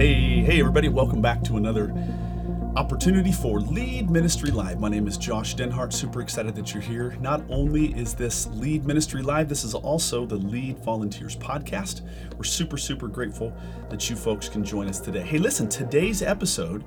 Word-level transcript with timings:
Hey, 0.00 0.40
hey, 0.40 0.60
everybody, 0.60 0.88
welcome 0.88 1.20
back 1.20 1.44
to 1.44 1.58
another 1.58 1.92
opportunity 2.74 3.32
for 3.32 3.60
Lead 3.60 4.08
Ministry 4.08 4.50
Live. 4.50 4.80
My 4.80 4.88
name 4.88 5.06
is 5.06 5.18
Josh 5.18 5.54
Denhart. 5.54 5.92
Super 5.92 6.22
excited 6.22 6.54
that 6.54 6.72
you're 6.72 6.82
here. 6.82 7.18
Not 7.20 7.42
only 7.50 7.92
is 7.92 8.14
this 8.14 8.46
Lead 8.46 8.86
Ministry 8.86 9.20
Live, 9.20 9.50
this 9.50 9.62
is 9.62 9.74
also 9.74 10.24
the 10.24 10.36
Lead 10.36 10.78
Volunteers 10.78 11.36
podcast. 11.36 12.00
We're 12.38 12.44
super, 12.44 12.78
super 12.78 13.08
grateful 13.08 13.52
that 13.90 14.08
you 14.08 14.16
folks 14.16 14.48
can 14.48 14.64
join 14.64 14.88
us 14.88 15.00
today. 15.00 15.20
Hey, 15.20 15.36
listen, 15.36 15.68
today's 15.68 16.22
episode 16.22 16.82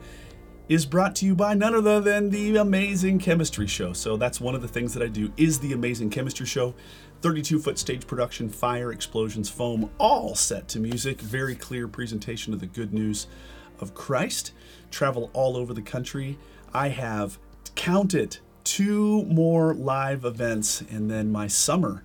is 0.70 0.86
brought 0.86 1.16
to 1.18 1.26
you 1.26 1.36
by 1.36 1.54
none 1.54 1.76
other 1.76 2.00
than 2.00 2.30
the 2.30 2.56
Amazing 2.56 3.20
Chemistry 3.20 3.68
Show. 3.68 3.94
So 3.94 4.16
that's 4.16 4.40
one 4.40 4.56
of 4.56 4.62
the 4.62 4.68
things 4.68 4.94
that 4.94 5.04
I 5.04 5.08
do 5.08 5.32
is 5.36 5.60
the 5.60 5.74
Amazing 5.74 6.10
Chemistry 6.10 6.46
Show. 6.46 6.74
32 7.22 7.60
foot 7.60 7.80
stage 7.80 8.06
production, 8.08 8.50
fire, 8.50 8.92
explosions, 8.92 9.50
foam, 9.50 9.90
all 9.98 10.36
set 10.36 10.68
to 10.70 10.80
music. 10.80 11.22
Very 11.22 11.56
clear 11.56 11.88
presentation 11.88 12.54
of 12.54 12.60
the 12.60 12.66
good 12.66 12.94
news 12.94 13.28
of 13.80 13.94
Christ. 13.94 14.54
Travel 14.92 15.30
all 15.34 15.58
over 15.58 15.74
the 15.74 15.82
country. 15.82 16.38
I 16.74 16.90
have 16.90 17.38
counted 17.76 18.38
two 18.64 19.24
more 19.26 19.74
live 19.74 20.26
events, 20.26 20.82
and 20.82 21.10
then 21.10 21.32
my 21.32 21.48
summer, 21.48 22.04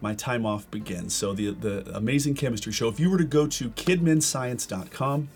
my 0.00 0.14
time 0.14 0.44
off 0.44 0.70
begins. 0.70 1.14
So 1.14 1.32
the 1.32 1.50
the 1.50 1.96
amazing 1.96 2.34
chemistry 2.34 2.72
show. 2.72 2.88
If 2.88 3.00
you 3.00 3.10
were 3.10 3.18
to 3.18 3.24
go 3.24 3.46
to 3.46 3.70
kidminscience.com, 3.70 5.28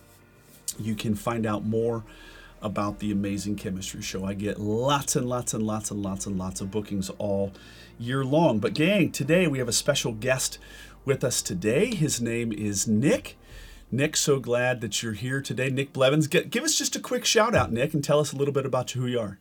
you 0.78 0.94
can 0.94 1.14
find 1.14 1.46
out 1.46 1.64
more 1.64 2.04
about 2.62 2.98
the 2.98 3.10
amazing 3.10 3.56
chemistry 3.56 4.02
show. 4.02 4.24
I 4.24 4.34
get 4.34 4.60
lots 4.60 5.16
and 5.16 5.28
lots 5.28 5.54
and 5.54 5.66
lots 5.66 5.90
and 5.90 6.02
lots 6.02 6.26
and 6.26 6.38
lots 6.38 6.60
of 6.60 6.70
bookings 6.70 7.10
all 7.18 7.52
year 7.98 8.24
long. 8.24 8.58
But, 8.58 8.74
gang, 8.74 9.10
today 9.12 9.46
we 9.46 9.58
have 9.58 9.68
a 9.68 9.72
special 9.72 10.12
guest 10.12 10.58
with 11.04 11.24
us 11.24 11.42
today. 11.42 11.94
His 11.94 12.20
name 12.20 12.52
is 12.52 12.86
Nick. 12.86 13.36
Nick, 13.90 14.16
so 14.16 14.38
glad 14.38 14.80
that 14.82 15.02
you're 15.02 15.14
here 15.14 15.40
today. 15.40 15.68
Nick 15.68 15.92
Blevins, 15.92 16.28
give 16.28 16.62
us 16.62 16.76
just 16.76 16.94
a 16.94 17.00
quick 17.00 17.24
shout 17.24 17.54
out, 17.54 17.72
Nick, 17.72 17.92
and 17.92 18.04
tell 18.04 18.20
us 18.20 18.32
a 18.32 18.36
little 18.36 18.54
bit 18.54 18.66
about 18.66 18.90
who 18.92 19.06
you 19.06 19.18
are. 19.18 19.38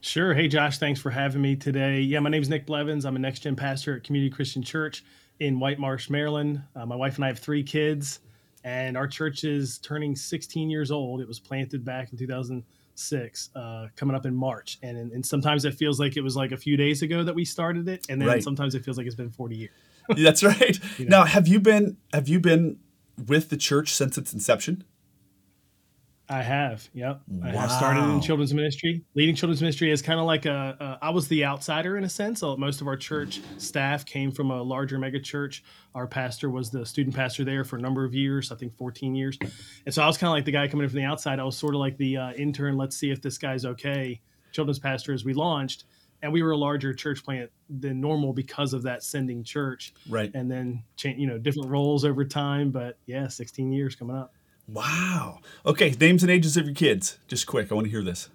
Sure. 0.00 0.34
Hey, 0.34 0.48
Josh, 0.48 0.76
thanks 0.76 1.00
for 1.00 1.10
having 1.10 1.40
me 1.40 1.56
today. 1.56 2.00
Yeah, 2.00 2.20
my 2.20 2.28
name 2.28 2.42
is 2.42 2.50
Nick 2.50 2.66
Blevins. 2.66 3.06
I'm 3.06 3.16
a 3.16 3.18
next 3.18 3.40
gen 3.40 3.56
pastor 3.56 3.96
at 3.96 4.04
Community 4.04 4.34
Christian 4.34 4.62
Church 4.62 5.02
in 5.40 5.58
White 5.58 5.78
Marsh, 5.78 6.10
Maryland. 6.10 6.62
Uh, 6.76 6.84
my 6.84 6.94
wife 6.94 7.16
and 7.16 7.24
I 7.24 7.28
have 7.28 7.38
three 7.38 7.62
kids 7.62 8.20
and 8.64 8.96
our 8.96 9.06
church 9.06 9.44
is 9.44 9.78
turning 9.78 10.16
16 10.16 10.70
years 10.70 10.90
old. 10.90 11.20
It 11.20 11.28
was 11.28 11.38
planted 11.38 11.84
back 11.84 12.10
in 12.10 12.18
2006, 12.18 13.50
uh, 13.54 13.88
coming 13.94 14.16
up 14.16 14.26
in 14.26 14.34
March, 14.34 14.78
and, 14.82 15.12
and 15.12 15.24
sometimes 15.24 15.64
it 15.64 15.74
feels 15.74 16.00
like 16.00 16.16
it 16.16 16.22
was 16.22 16.34
like 16.34 16.50
a 16.50 16.56
few 16.56 16.76
days 16.76 17.02
ago 17.02 17.22
that 17.22 17.34
we 17.34 17.44
started 17.44 17.88
it, 17.88 18.06
and 18.08 18.20
then 18.20 18.28
right. 18.28 18.42
sometimes 18.42 18.74
it 18.74 18.84
feels 18.84 18.96
like 18.96 19.06
it's 19.06 19.14
been 19.14 19.30
40 19.30 19.56
years. 19.56 19.70
That's 20.16 20.42
right. 20.42 20.78
You 20.98 21.06
know? 21.06 21.20
Now, 21.20 21.24
have 21.24 21.48
you 21.48 21.60
been 21.60 21.96
have 22.12 22.28
you 22.28 22.40
been 22.40 22.78
with 23.26 23.48
the 23.48 23.56
church 23.56 23.92
since 23.92 24.18
its 24.18 24.32
inception? 24.32 24.84
I 26.28 26.42
have. 26.42 26.88
Yep. 26.94 27.20
Wow. 27.28 27.48
I 27.48 27.50
have 27.50 27.70
started 27.70 28.00
in 28.00 28.20
children's 28.22 28.54
ministry. 28.54 29.04
Leading 29.14 29.34
children's 29.34 29.60
ministry 29.60 29.90
is 29.90 30.00
kind 30.00 30.18
of 30.18 30.24
like 30.24 30.46
a, 30.46 30.98
a. 31.02 31.04
I 31.06 31.10
was 31.10 31.28
the 31.28 31.44
outsider 31.44 31.98
in 31.98 32.04
a 32.04 32.08
sense. 32.08 32.42
Most 32.42 32.80
of 32.80 32.86
our 32.86 32.96
church 32.96 33.40
staff 33.58 34.06
came 34.06 34.32
from 34.32 34.50
a 34.50 34.62
larger 34.62 34.98
mega 34.98 35.20
church. 35.20 35.62
Our 35.94 36.06
pastor 36.06 36.48
was 36.48 36.70
the 36.70 36.86
student 36.86 37.14
pastor 37.14 37.44
there 37.44 37.62
for 37.62 37.76
a 37.76 37.80
number 37.80 38.04
of 38.04 38.14
years, 38.14 38.50
I 38.50 38.56
think 38.56 38.74
14 38.74 39.14
years. 39.14 39.38
And 39.84 39.94
so 39.94 40.02
I 40.02 40.06
was 40.06 40.16
kind 40.16 40.28
of 40.28 40.32
like 40.32 40.46
the 40.46 40.52
guy 40.52 40.66
coming 40.66 40.84
in 40.84 40.90
from 40.90 40.98
the 40.98 41.04
outside. 41.04 41.38
I 41.38 41.44
was 41.44 41.58
sort 41.58 41.74
of 41.74 41.80
like 41.80 41.98
the 41.98 42.16
uh, 42.16 42.32
intern. 42.32 42.76
Let's 42.78 42.96
see 42.96 43.10
if 43.10 43.20
this 43.20 43.36
guy's 43.36 43.66
okay. 43.66 44.20
Children's 44.52 44.78
pastor 44.78 45.12
as 45.12 45.24
we 45.24 45.34
launched, 45.34 45.84
and 46.22 46.32
we 46.32 46.42
were 46.42 46.52
a 46.52 46.56
larger 46.56 46.94
church 46.94 47.22
plant 47.22 47.50
than 47.68 48.00
normal 48.00 48.32
because 48.32 48.72
of 48.72 48.82
that 48.84 49.02
sending 49.02 49.44
church. 49.44 49.92
Right. 50.08 50.30
And 50.32 50.50
then 50.50 50.84
change, 50.96 51.18
you 51.18 51.26
know, 51.26 51.36
different 51.36 51.68
roles 51.68 52.04
over 52.04 52.24
time. 52.24 52.70
But 52.70 52.96
yeah, 53.04 53.28
16 53.28 53.72
years 53.72 53.94
coming 53.94 54.16
up. 54.16 54.32
Wow. 54.66 55.40
Okay, 55.66 55.94
names 56.00 56.22
and 56.22 56.30
ages 56.30 56.56
of 56.56 56.66
your 56.66 56.74
kids. 56.74 57.18
Just 57.28 57.46
quick, 57.46 57.70
I 57.70 57.74
want 57.74 57.86
to 57.86 57.90
hear 57.90 58.02
this. 58.02 58.28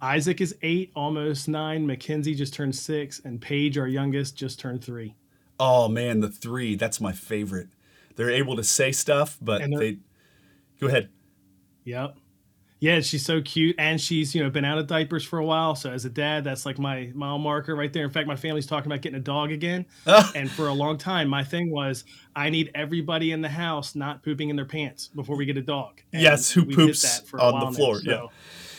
Isaac 0.00 0.40
is 0.40 0.56
eight, 0.62 0.90
almost 0.96 1.48
nine. 1.48 1.86
Mackenzie 1.86 2.34
just 2.34 2.54
turned 2.54 2.74
six, 2.74 3.20
and 3.24 3.40
Paige, 3.40 3.78
our 3.78 3.86
youngest, 3.86 4.36
just 4.36 4.58
turned 4.58 4.82
three. 4.82 5.14
Oh 5.60 5.88
man, 5.88 6.20
the 6.20 6.28
three. 6.28 6.74
That's 6.74 7.00
my 7.00 7.12
favorite. 7.12 7.68
They're 8.16 8.30
able 8.30 8.56
to 8.56 8.64
say 8.64 8.90
stuff, 8.90 9.38
but 9.40 9.62
they. 9.78 9.98
Go 10.80 10.88
ahead. 10.88 11.08
Yep 11.84 12.16
yeah, 12.82 12.98
she's 12.98 13.24
so 13.24 13.40
cute, 13.40 13.76
and 13.78 14.00
she's 14.00 14.34
you 14.34 14.42
know 14.42 14.50
been 14.50 14.64
out 14.64 14.76
of 14.76 14.88
diapers 14.88 15.22
for 15.22 15.38
a 15.38 15.44
while. 15.44 15.76
So 15.76 15.92
as 15.92 16.04
a 16.04 16.10
dad, 16.10 16.42
that's 16.42 16.66
like 16.66 16.80
my 16.80 17.12
mile 17.14 17.38
marker 17.38 17.76
right 17.76 17.92
there. 17.92 18.02
In 18.02 18.10
fact, 18.10 18.26
my 18.26 18.34
family's 18.34 18.66
talking 18.66 18.90
about 18.90 19.02
getting 19.02 19.20
a 19.20 19.22
dog 19.22 19.52
again, 19.52 19.86
and 20.34 20.50
for 20.50 20.66
a 20.66 20.72
long 20.72 20.98
time, 20.98 21.28
my 21.28 21.44
thing 21.44 21.70
was 21.70 22.02
I 22.34 22.50
need 22.50 22.72
everybody 22.74 23.30
in 23.30 23.40
the 23.40 23.48
house 23.48 23.94
not 23.94 24.24
pooping 24.24 24.50
in 24.50 24.56
their 24.56 24.64
pants 24.64 25.06
before 25.14 25.36
we 25.36 25.46
get 25.46 25.56
a 25.56 25.62
dog. 25.62 26.02
And 26.12 26.22
yes, 26.22 26.50
who 26.50 26.64
poops 26.64 27.22
on 27.38 27.70
the 27.70 27.76
floor? 27.76 27.94
Now, 27.94 28.00
so. 28.02 28.10
Yeah. 28.10 28.26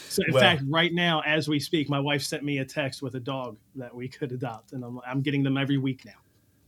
So 0.10 0.24
in 0.28 0.34
well, 0.34 0.42
fact, 0.44 0.64
right 0.68 0.94
now, 0.94 1.22
as 1.22 1.48
we 1.48 1.62
speak, 1.62 1.90
my 1.90 2.00
wife 2.00 2.24
sent 2.24 2.44
me 2.44 2.58
a 2.58 2.66
text 2.66 3.02
with 3.02 3.16
a 3.16 3.22
dog 3.22 3.56
that 3.76 3.96
we 3.96 4.10
could 4.10 4.34
adopt, 4.34 4.74
and 4.74 4.84
I'm, 4.84 5.00
I'm 5.08 5.22
getting 5.22 5.44
them 5.44 5.58
every 5.58 5.78
week 5.78 6.04
now. 6.06 6.12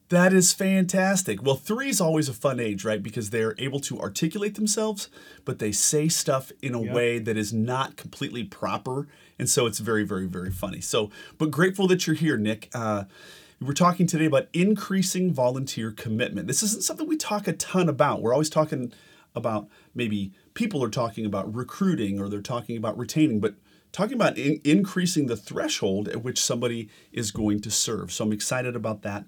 That 0.10 0.34
is 0.34 0.54
fantastic. 0.54 1.42
Well, 1.42 1.56
three 1.56 1.90
is 1.90 2.00
always 2.00 2.30
a 2.30 2.34
fun 2.34 2.60
age, 2.60 2.86
right? 2.86 3.02
Because 3.02 3.32
they're 3.32 3.56
able 3.58 3.80
to 3.82 4.00
articulate 4.00 4.54
themselves, 4.54 5.10
but 5.46 5.58
they 5.58 5.72
say 5.72 6.10
stuff 6.10 6.52
in 6.62 6.76
a 6.76 6.82
yep. 6.82 6.94
way 6.94 7.18
that 7.20 7.36
is 7.38 7.52
not 7.52 7.98
completely 7.98 8.44
proper. 8.44 9.08
And 9.40 9.50
so 9.50 9.66
it's 9.66 9.80
very, 9.80 10.04
very, 10.04 10.28
very 10.28 10.52
funny. 10.52 10.80
So, 10.80 11.10
but 11.40 11.50
grateful 11.50 11.88
that 11.88 12.06
you're 12.06 12.16
here, 12.16 12.38
Nick. 12.38 12.70
Uh, 12.74 13.06
we're 13.60 13.74
talking 13.74 14.06
today 14.06 14.26
about 14.26 14.48
increasing 14.54 15.34
volunteer 15.34 15.92
commitment. 15.92 16.48
This 16.48 16.62
isn't 16.62 16.84
something 16.84 17.08
we 17.08 17.18
talk 17.18 17.48
a 17.48 17.54
ton 17.54 17.90
about. 17.90 18.22
We're 18.22 18.34
always 18.34 18.50
talking 18.50 18.94
about 19.34 19.68
maybe 19.96 20.34
people 20.54 20.84
are 20.84 20.90
talking 20.90 21.26
about 21.26 21.54
recruiting 21.54 22.20
or 22.20 22.30
they're 22.30 22.42
talking 22.42 22.78
about 22.78 22.98
retaining, 22.98 23.40
but 23.40 23.56
talking 23.92 24.14
about 24.14 24.38
in- 24.38 24.62
increasing 24.64 25.26
the 25.26 25.38
threshold 25.38 26.08
at 26.10 26.24
which 26.24 26.40
somebody 26.42 26.90
is 27.12 27.32
going 27.32 27.62
to 27.62 27.72
serve. 27.72 28.12
So 28.12 28.26
I'm 28.26 28.34
excited 28.34 28.76
about 28.76 29.02
that 29.02 29.26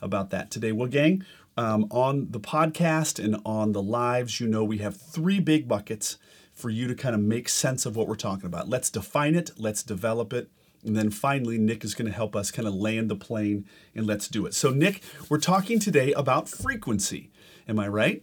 about 0.00 0.30
that 0.30 0.50
today. 0.50 0.72
Well, 0.72 0.88
gang, 0.88 1.24
um, 1.56 1.86
on 1.90 2.28
the 2.30 2.40
podcast 2.40 3.22
and 3.22 3.40
on 3.44 3.72
the 3.72 3.82
lives, 3.82 4.40
you 4.40 4.46
know, 4.46 4.64
we 4.64 4.78
have 4.78 4.96
three 4.96 5.40
big 5.40 5.66
buckets 5.66 6.18
for 6.52 6.70
you 6.70 6.86
to 6.88 6.94
kind 6.94 7.14
of 7.14 7.20
make 7.20 7.48
sense 7.48 7.86
of 7.86 7.96
what 7.96 8.08
we're 8.08 8.14
talking 8.14 8.46
about. 8.46 8.68
Let's 8.68 8.90
define 8.90 9.34
it, 9.34 9.50
let's 9.56 9.82
develop 9.82 10.32
it. 10.32 10.50
And 10.84 10.96
then 10.96 11.10
finally, 11.10 11.58
Nick 11.58 11.84
is 11.84 11.94
going 11.94 12.06
to 12.06 12.14
help 12.14 12.36
us 12.36 12.50
kind 12.50 12.68
of 12.68 12.74
land 12.74 13.10
the 13.10 13.16
plane 13.16 13.66
and 13.94 14.06
let's 14.06 14.28
do 14.28 14.46
it. 14.46 14.54
So, 14.54 14.70
Nick, 14.70 15.02
we're 15.28 15.38
talking 15.38 15.80
today 15.80 16.12
about 16.12 16.48
frequency. 16.48 17.30
Am 17.66 17.78
I 17.80 17.88
right? 17.88 18.22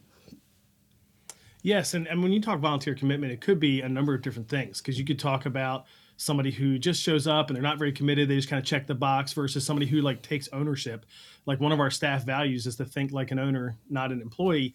Yes. 1.61 1.93
And, 1.93 2.07
and 2.07 2.23
when 2.23 2.31
you 2.31 2.41
talk 2.41 2.59
volunteer 2.59 2.95
commitment, 2.95 3.33
it 3.33 3.41
could 3.41 3.59
be 3.59 3.81
a 3.81 3.89
number 3.89 4.13
of 4.13 4.21
different 4.21 4.49
things 4.49 4.79
because 4.79 4.97
you 4.97 5.05
could 5.05 5.19
talk 5.19 5.45
about 5.45 5.85
somebody 6.17 6.51
who 6.51 6.77
just 6.77 7.01
shows 7.01 7.27
up 7.27 7.49
and 7.49 7.55
they're 7.55 7.63
not 7.63 7.79
very 7.79 7.91
committed 7.91 8.29
they 8.29 8.35
just 8.35 8.49
kind 8.49 8.59
of 8.59 8.65
check 8.65 8.87
the 8.87 8.95
box 8.95 9.33
versus 9.33 9.65
somebody 9.65 9.85
who 9.85 10.01
like 10.01 10.21
takes 10.21 10.47
ownership. 10.53 11.05
Like 11.45 11.59
one 11.59 11.71
of 11.71 11.79
our 11.79 11.91
staff 11.91 12.23
values 12.23 12.65
is 12.65 12.75
to 12.77 12.85
think 12.85 13.11
like 13.11 13.31
an 13.31 13.39
owner 13.39 13.77
not 13.89 14.11
an 14.11 14.21
employee. 14.21 14.73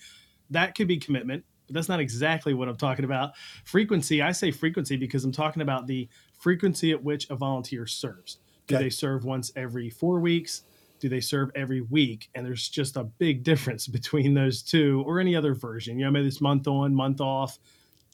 That 0.51 0.75
could 0.75 0.89
be 0.89 0.99
commitment 0.99 1.45
but 1.67 1.75
that's 1.75 1.89
not 1.89 2.01
exactly 2.01 2.55
what 2.55 2.69
i'm 2.69 2.77
talking 2.77 3.05
about. 3.05 3.33
Frequency 3.65 4.23
i 4.23 4.33
say 4.33 4.51
frequency 4.51 4.97
because 4.97 5.25
i'm 5.25 5.33
talking 5.33 5.63
about 5.63 5.87
the 5.87 6.09
frequency 6.39 6.91
at 6.93 7.03
which 7.03 7.29
a 7.31 7.37
volunteer 7.37 7.87
serves. 7.87 8.39
Do 8.67 8.75
okay. 8.75 8.85
they 8.85 8.91
serve 8.91 9.25
once 9.25 9.53
every 9.57 9.91
four 9.91 10.21
weeks? 10.21 10.63
Do 11.01 11.09
they 11.09 11.21
serve 11.21 11.51
every 11.55 11.81
week? 11.81 12.29
And 12.35 12.45
there's 12.45 12.69
just 12.69 12.97
a 12.97 13.05
big 13.05 13.45
difference 13.45 13.87
between 13.87 14.35
those 14.35 14.63
two 14.63 15.05
or 15.07 15.21
any 15.21 15.37
other 15.37 15.55
version 15.55 15.99
you 15.99 16.05
know 16.05 16.11
maybe 16.11 16.27
it's 16.27 16.41
month 16.41 16.67
on 16.67 16.95
month 16.95 17.21
off. 17.21 17.59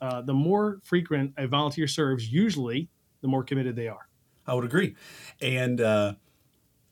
Uh, 0.01 0.21
the 0.21 0.35
more 0.35 0.81
frequent 0.83 1.33
a 1.39 1.47
volunteer 1.47 1.87
serves 1.87 2.31
usually 2.31 2.91
the 3.25 3.29
more 3.29 3.43
committed 3.43 3.75
they 3.75 3.89
are. 3.89 4.07
I 4.47 4.53
would 4.53 4.67
agree, 4.67 4.95
and 5.41 5.81
uh, 5.81 6.13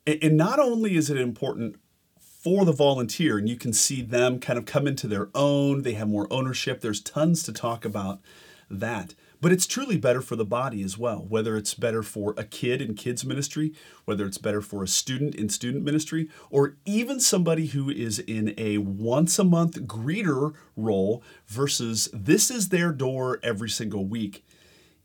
and 0.07 0.39
not 0.39 0.59
only 0.59 0.97
is 0.97 1.11
it 1.11 1.19
important 1.19 1.77
for 2.19 2.65
the 2.65 2.73
volunteer, 2.73 3.37
and 3.37 3.51
you 3.51 3.57
can 3.57 3.75
see 3.75 4.01
them 4.01 4.41
kind 4.41 4.59
of 4.59 4.65
come 4.65 4.87
into 4.87 5.07
their 5.07 5.29
own. 5.35 5.83
They 5.83 5.93
have 5.93 6.09
more 6.09 6.27
ownership. 6.33 6.81
There's 6.81 7.03
tons 7.03 7.43
to 7.43 7.53
talk 7.53 7.85
about 7.85 8.21
that. 8.71 9.15
But 9.43 9.53
it's 9.53 9.67
truly 9.67 9.99
better 9.99 10.23
for 10.23 10.37
the 10.37 10.47
body 10.47 10.83
as 10.83 10.97
well, 10.97 11.27
whether 11.29 11.55
it's 11.57 11.75
better 11.75 12.03
for 12.03 12.33
a 12.39 12.45
kid 12.45 12.81
in 12.81 12.95
kids 12.95 13.25
ministry, 13.27 13.75
whether 14.07 14.25
it's 14.25 14.39
better 14.39 14.63
for 14.63 14.83
a 14.83 14.89
student 14.89 15.35
in 15.35 15.51
student 15.51 15.85
ministry, 15.85 16.31
or 16.49 16.77
even 16.87 17.21
somebody 17.21 17.67
who 17.67 17.91
is 17.91 18.21
in 18.21 18.55
a 18.57 18.79
once 18.79 19.39
a 19.39 19.45
month 19.45 19.83
greeter 19.83 20.55
role 20.77 21.23
versus 21.47 22.09
this 22.15 22.51
is 22.51 22.71
their 22.71 22.93
door 22.93 23.39
every 23.43 23.69
single 23.69 24.07
week 24.07 24.47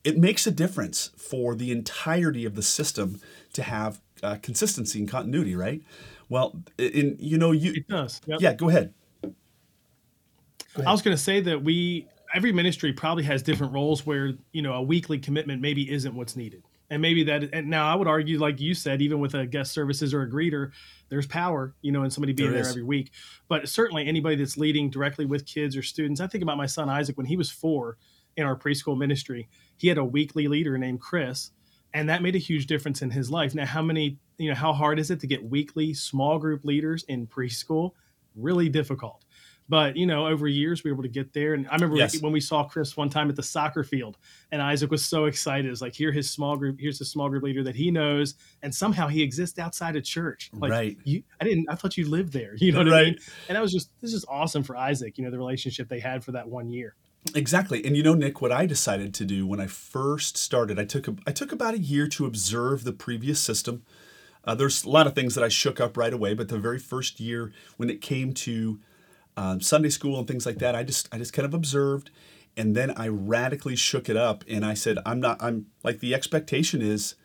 it 0.07 0.17
makes 0.17 0.47
a 0.47 0.51
difference 0.51 1.11
for 1.17 1.53
the 1.53 1.69
entirety 1.69 2.45
of 2.45 2.55
the 2.55 2.61
system 2.61 3.19
to 3.51 3.61
have 3.61 3.99
uh, 4.23 4.37
consistency 4.41 4.99
and 4.99 5.09
continuity, 5.09 5.53
right? 5.53 5.81
Well, 6.29 6.63
in 6.77 7.17
you 7.19 7.37
know 7.37 7.51
you 7.51 7.73
it 7.75 7.89
does. 7.89 8.21
Yep. 8.25 8.39
Yeah, 8.39 8.53
go 8.53 8.69
ahead. 8.69 8.93
go 9.21 9.33
ahead. 10.77 10.87
I 10.87 10.91
was 10.91 11.01
going 11.01 11.15
to 11.15 11.21
say 11.21 11.41
that 11.41 11.61
we 11.61 12.07
every 12.33 12.53
ministry 12.53 12.93
probably 12.93 13.25
has 13.25 13.43
different 13.43 13.73
roles 13.73 14.05
where 14.05 14.31
you 14.53 14.61
know 14.61 14.73
a 14.73 14.81
weekly 14.81 15.19
commitment 15.19 15.61
maybe 15.61 15.91
isn't 15.91 16.15
what's 16.15 16.37
needed. 16.37 16.63
and 16.89 17.01
maybe 17.01 17.23
that 17.25 17.49
and 17.51 17.69
now 17.69 17.91
i 17.91 17.95
would 17.95 18.07
argue 18.07 18.39
like 18.39 18.61
you 18.61 18.73
said 18.73 19.01
even 19.01 19.19
with 19.19 19.33
a 19.33 19.45
guest 19.45 19.73
services 19.73 20.13
or 20.13 20.21
a 20.21 20.29
greeter 20.29 20.71
there's 21.09 21.27
power 21.27 21.73
you 21.81 21.91
know 21.91 22.03
in 22.03 22.09
somebody 22.09 22.33
being 22.33 22.51
there, 22.51 22.61
there 22.61 22.69
every 22.69 22.83
week 22.83 23.11
but 23.49 23.67
certainly 23.67 24.07
anybody 24.07 24.35
that's 24.35 24.57
leading 24.57 24.89
directly 24.89 25.25
with 25.25 25.45
kids 25.45 25.75
or 25.75 25.81
students 25.81 26.21
i 26.21 26.27
think 26.27 26.41
about 26.41 26.57
my 26.57 26.65
son 26.65 26.89
isaac 26.89 27.17
when 27.17 27.25
he 27.25 27.35
was 27.35 27.51
four 27.51 27.97
in 28.37 28.45
our 28.45 28.55
preschool 28.55 28.97
ministry 28.97 29.49
he 29.75 29.87
had 29.87 29.97
a 29.97 30.05
weekly 30.05 30.47
leader 30.47 30.77
named 30.77 31.01
chris 31.01 31.51
and 31.93 32.09
that 32.09 32.21
made 32.21 32.35
a 32.35 32.39
huge 32.39 32.67
difference 32.67 33.01
in 33.01 33.11
his 33.11 33.29
life 33.29 33.53
now 33.53 33.65
how 33.65 33.81
many 33.81 34.17
you 34.37 34.49
know 34.49 34.55
how 34.55 34.71
hard 34.71 34.99
is 34.99 35.11
it 35.11 35.19
to 35.19 35.27
get 35.27 35.43
weekly 35.43 35.93
small 35.93 36.39
group 36.39 36.63
leaders 36.63 37.03
in 37.09 37.27
preschool 37.27 37.91
really 38.35 38.69
difficult 38.69 39.25
but 39.69 39.97
you 39.97 40.05
know, 40.05 40.27
over 40.27 40.47
years 40.47 40.83
we 40.83 40.91
were 40.91 40.95
able 40.95 41.03
to 41.03 41.09
get 41.09 41.33
there. 41.33 41.53
And 41.53 41.67
I 41.67 41.75
remember 41.75 41.97
yes. 41.97 42.21
when 42.21 42.31
we 42.31 42.39
saw 42.39 42.63
Chris 42.63 42.95
one 42.95 43.09
time 43.09 43.29
at 43.29 43.35
the 43.35 43.43
soccer 43.43 43.83
field, 43.83 44.17
and 44.51 44.61
Isaac 44.61 44.89
was 44.89 45.05
so 45.05 45.25
excited. 45.25 45.69
It's 45.69 45.81
like 45.81 45.93
here 45.93 46.11
his 46.11 46.29
small 46.29 46.55
group, 46.55 46.77
here's 46.79 46.99
the 46.99 47.05
small 47.05 47.29
group 47.29 47.43
leader 47.43 47.63
that 47.63 47.75
he 47.75 47.91
knows, 47.91 48.35
and 48.61 48.73
somehow 48.73 49.07
he 49.07 49.21
exists 49.21 49.59
outside 49.59 49.95
of 49.95 50.03
church. 50.03 50.49
Like, 50.53 50.71
right. 50.71 50.97
You, 51.03 51.23
I 51.41 51.45
didn't. 51.45 51.67
I 51.69 51.75
thought 51.75 51.97
you 51.97 52.07
lived 52.07 52.33
there. 52.33 52.55
You 52.67 52.73
know 52.73 52.79
what 52.79 52.87
right. 52.89 53.01
I 53.01 53.05
mean? 53.11 53.17
And 53.47 53.55
that 53.55 53.61
was 53.61 53.71
just 53.71 53.91
this 54.01 54.13
is 54.13 54.25
awesome 54.27 54.61
for 54.61 54.75
Isaac. 54.75 55.17
You 55.17 55.23
know, 55.23 55.31
the 55.31 55.37
relationship 55.37 55.87
they 55.87 56.01
had 56.01 56.21
for 56.21 56.33
that 56.33 56.49
one 56.49 56.69
year. 56.69 56.95
Exactly. 57.35 57.83
And 57.85 57.95
you 57.95 58.03
know, 58.03 58.13
Nick, 58.13 58.41
what 58.41 58.51
I 58.51 58.65
decided 58.65 59.13
to 59.15 59.25
do 59.25 59.45
when 59.45 59.59
I 59.59 59.67
first 59.67 60.37
started, 60.37 60.79
I 60.79 60.85
took 60.85 61.07
a, 61.07 61.15
I 61.25 61.31
took 61.31 61.51
about 61.51 61.73
a 61.73 61.79
year 61.79 62.07
to 62.09 62.25
observe 62.25 62.83
the 62.83 62.93
previous 62.93 63.39
system. 63.39 63.83
Uh, 64.43 64.55
there's 64.55 64.83
a 64.83 64.89
lot 64.89 65.07
of 65.07 65.15
things 65.15 65.35
that 65.35 65.43
I 65.43 65.49
shook 65.49 65.79
up 65.79 65.97
right 65.97 66.13
away, 66.13 66.33
but 66.33 66.47
the 66.47 66.57
very 66.57 66.79
first 66.79 67.19
year 67.19 67.51
when 67.75 67.89
it 67.89 68.01
came 68.01 68.33
to 68.33 68.79
um, 69.37 69.61
Sunday 69.61 69.89
school 69.89 70.17
and 70.17 70.27
things 70.27 70.45
like 70.45 70.57
that. 70.57 70.75
I 70.75 70.83
just 70.83 71.07
I 71.13 71.19
just 71.19 71.31
kind 71.31 71.45
of 71.45 71.53
observed, 71.53 72.09
and 72.57 72.75
then 72.75 72.91
I 72.97 73.07
radically 73.07 73.75
shook 73.75 74.09
it 74.09 74.17
up, 74.17 74.43
and 74.49 74.65
I 74.65 74.73
said, 74.73 74.97
I'm 75.05 75.21
not. 75.21 75.41
I'm 75.41 75.67
like 75.83 75.99
the 75.99 76.13
expectation 76.13 76.81
is, 76.81 77.15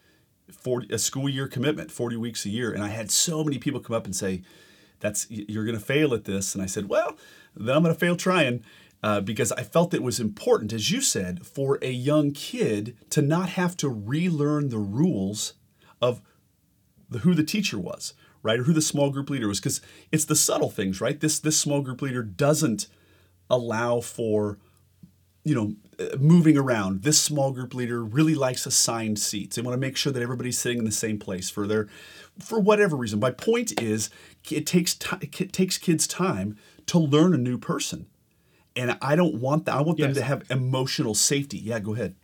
for 0.53 0.85
a 0.91 0.99
school 0.99 1.29
year 1.29 1.49
commitment, 1.49 1.91
40 1.91 2.17
weeks 2.17 2.45
a 2.45 2.51
year, 2.51 2.71
and 2.73 2.85
I 2.85 2.89
had 2.89 3.11
so 3.11 3.43
many 3.43 3.59
people 3.59 3.81
come 3.81 3.97
up 3.97 4.05
and 4.05 4.15
say, 4.15 4.43
that's 5.01 5.27
you're 5.31 5.65
going 5.65 5.79
to 5.79 5.85
fail 5.85 6.15
at 6.15 6.25
this, 6.25 6.55
and 6.55 6.63
I 6.63 6.67
said, 6.67 6.89
well, 6.89 7.17
then 7.57 7.75
I'm 7.75 7.83
going 7.83 7.95
to 7.95 7.99
fail 7.99 8.15
trying. 8.15 8.63
Uh, 9.03 9.21
because 9.21 9.51
I 9.53 9.65
felt 9.65 9.95
it 9.95 10.03
was 10.03 10.21
important, 10.21 10.73
as 10.73 10.93
you 10.93 11.01
said, 11.01 11.45
for 11.45 11.79
a 11.83 11.91
young 11.91 12.31
kid 12.31 12.97
to 13.11 13.21
not 13.21 13.49
have 13.51 13.77
to 13.79 13.89
relearn 13.89 14.69
the 14.69 14.79
rules 14.79 15.55
of 16.01 16.23
the, 17.11 17.19
who 17.19 17.35
the 17.35 17.43
teacher 17.43 17.79
was 17.79 18.15
right? 18.43 18.59
Or 18.59 18.65
who 18.65 18.73
the 18.73 18.83
small 18.83 19.11
group 19.11 19.31
leader 19.31 19.49
was, 19.49 19.61
because 19.61 19.81
it's 20.11 20.25
the 20.25 20.37
subtle 20.37 20.71
things, 20.71 21.01
right? 21.01 21.19
This 21.19 21.39
this 21.39 21.57
small 21.57 21.81
group 21.81 22.03
leader 22.03 22.23
doesn't 22.23 22.89
allow 23.49 24.01
for 24.01 24.59
you 25.45 25.55
know 25.55 25.75
uh, 25.99 26.17
moving 26.17 26.57
around 26.57 27.03
this 27.03 27.21
small 27.21 27.53
group 27.53 27.75
leader 27.75 28.03
really 28.03 28.35
likes 28.35 28.65
assigned 28.65 29.19
seats 29.19 29.57
they 29.57 29.63
want 29.63 29.75
to 29.75 29.81
make 29.81 29.97
sure 29.97 30.13
that 30.13 30.23
everybody's 30.23 30.59
sitting 30.59 30.79
in 30.79 30.85
the 30.85 30.93
same 30.93 31.19
place 31.19 31.51
for 31.51 31.67
their 31.67 31.89
for 32.39 32.61
whatever 32.61 32.97
reason 32.97 33.19
my 33.19 33.31
point 33.31 33.81
is 33.83 34.09
it 34.51 34.65
takes 34.65 34.95
time 34.95 35.19
it 35.21 35.53
takes 35.53 35.79
kids 35.79 36.07
time 36.07 36.57
to 36.87 36.99
learn 36.99 37.35
a 37.35 37.39
new 37.39 37.59
person 37.59 38.07
and 38.77 38.97
i 39.01 39.17
don't 39.17 39.35
want 39.35 39.67
that 39.67 39.75
i 39.75 39.81
want 39.81 39.99
yes. 39.99 40.07
them 40.07 40.15
to 40.15 40.23
have 40.23 40.51
emotional 40.51 41.15
safety 41.15 41.59
yeah 41.59 41.79
go 41.79 41.95
ahead 41.95 42.15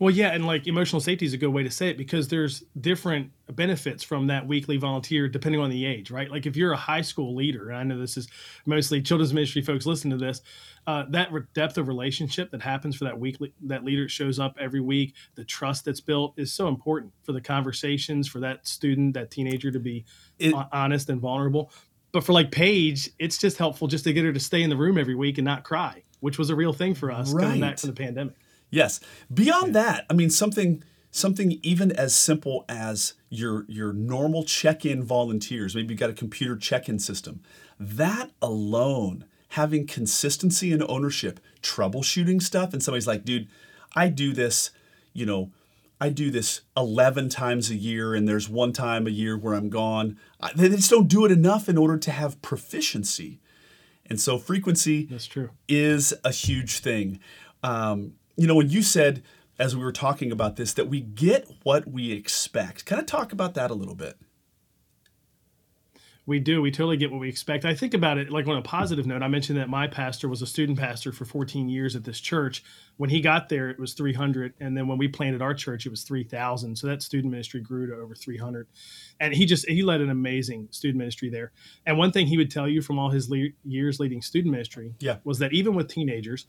well, 0.00 0.10
yeah, 0.10 0.28
and 0.28 0.46
like 0.46 0.66
emotional 0.66 1.00
safety 1.00 1.26
is 1.26 1.34
a 1.34 1.36
good 1.36 1.50
way 1.50 1.62
to 1.62 1.70
say 1.70 1.90
it 1.90 1.98
because 1.98 2.28
there's 2.28 2.64
different 2.80 3.32
benefits 3.50 4.02
from 4.02 4.28
that 4.28 4.46
weekly 4.46 4.78
volunteer 4.78 5.28
depending 5.28 5.60
on 5.60 5.68
the 5.68 5.84
age, 5.84 6.10
right? 6.10 6.30
Like 6.30 6.46
if 6.46 6.56
you're 6.56 6.72
a 6.72 6.76
high 6.76 7.02
school 7.02 7.34
leader, 7.36 7.68
and 7.68 7.76
I 7.76 7.82
know 7.82 8.00
this 8.00 8.16
is 8.16 8.26
mostly 8.64 9.02
children's 9.02 9.34
ministry 9.34 9.60
folks 9.60 9.84
listen 9.84 10.10
to 10.10 10.16
this, 10.16 10.40
uh, 10.86 11.04
that 11.10 11.30
re- 11.30 11.42
depth 11.52 11.76
of 11.76 11.86
relationship 11.86 12.50
that 12.52 12.62
happens 12.62 12.96
for 12.96 13.04
that 13.04 13.20
weekly 13.20 13.52
that 13.60 13.84
leader 13.84 14.08
shows 14.08 14.38
up 14.38 14.56
every 14.58 14.80
week, 14.80 15.12
the 15.34 15.44
trust 15.44 15.84
that's 15.84 16.00
built 16.00 16.32
is 16.38 16.50
so 16.50 16.66
important 16.66 17.12
for 17.22 17.32
the 17.32 17.40
conversations 17.42 18.26
for 18.26 18.40
that 18.40 18.66
student, 18.66 19.12
that 19.12 19.30
teenager 19.30 19.70
to 19.70 19.80
be 19.80 20.06
it, 20.38 20.54
honest 20.72 21.10
and 21.10 21.20
vulnerable. 21.20 21.70
But 22.12 22.24
for 22.24 22.32
like 22.32 22.50
Paige, 22.50 23.10
it's 23.18 23.38
just 23.38 23.58
helpful 23.58 23.88
just 23.88 24.04
to 24.04 24.12
get 24.12 24.24
her 24.24 24.32
to 24.32 24.40
stay 24.40 24.62
in 24.62 24.70
the 24.70 24.76
room 24.76 24.98
every 24.98 25.14
week 25.14 25.38
and 25.38 25.44
not 25.44 25.64
cry, 25.64 26.02
which 26.20 26.38
was 26.38 26.50
a 26.50 26.54
real 26.54 26.72
thing 26.72 26.94
for 26.94 27.10
us 27.10 27.32
right. 27.32 27.42
coming 27.42 27.60
back 27.60 27.78
from 27.78 27.90
the 27.90 27.96
pandemic. 27.96 28.34
Yes. 28.70 29.00
Beyond 29.32 29.74
that, 29.74 30.06
I 30.10 30.14
mean 30.14 30.30
something 30.30 30.82
something 31.10 31.58
even 31.62 31.90
as 31.92 32.14
simple 32.14 32.64
as 32.68 33.14
your 33.28 33.64
your 33.68 33.92
normal 33.92 34.44
check-in 34.44 35.02
volunteers, 35.02 35.74
maybe 35.74 35.92
you've 35.92 36.00
got 36.00 36.10
a 36.10 36.14
computer 36.14 36.56
check-in 36.56 36.98
system. 36.98 37.42
That 37.78 38.30
alone, 38.40 39.24
having 39.50 39.86
consistency 39.86 40.72
and 40.72 40.82
ownership, 40.88 41.40
troubleshooting 41.62 42.42
stuff, 42.42 42.72
and 42.72 42.82
somebody's 42.82 43.06
like, 43.06 43.24
dude, 43.24 43.48
I 43.94 44.08
do 44.08 44.32
this, 44.32 44.70
you 45.12 45.26
know, 45.26 45.50
I 46.00 46.08
do 46.08 46.30
this 46.30 46.62
11 46.76 47.28
times 47.28 47.70
a 47.70 47.74
year, 47.74 48.14
and 48.14 48.26
there's 48.26 48.48
one 48.48 48.72
time 48.72 49.06
a 49.06 49.10
year 49.10 49.36
where 49.36 49.54
I'm 49.54 49.68
gone. 49.68 50.18
I, 50.40 50.52
they 50.54 50.68
just 50.70 50.90
don't 50.90 51.08
do 51.08 51.24
it 51.24 51.32
enough 51.32 51.68
in 51.68 51.76
order 51.76 51.98
to 51.98 52.10
have 52.10 52.40
proficiency. 52.40 53.40
And 54.06 54.20
so 54.20 54.38
frequency 54.38 55.04
That's 55.04 55.26
true. 55.26 55.50
is 55.68 56.14
a 56.24 56.32
huge 56.32 56.78
thing. 56.78 57.20
Um, 57.62 58.14
you 58.36 58.46
know, 58.46 58.54
when 58.54 58.70
you 58.70 58.82
said 58.82 59.22
as 59.60 59.76
we 59.76 59.84
were 59.84 59.92
talking 59.92 60.32
about 60.32 60.56
this 60.56 60.72
that 60.72 60.88
we 60.88 61.00
get 61.00 61.46
what 61.62 61.86
we 61.86 62.12
expect, 62.12 62.86
kind 62.86 62.98
of 62.98 63.06
talk 63.06 63.32
about 63.32 63.54
that 63.54 63.70
a 63.70 63.74
little 63.74 63.94
bit. 63.94 64.16
We 66.26 66.38
do. 66.38 66.60
We 66.62 66.70
totally 66.70 66.96
get 66.96 67.10
what 67.10 67.18
we 67.18 67.28
expect. 67.28 67.64
I 67.64 67.74
think 67.74 67.94
about 67.94 68.18
it 68.18 68.30
like 68.30 68.46
on 68.46 68.56
a 68.56 68.62
positive 68.62 69.06
note. 69.06 69.22
I 69.22 69.28
mentioned 69.28 69.58
that 69.58 69.68
my 69.68 69.86
pastor 69.86 70.28
was 70.28 70.42
a 70.42 70.46
student 70.46 70.78
pastor 70.78 71.12
for 71.12 71.24
14 71.24 71.68
years 71.68 71.96
at 71.96 72.04
this 72.04 72.20
church. 72.20 72.62
When 72.98 73.10
he 73.10 73.20
got 73.20 73.48
there, 73.48 73.70
it 73.70 73.78
was 73.78 73.94
300, 73.94 74.54
and 74.60 74.76
then 74.76 74.86
when 74.86 74.98
we 74.98 75.08
planted 75.08 75.40
our 75.42 75.54
church, 75.54 75.86
it 75.86 75.90
was 75.90 76.02
3,000. 76.02 76.76
So 76.76 76.86
that 76.86 77.02
student 77.02 77.32
ministry 77.32 77.60
grew 77.60 77.86
to 77.86 77.94
over 77.94 78.14
300, 78.14 78.68
and 79.18 79.34
he 79.34 79.46
just 79.46 79.68
he 79.68 79.82
led 79.82 80.00
an 80.00 80.10
amazing 80.10 80.68
student 80.70 80.98
ministry 80.98 81.30
there. 81.30 81.52
And 81.86 81.96
one 81.96 82.12
thing 82.12 82.26
he 82.26 82.36
would 82.36 82.50
tell 82.50 82.68
you 82.68 82.82
from 82.82 82.98
all 82.98 83.10
his 83.10 83.30
le- 83.30 83.48
years 83.64 83.98
leading 83.98 84.22
student 84.22 84.52
ministry 84.52 84.94
yeah. 85.00 85.16
was 85.24 85.38
that 85.38 85.52
even 85.52 85.74
with 85.74 85.88
teenagers, 85.88 86.46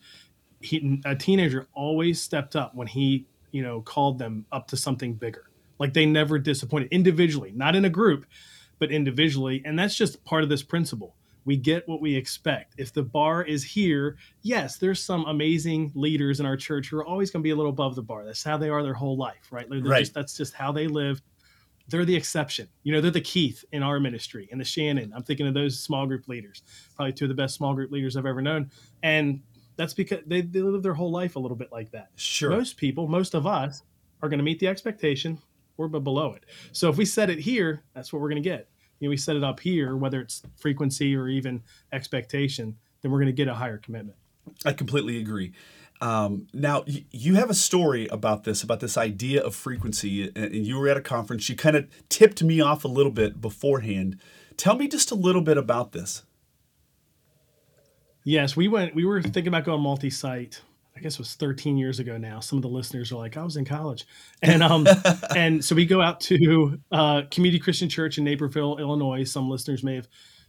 he, 0.59 1.01
a 1.05 1.15
teenager 1.15 1.67
always 1.73 2.21
stepped 2.21 2.55
up 2.55 2.75
when 2.75 2.87
he 2.87 3.25
you 3.51 3.61
know 3.63 3.81
called 3.81 4.19
them 4.19 4.45
up 4.51 4.67
to 4.67 4.77
something 4.77 5.13
bigger 5.13 5.49
like 5.79 5.93
they 5.93 6.05
never 6.05 6.39
disappointed 6.39 6.87
individually 6.91 7.51
not 7.55 7.75
in 7.75 7.85
a 7.85 7.89
group 7.89 8.25
but 8.81 8.91
individually 8.91 9.61
and 9.63 9.77
that's 9.79 9.95
just 9.95 10.25
part 10.25 10.43
of 10.43 10.49
this 10.49 10.63
principle. 10.63 11.15
We 11.45 11.57
get 11.57 11.87
what 11.87 12.01
we 12.01 12.15
expect. 12.15 12.75
If 12.77 12.93
the 12.93 13.03
bar 13.03 13.43
is 13.43 13.63
here 13.63 14.17
yes 14.41 14.77
there's 14.77 15.01
some 15.01 15.23
amazing 15.25 15.91
leaders 15.95 16.41
in 16.41 16.45
our 16.45 16.57
church 16.57 16.89
who 16.89 16.97
are 16.97 17.05
always 17.05 17.31
going 17.31 17.41
to 17.41 17.43
be 17.43 17.51
a 17.51 17.55
little 17.55 17.71
above 17.71 17.95
the 17.95 18.01
bar. 18.01 18.25
That's 18.25 18.43
how 18.43 18.57
they 18.57 18.69
are 18.69 18.83
their 18.83 18.95
whole 18.95 19.15
life 19.15 19.47
right, 19.51 19.67
right. 19.69 19.99
Just, 19.99 20.13
that's 20.13 20.35
just 20.35 20.53
how 20.53 20.71
they 20.73 20.87
live. 20.87 21.21
They're 21.87 22.05
the 22.05 22.15
exception. 22.15 22.67
You 22.83 22.91
know 22.93 23.01
they're 23.01 23.11
the 23.11 23.21
keith 23.21 23.63
in 23.71 23.83
our 23.83 23.99
ministry 23.99 24.49
and 24.51 24.59
the 24.59 24.65
shannon. 24.65 25.13
I'm 25.15 25.23
thinking 25.23 25.47
of 25.47 25.53
those 25.53 25.79
small 25.79 26.07
group 26.07 26.27
leaders 26.27 26.63
probably 26.95 27.13
two 27.13 27.25
of 27.25 27.29
the 27.29 27.35
best 27.35 27.55
small 27.55 27.73
group 27.73 27.91
leaders 27.91 28.17
i've 28.17 28.25
ever 28.25 28.41
known. 28.41 28.71
And 29.03 29.41
that's 29.77 29.93
because 29.93 30.19
they, 30.25 30.41
they 30.41 30.61
live 30.61 30.83
their 30.83 30.93
whole 30.93 31.11
life 31.11 31.35
a 31.35 31.39
little 31.39 31.57
bit 31.57 31.71
like 31.71 31.91
that. 31.91 32.09
Sure. 32.15 32.49
Most 32.49 32.77
people, 32.77 33.07
most 33.07 33.33
of 33.33 33.47
us, 33.47 33.83
are 34.21 34.29
going 34.29 34.37
to 34.37 34.43
meet 34.43 34.59
the 34.59 34.67
expectation 34.67 35.39
or 35.77 35.87
but 35.87 36.03
below 36.03 36.33
it. 36.33 36.45
So 36.71 36.89
if 36.89 36.97
we 36.97 37.05
set 37.05 37.29
it 37.29 37.39
here, 37.39 37.83
that's 37.93 38.11
what 38.11 38.21
we're 38.21 38.29
going 38.29 38.41
to 38.41 38.49
get. 38.49 38.69
You 38.99 39.07
know, 39.07 39.11
we 39.11 39.17
set 39.17 39.35
it 39.35 39.43
up 39.43 39.59
here, 39.59 39.95
whether 39.95 40.21
it's 40.21 40.43
frequency 40.57 41.15
or 41.15 41.27
even 41.27 41.63
expectation, 41.91 42.77
then 43.01 43.11
we're 43.11 43.19
going 43.19 43.27
to 43.27 43.33
get 43.33 43.47
a 43.47 43.55
higher 43.55 43.77
commitment. 43.77 44.17
I 44.63 44.73
completely 44.73 45.19
agree. 45.19 45.53
Um, 46.01 46.47
now, 46.53 46.83
y- 46.87 47.05
you 47.11 47.35
have 47.35 47.49
a 47.49 47.55
story 47.55 48.07
about 48.07 48.43
this, 48.43 48.63
about 48.63 48.79
this 48.79 48.97
idea 48.97 49.41
of 49.43 49.55
frequency, 49.55 50.31
and 50.35 50.53
you 50.53 50.77
were 50.77 50.87
at 50.89 50.97
a 50.97 51.01
conference. 51.01 51.47
You 51.49 51.55
kind 51.55 51.75
of 51.75 51.87
tipped 52.09 52.43
me 52.43 52.59
off 52.59 52.83
a 52.83 52.87
little 52.87 53.11
bit 53.11 53.39
beforehand. 53.39 54.19
Tell 54.57 54.75
me 54.75 54.87
just 54.87 55.11
a 55.11 55.15
little 55.15 55.41
bit 55.41 55.57
about 55.57 55.91
this. 55.91 56.23
Yes, 58.23 58.55
we 58.55 58.67
went. 58.67 58.93
We 58.93 59.05
were 59.05 59.21
thinking 59.21 59.47
about 59.47 59.63
going 59.63 59.81
multi-site. 59.81 60.61
I 60.95 60.99
guess 60.99 61.13
it 61.13 61.19
was 61.19 61.35
13 61.35 61.77
years 61.77 61.99
ago 61.99 62.17
now. 62.17 62.39
Some 62.39 62.57
of 62.57 62.63
the 62.63 62.69
listeners 62.69 63.11
are 63.11 63.15
like, 63.15 63.37
I 63.37 63.43
was 63.43 63.55
in 63.55 63.65
college, 63.65 64.05
and 64.41 64.61
um, 64.61 64.87
and 65.35 65.63
so 65.63 65.75
we 65.75 65.85
go 65.85 66.01
out 66.01 66.19
to 66.21 66.79
uh, 66.91 67.23
Community 67.31 67.59
Christian 67.59 67.89
Church 67.89 68.17
in 68.17 68.23
Naperville, 68.23 68.77
Illinois. 68.77 69.23
Some 69.23 69.49
listeners 69.49 69.83
may 69.83 69.95
have 69.95 70.07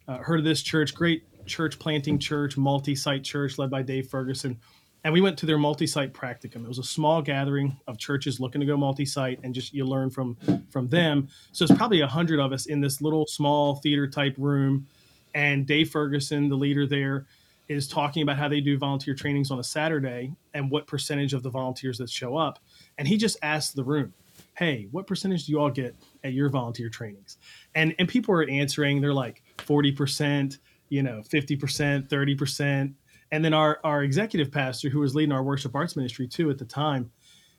uh, 0.08 0.18
heard 0.18 0.40
of 0.40 0.44
this 0.44 0.62
church. 0.62 0.94
Great 0.94 1.24
church 1.46 1.78
planting 1.78 2.18
church, 2.18 2.56
multi-site 2.56 3.24
church 3.24 3.58
led 3.58 3.70
by 3.70 3.82
Dave 3.82 4.08
Ferguson. 4.08 4.58
And 5.04 5.12
we 5.12 5.20
went 5.20 5.36
to 5.38 5.46
their 5.46 5.58
multi-site 5.58 6.12
practicum. 6.12 6.64
It 6.64 6.68
was 6.68 6.78
a 6.78 6.84
small 6.84 7.22
gathering 7.22 7.76
of 7.88 7.98
churches 7.98 8.38
looking 8.38 8.60
to 8.60 8.66
go 8.66 8.76
multi-site, 8.76 9.40
and 9.42 9.52
just 9.54 9.72
you 9.72 9.84
learn 9.84 10.10
from 10.10 10.36
from 10.70 10.88
them. 10.88 11.28
So 11.52 11.64
it's 11.64 11.74
probably 11.74 12.00
a 12.00 12.06
hundred 12.06 12.40
of 12.40 12.52
us 12.52 12.66
in 12.66 12.80
this 12.80 13.00
little 13.00 13.26
small 13.26 13.76
theater 13.76 14.08
type 14.08 14.34
room, 14.38 14.86
and 15.34 15.66
Dave 15.66 15.90
Ferguson, 15.90 16.48
the 16.48 16.56
leader 16.56 16.86
there 16.86 17.26
is 17.76 17.88
talking 17.88 18.22
about 18.22 18.36
how 18.36 18.48
they 18.48 18.60
do 18.60 18.78
volunteer 18.78 19.14
trainings 19.14 19.50
on 19.50 19.58
a 19.58 19.64
Saturday 19.64 20.32
and 20.54 20.70
what 20.70 20.86
percentage 20.86 21.34
of 21.34 21.42
the 21.42 21.50
volunteers 21.50 21.98
that 21.98 22.10
show 22.10 22.36
up. 22.36 22.58
And 22.98 23.06
he 23.06 23.16
just 23.16 23.36
asked 23.42 23.76
the 23.76 23.84
room, 23.84 24.12
Hey, 24.54 24.88
what 24.90 25.06
percentage 25.06 25.46
do 25.46 25.52
you 25.52 25.60
all 25.60 25.70
get 25.70 25.96
at 26.24 26.34
your 26.34 26.50
volunteer 26.50 26.88
trainings? 26.88 27.38
And 27.74 27.94
and 27.98 28.08
people 28.08 28.34
are 28.34 28.48
answering, 28.48 29.00
they're 29.00 29.14
like 29.14 29.42
40%, 29.58 30.58
you 30.88 31.02
know, 31.02 31.22
50%, 31.28 32.08
30%. 32.08 32.94
And 33.30 33.44
then 33.44 33.54
our 33.54 33.80
our 33.82 34.02
executive 34.02 34.52
pastor, 34.52 34.90
who 34.90 35.00
was 35.00 35.14
leading 35.14 35.32
our 35.32 35.42
worship 35.42 35.74
arts 35.74 35.96
ministry 35.96 36.28
too 36.28 36.50
at 36.50 36.58
the 36.58 36.64
time, 36.64 37.10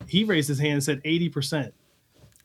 he 0.08 0.24
raised 0.24 0.48
his 0.48 0.60
hand 0.60 0.74
and 0.74 0.84
said 0.84 1.04
80%. 1.04 1.72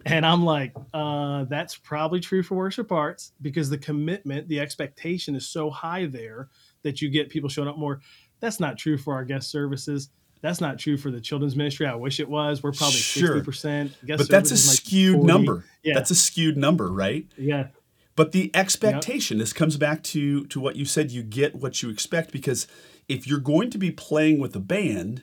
And 0.07 0.25
I'm 0.25 0.45
like, 0.45 0.73
uh, 0.95 1.45
that's 1.45 1.77
probably 1.77 2.21
true 2.21 2.43
for 2.43 2.55
worship 2.55 2.93
arts 2.93 3.33
because 3.43 3.69
the 3.69 3.79
commitment, 3.79 4.49
the 4.49 4.61
expectation 4.61 5.35
is 5.35 5.47
so 5.47 5.71
high 5.71 6.07
there 6.07 6.49
that 6.83 7.03
you 7.03 7.09
get 7.09 7.29
people 7.29 7.49
showing 7.49 7.69
up 7.69 7.79
more. 7.79 8.01
That's 8.41 8.61
not 8.61 8.79
true 8.79 8.97
for 8.99 9.15
our 9.15 9.25
guest 9.25 9.51
services. 9.51 10.11
That's 10.41 10.61
not 10.61 10.79
true 10.79 10.97
for 10.97 11.11
the 11.11 11.21
children's 11.21 11.57
ministry. 11.57 11.87
I 11.87 11.95
wish 11.95 12.21
it 12.21 12.29
was. 12.29 12.63
We're 12.63 12.73
probably 12.73 12.99
sure. 12.99 13.41
60%. 13.41 14.07
Guest 14.07 14.19
but 14.19 14.29
that's 14.29 14.51
a 14.53 14.57
skewed 14.57 15.19
like 15.19 15.27
number. 15.27 15.65
Yeah. 15.83 15.95
That's 15.95 16.11
a 16.11 16.15
skewed 16.15 16.57
number, 16.57 16.93
right? 16.93 17.27
Yeah. 17.37 17.69
But 18.15 18.33
the 18.33 18.51
expectation, 18.55 19.39
yep. 19.39 19.43
this 19.43 19.53
comes 19.53 19.77
back 19.77 20.03
to 20.05 20.45
to 20.47 20.61
what 20.61 20.77
you 20.77 20.85
said, 20.85 21.11
you 21.11 21.23
get 21.23 21.55
what 21.55 21.83
you 21.83 21.91
expect 21.91 22.33
because 22.33 22.67
if 23.09 23.27
you're 23.27 23.39
going 23.39 23.71
to 23.71 23.79
be 23.79 23.91
playing 23.91 24.41
with 24.41 24.55
a 24.57 24.61
band, 24.61 25.23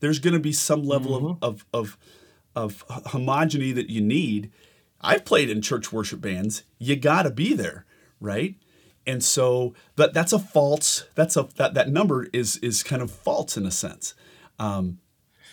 there's 0.00 0.18
going 0.18 0.34
to 0.34 0.40
be 0.40 0.52
some 0.52 0.82
level 0.82 1.20
mm-hmm. 1.20 1.44
of, 1.44 1.64
of 1.72 1.96
of 2.54 2.84
of 2.88 3.04
homogeny 3.04 3.74
that 3.74 3.88
you 3.88 4.00
need. 4.00 4.50
I've 5.00 5.24
played 5.24 5.48
in 5.48 5.62
church 5.62 5.92
worship 5.92 6.20
bands. 6.20 6.64
You 6.78 6.96
got 6.96 7.22
to 7.22 7.30
be 7.30 7.54
there, 7.54 7.86
right? 8.20 8.56
And 9.08 9.24
so, 9.24 9.74
but 9.96 10.12
that's 10.12 10.34
a 10.34 10.38
false. 10.38 11.06
That's 11.14 11.34
a 11.34 11.48
that 11.56 11.72
that 11.72 11.88
number 11.88 12.28
is 12.34 12.58
is 12.58 12.82
kind 12.82 13.00
of 13.00 13.10
false 13.10 13.56
in 13.56 13.64
a 13.64 13.70
sense. 13.70 14.12
Um, 14.58 14.98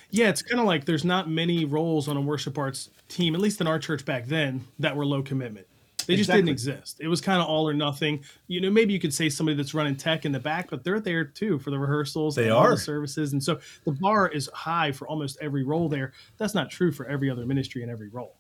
yeah, 0.09 0.27
it's 0.27 0.41
kind 0.41 0.59
of 0.59 0.65
like 0.65 0.83
there's 0.83 1.05
not 1.05 1.29
many 1.29 1.63
roles 1.63 2.09
on 2.09 2.17
a 2.17 2.21
worship 2.21 2.57
arts 2.57 2.89
team, 3.07 3.33
at 3.33 3.39
least 3.39 3.61
in 3.61 3.67
our 3.67 3.79
church 3.79 4.03
back 4.03 4.25
then, 4.25 4.65
that 4.79 4.97
were 4.97 5.05
low 5.05 5.23
commitment. 5.23 5.67
They 6.05 6.17
just 6.17 6.29
exactly. 6.29 6.41
didn't 6.41 6.49
exist. 6.49 6.97
It 6.99 7.07
was 7.07 7.21
kind 7.21 7.41
of 7.41 7.47
all 7.47 7.67
or 7.67 7.73
nothing. 7.73 8.25
You 8.47 8.59
know, 8.59 8.69
maybe 8.69 8.91
you 8.91 8.99
could 8.99 9.13
say 9.13 9.29
somebody 9.29 9.55
that's 9.55 9.73
running 9.73 9.95
tech 9.95 10.25
in 10.25 10.33
the 10.33 10.39
back, 10.39 10.69
but 10.69 10.83
they're 10.83 10.99
there 10.99 11.23
too 11.23 11.57
for 11.57 11.71
the 11.71 11.79
rehearsals. 11.79 12.35
They 12.35 12.49
are 12.49 12.71
the 12.71 12.77
services, 12.77 13.31
and 13.31 13.41
so 13.41 13.59
the 13.85 13.93
bar 13.93 14.27
is 14.27 14.49
high 14.53 14.91
for 14.91 15.07
almost 15.07 15.37
every 15.41 15.63
role 15.63 15.87
there. 15.87 16.11
That's 16.37 16.53
not 16.53 16.69
true 16.69 16.91
for 16.91 17.07
every 17.07 17.29
other 17.29 17.45
ministry 17.45 17.83
and 17.83 17.89
every 17.89 18.09
role. 18.09 18.35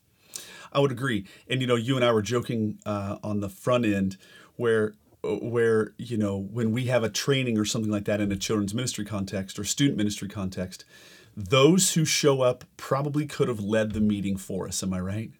I 0.73 0.79
would 0.79 0.91
agree. 0.91 1.25
And 1.47 1.61
you 1.61 1.67
know, 1.67 1.75
you 1.75 1.95
and 1.95 2.03
I 2.03 2.11
were 2.11 2.21
joking 2.21 2.79
uh, 2.85 3.17
on 3.23 3.39
the 3.39 3.49
front 3.49 3.85
end 3.85 4.17
where 4.57 4.93
where 5.41 5.93
you 5.97 6.17
know 6.17 6.37
when 6.37 6.71
we 6.71 6.85
have 6.85 7.03
a 7.03 7.09
training 7.09 7.57
or 7.57 7.65
something 7.65 7.91
like 7.91 8.05
that 8.05 8.21
in 8.21 8.31
a 8.31 8.35
children's 8.35 8.73
ministry 8.73 9.05
context 9.05 9.57
or 9.59 9.63
student 9.63 9.97
ministry 9.97 10.27
context 10.27 10.85
those 11.35 11.93
who 11.93 12.05
show 12.05 12.41
up 12.41 12.63
probably 12.77 13.25
could 13.25 13.47
have 13.47 13.59
led 13.59 13.93
the 13.93 14.01
meeting 14.01 14.37
for 14.37 14.67
us 14.67 14.81
am 14.83 14.93
i 14.93 14.99
right 14.99 15.31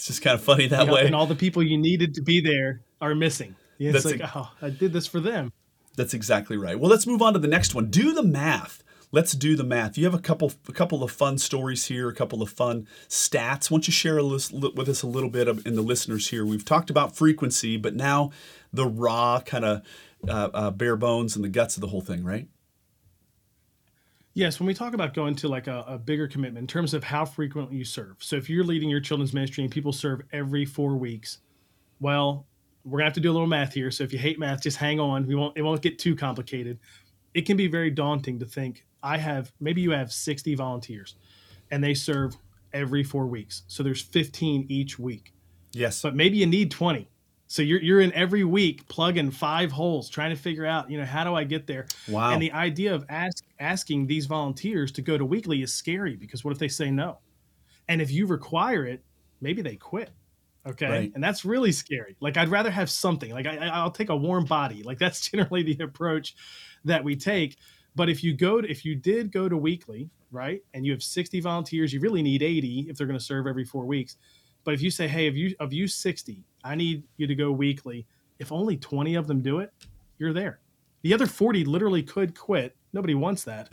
it's 0.00 0.06
just 0.06 0.22
kind 0.22 0.34
of 0.34 0.42
funny 0.42 0.66
that 0.68 0.88
way. 0.88 1.04
And 1.04 1.14
all 1.14 1.26
the 1.26 1.34
people 1.34 1.62
you 1.62 1.76
needed 1.76 2.14
to 2.14 2.22
be 2.22 2.40
there 2.40 2.80
are 3.02 3.14
missing. 3.14 3.54
Yeah, 3.76 3.90
it's 3.90 4.04
That's 4.04 4.18
like, 4.18 4.30
a, 4.30 4.32
oh, 4.34 4.50
I 4.62 4.70
did 4.70 4.94
this 4.94 5.06
for 5.06 5.20
them. 5.20 5.52
That's 5.94 6.14
exactly 6.14 6.56
right. 6.56 6.80
Well, 6.80 6.90
let's 6.90 7.06
move 7.06 7.20
on 7.20 7.34
to 7.34 7.38
the 7.38 7.48
next 7.48 7.74
one. 7.74 7.90
Do 7.90 8.14
the 8.14 8.22
math. 8.22 8.82
Let's 9.12 9.32
do 9.32 9.56
the 9.56 9.64
math. 9.64 9.98
You 9.98 10.04
have 10.04 10.14
a 10.14 10.20
couple, 10.20 10.52
a 10.68 10.72
couple 10.72 11.02
of 11.02 11.10
fun 11.10 11.38
stories 11.38 11.86
here, 11.86 12.08
a 12.08 12.14
couple 12.14 12.42
of 12.42 12.50
fun 12.50 12.86
stats. 13.08 13.70
Why 13.70 13.76
don't 13.76 13.88
you 13.88 13.92
share 13.92 14.22
list, 14.22 14.52
with 14.52 14.88
us 14.88 15.02
a 15.02 15.08
little 15.08 15.30
bit 15.30 15.48
of, 15.48 15.66
in 15.66 15.74
the 15.74 15.82
listeners 15.82 16.28
here? 16.28 16.46
We've 16.46 16.64
talked 16.64 16.90
about 16.90 17.16
frequency, 17.16 17.76
but 17.76 17.96
now 17.96 18.30
the 18.72 18.86
raw 18.86 19.40
kind 19.40 19.64
of 19.64 19.82
uh, 20.28 20.50
uh, 20.54 20.70
bare 20.70 20.96
bones 20.96 21.34
and 21.34 21.44
the 21.44 21.48
guts 21.48 21.76
of 21.76 21.80
the 21.80 21.88
whole 21.88 22.02
thing, 22.02 22.22
right? 22.22 22.46
Yes, 24.32 24.60
when 24.60 24.68
we 24.68 24.74
talk 24.74 24.94
about 24.94 25.12
going 25.12 25.34
to 25.36 25.48
like 25.48 25.66
a, 25.66 25.84
a, 25.88 25.98
bigger 25.98 26.28
commitment 26.28 26.62
in 26.62 26.66
terms 26.68 26.94
of 26.94 27.02
how 27.02 27.24
frequently 27.24 27.76
you 27.76 27.84
serve. 27.84 28.16
So 28.20 28.36
if 28.36 28.48
you're 28.48 28.64
leading 28.64 28.88
your 28.88 29.00
children's 29.00 29.34
ministry 29.34 29.64
and 29.64 29.72
people 29.72 29.92
serve 29.92 30.22
every 30.32 30.64
four 30.64 30.96
weeks, 30.96 31.38
well, 31.98 32.46
we're 32.84 32.98
gonna 32.98 33.06
have 33.06 33.14
to 33.14 33.20
do 33.20 33.30
a 33.30 33.34
little 33.34 33.48
math 33.48 33.74
here. 33.74 33.90
So 33.90 34.04
if 34.04 34.12
you 34.12 34.18
hate 34.18 34.38
math, 34.38 34.62
just 34.62 34.76
hang 34.76 35.00
on. 35.00 35.26
We 35.26 35.34
won't 35.34 35.56
it 35.56 35.62
won't 35.62 35.82
get 35.82 35.98
too 35.98 36.14
complicated. 36.14 36.78
It 37.34 37.42
can 37.42 37.56
be 37.56 37.68
very 37.68 37.90
daunting 37.90 38.38
to 38.40 38.44
think 38.44 38.84
I 39.02 39.18
have 39.18 39.52
maybe 39.60 39.80
you 39.80 39.92
have 39.92 40.12
60 40.12 40.54
volunteers 40.54 41.16
and 41.70 41.82
they 41.82 41.94
serve 41.94 42.36
every 42.72 43.02
four 43.02 43.26
weeks. 43.26 43.62
So 43.68 43.82
there's 43.82 44.02
15 44.02 44.66
each 44.68 44.98
week. 44.98 45.32
Yes. 45.72 46.02
But 46.02 46.14
maybe 46.14 46.38
you 46.38 46.46
need 46.46 46.70
20. 46.70 47.08
So 47.46 47.62
you're 47.62 47.82
you're 47.82 48.00
in 48.00 48.12
every 48.12 48.44
week 48.44 48.86
plugging 48.86 49.32
five 49.32 49.72
holes, 49.72 50.08
trying 50.08 50.30
to 50.30 50.40
figure 50.40 50.64
out, 50.64 50.88
you 50.88 50.98
know, 50.98 51.04
how 51.04 51.24
do 51.24 51.34
I 51.34 51.42
get 51.42 51.66
there? 51.66 51.86
Wow. 52.08 52.30
And 52.30 52.40
the 52.40 52.52
idea 52.52 52.94
of 52.94 53.04
ask, 53.08 53.44
asking 53.58 54.06
these 54.06 54.26
volunteers 54.26 54.92
to 54.92 55.02
go 55.02 55.18
to 55.18 55.24
weekly 55.24 55.62
is 55.62 55.74
scary 55.74 56.14
because 56.14 56.44
what 56.44 56.52
if 56.52 56.58
they 56.58 56.68
say 56.68 56.92
no? 56.92 57.18
And 57.88 58.00
if 58.00 58.12
you 58.12 58.26
require 58.26 58.86
it, 58.86 59.02
maybe 59.40 59.62
they 59.62 59.74
quit. 59.74 60.10
Okay. 60.66 60.88
Right. 60.88 61.12
And 61.14 61.24
that's 61.24 61.44
really 61.44 61.72
scary. 61.72 62.16
Like 62.20 62.36
I'd 62.36 62.48
rather 62.48 62.70
have 62.70 62.90
something. 62.90 63.32
Like 63.32 63.46
I, 63.46 63.56
I'll 63.68 63.90
take 63.90 64.10
a 64.10 64.16
warm 64.16 64.44
body. 64.44 64.82
Like 64.82 64.98
that's 64.98 65.20
generally 65.30 65.62
the 65.62 65.82
approach 65.84 66.34
that 66.84 67.02
we 67.02 67.16
take. 67.16 67.56
But 67.96 68.08
if 68.08 68.22
you 68.22 68.34
go 68.34 68.60
to, 68.60 68.70
if 68.70 68.84
you 68.84 68.94
did 68.94 69.32
go 69.32 69.48
to 69.48 69.56
weekly, 69.56 70.10
right, 70.30 70.62
and 70.74 70.86
you 70.86 70.92
have 70.92 71.02
60 71.02 71.40
volunteers, 71.40 71.92
you 71.92 72.00
really 72.00 72.22
need 72.22 72.42
80 72.42 72.86
if 72.88 72.96
they're 72.96 73.06
going 73.06 73.18
to 73.18 73.24
serve 73.24 73.46
every 73.46 73.64
four 73.64 73.84
weeks 73.84 74.16
but 74.64 74.74
if 74.74 74.82
you 74.82 74.90
say, 74.90 75.08
hey, 75.08 75.26
of 75.26 75.36
you 75.36 75.54
of 75.60 75.72
you 75.72 75.88
60, 75.88 76.44
I 76.64 76.74
need 76.74 77.04
you 77.16 77.26
to 77.26 77.34
go 77.34 77.50
weekly. 77.50 78.06
If 78.38 78.52
only 78.52 78.76
20 78.76 79.14
of 79.14 79.26
them 79.26 79.42
do 79.42 79.60
it, 79.60 79.72
you're 80.18 80.32
there. 80.32 80.60
The 81.02 81.14
other 81.14 81.26
40 81.26 81.64
literally 81.64 82.02
could 82.02 82.38
quit. 82.38 82.76
Nobody 82.92 83.14
wants 83.14 83.44
that. 83.44 83.70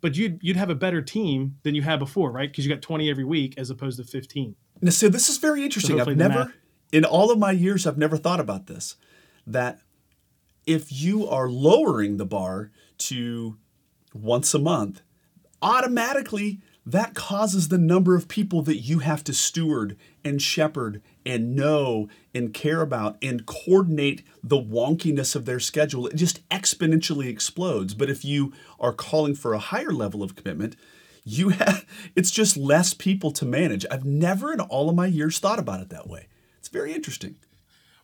But 0.00 0.16
you'd 0.16 0.38
you'd 0.42 0.56
have 0.56 0.70
a 0.70 0.74
better 0.74 1.00
team 1.00 1.56
than 1.62 1.74
you 1.74 1.82
had 1.82 1.98
before, 1.98 2.30
right? 2.30 2.50
Because 2.50 2.66
you 2.66 2.72
got 2.72 2.82
20 2.82 3.10
every 3.10 3.24
week 3.24 3.54
as 3.56 3.70
opposed 3.70 3.98
to 3.98 4.04
15. 4.04 4.54
Now, 4.80 4.90
so 4.90 5.08
this 5.08 5.28
is 5.28 5.38
very 5.38 5.64
interesting. 5.64 5.98
So 5.98 6.10
I've 6.10 6.16
never 6.16 6.46
math- 6.46 6.52
in 6.92 7.04
all 7.04 7.30
of 7.30 7.38
my 7.38 7.52
years 7.52 7.86
I've 7.86 7.98
never 7.98 8.16
thought 8.16 8.40
about 8.40 8.66
this. 8.66 8.96
That 9.46 9.80
if 10.66 10.92
you 10.92 11.28
are 11.28 11.48
lowering 11.48 12.16
the 12.16 12.26
bar 12.26 12.70
to 12.98 13.56
once 14.12 14.54
a 14.54 14.58
month, 14.58 15.02
automatically 15.62 16.60
that 16.88 17.14
causes 17.14 17.68
the 17.68 17.78
number 17.78 18.14
of 18.14 18.28
people 18.28 18.62
that 18.62 18.76
you 18.76 19.00
have 19.00 19.24
to 19.24 19.32
steward 19.32 19.96
and 20.24 20.40
shepherd 20.40 21.02
and 21.24 21.56
know 21.56 22.08
and 22.32 22.54
care 22.54 22.80
about 22.80 23.16
and 23.20 23.44
coordinate 23.44 24.22
the 24.42 24.56
wonkiness 24.56 25.34
of 25.34 25.46
their 25.46 25.58
schedule. 25.58 26.06
It 26.06 26.14
just 26.14 26.48
exponentially 26.48 27.26
explodes. 27.26 27.92
But 27.92 28.08
if 28.08 28.24
you 28.24 28.52
are 28.78 28.92
calling 28.92 29.34
for 29.34 29.52
a 29.52 29.58
higher 29.58 29.90
level 29.90 30.22
of 30.22 30.36
commitment, 30.36 30.76
you 31.28 31.48
have 31.48 31.84
it's 32.14 32.30
just 32.30 32.56
less 32.56 32.94
people 32.94 33.32
to 33.32 33.44
manage. 33.44 33.84
I've 33.90 34.04
never 34.04 34.52
in 34.52 34.60
all 34.60 34.88
of 34.88 34.94
my 34.94 35.06
years 35.06 35.40
thought 35.40 35.58
about 35.58 35.80
it 35.80 35.90
that 35.90 36.08
way. 36.08 36.28
It's 36.58 36.68
very 36.68 36.94
interesting. 36.94 37.36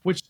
Which 0.03 0.21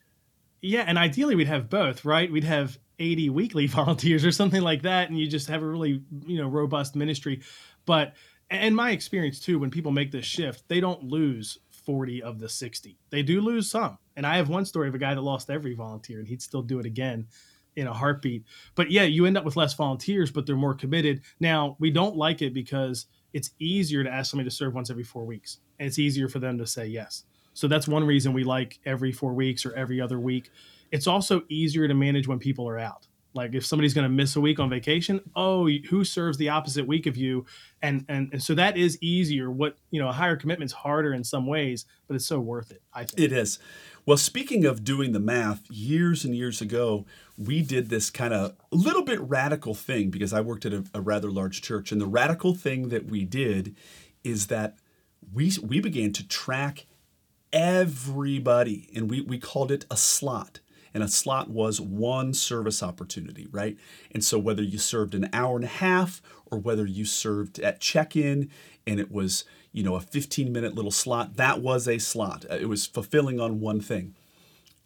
yeah, 0.61 0.85
and 0.87 0.99
ideally 0.99 1.35
we'd 1.35 1.49
have 1.49 1.71
both, 1.71 2.05
right? 2.05 2.31
We'd 2.31 2.45
have 2.45 2.79
80 2.99 3.31
weekly 3.31 3.67
volunteers 3.79 4.27
or 4.27 4.31
something 4.31 4.61
like 4.61 4.83
that 4.83 5.09
and 5.09 5.19
you 5.19 5.27
just 5.27 5.49
have 5.49 5.63
a 5.63 5.67
really, 5.67 6.03
you 6.27 6.37
know, 6.37 6.47
robust 6.47 6.95
ministry. 6.95 7.41
But 7.87 8.13
and 8.51 8.77
my 8.77 8.91
experience 8.91 9.41
too, 9.41 9.59
when 9.59 9.71
people 9.71 9.91
make 9.91 10.13
this 10.13 10.27
shift, 10.27 10.69
they 10.69 10.79
don't 10.79 11.03
lose 11.03 11.59
40 11.87 12.23
of 12.23 12.39
the 12.39 12.49
60. 12.49 12.99
They 13.09 13.23
do 13.23 13.41
lose 13.41 13.71
some. 13.71 13.97
And 14.17 14.27
I 14.27 14.37
have 14.37 14.51
one 14.51 14.67
story 14.67 14.89
of 14.89 14.95
a 14.95 14.99
guy 14.99 15.15
that 15.15 15.23
lost 15.23 15.49
every 15.49 15.73
volunteer 15.75 16.19
and 16.19 16.29
he'd 16.29 16.43
still 16.43 16.63
do 16.63 16.79
it 16.79 16.85
again 16.85 17.27
in 17.77 17.87
a 17.87 17.93
heartbeat. 17.93 18.45
But 18.75 18.91
yeah, 18.91 19.05
you 19.05 19.27
end 19.27 19.37
up 19.37 19.45
with 19.45 19.57
less 19.57 19.75
volunteers, 19.75 20.31
but 20.31 20.47
they're 20.47 20.57
more 20.57 20.75
committed. 20.75 21.23
Now, 21.41 21.77
we 21.79 21.91
don't 21.91 22.17
like 22.17 22.43
it 22.43 22.53
because 22.53 23.07
it's 23.33 23.51
easier 23.59 24.05
to 24.05 24.11
ask 24.11 24.31
somebody 24.31 24.49
to 24.49 24.55
serve 24.55 24.75
once 24.75 24.91
every 24.91 25.05
four 25.05 25.25
weeks 25.25 25.59
and 25.79 25.89
it's 25.89 25.99
easier 25.99 26.29
for 26.29 26.39
them 26.39 26.59
to 26.59 26.67
say 26.67 26.87
yes. 26.87 27.25
So 27.55 27.69
that's 27.69 27.89
one 27.89 28.05
reason 28.05 28.33
we 28.33 28.45
like 28.45 28.79
every 28.87 29.13
four 29.13 29.35
weeks 29.35 29.67
or 29.67 29.75
every 29.75 30.01
other 30.01 30.21
week. 30.21 30.51
It's 30.91 31.07
also 31.07 31.43
easier 31.49 31.89
to 31.89 31.95
manage 31.95 32.29
when 32.29 32.39
people 32.39 32.69
are 32.69 32.79
out. 32.79 33.07
Like 33.35 33.55
if 33.55 33.65
somebody's 33.65 33.95
going 33.95 34.05
to 34.05 34.09
miss 34.09 34.37
a 34.37 34.41
week 34.41 34.59
on 34.59 34.69
vacation, 34.69 35.21
oh, 35.35 35.69
who 35.69 36.05
serves 36.05 36.37
the 36.37 36.51
opposite 36.51 36.87
week 36.87 37.07
of 37.07 37.17
you? 37.17 37.47
And, 37.81 38.05
and 38.09 38.29
and 38.33 38.43
so 38.43 38.55
that 38.55 38.77
is 38.77 38.99
easier. 39.03 39.51
What 39.51 39.77
you 39.91 40.01
know, 40.01 40.09
a 40.09 40.13
higher 40.13 40.37
commitment's 40.37 40.73
harder 40.73 41.15
in 41.15 41.25
some 41.25 41.47
ways, 41.47 41.87
but 42.07 42.15
it's 42.15 42.27
so 42.27 42.41
worth 42.41 42.71
it. 42.71 42.83
I 42.93 43.05
think 43.05 43.21
it 43.21 43.33
is. 43.33 43.59
Well, 44.05 44.17
speaking 44.17 44.65
of 44.65 44.85
doing 44.85 45.13
the 45.13 45.21
math, 45.21 45.71
years 45.71 46.25
and 46.25 46.35
years 46.35 46.61
ago, 46.61 47.07
we 47.39 47.63
did 47.63 47.89
this 47.89 48.11
kind 48.11 48.35
of 48.35 48.57
little 48.73 49.05
bit 49.05 49.21
radical 49.21 49.75
thing 49.75 50.11
because 50.11 50.33
I 50.33 50.41
worked 50.41 50.67
at 50.67 50.73
a, 50.73 50.85
a 50.93 51.01
rather 51.01 51.31
large 51.31 51.63
church, 51.63 51.93
and 51.93 52.01
the 52.01 52.07
radical 52.07 52.55
thing 52.55 52.89
that 52.89 53.07
we 53.07 53.25
did 53.25 53.77
is 54.25 54.49
that 54.49 54.77
we 55.33 55.53
we 55.63 55.81
began 55.81 56.13
to 56.13 56.27
track 56.27 56.87
everybody, 57.53 58.91
and 58.95 59.09
we 59.09 59.21
we 59.21 59.39
called 59.39 59.71
it 59.71 59.87
a 59.91 59.97
slot 59.97 60.61
and 60.95 61.03
a 61.03 61.09
slot 61.09 61.49
was 61.49 61.81
one 61.81 62.35
service 62.35 62.83
opportunity, 62.83 63.49
right? 63.51 63.79
And 64.11 64.25
so 64.25 64.39
whether 64.39 64.63
you 64.63 64.79
served 64.79 65.15
an 65.15 65.29
hour 65.33 65.57
and 65.57 65.65
a 65.65 65.69
half 65.69 66.21
or 66.47 66.59
whether 66.59 66.87
you 66.87 67.05
served 67.05 67.59
at 67.61 67.81
check-in 67.81 68.51
and 68.87 69.01
it 69.01 69.11
was, 69.11 69.45
you 69.73 69.83
know, 69.83 69.97
a 69.97 70.01
15-minute 70.01 70.75
little 70.75 70.91
slot, 70.91 71.37
that 71.37 71.61
was 71.61 71.89
a 71.89 71.99
slot. 71.99 72.45
Uh, 72.51 72.57
it 72.57 72.69
was 72.69 72.87
fulfilling 72.87 73.41
on 73.41 73.61
one 73.61 73.81
thing. 73.81 74.15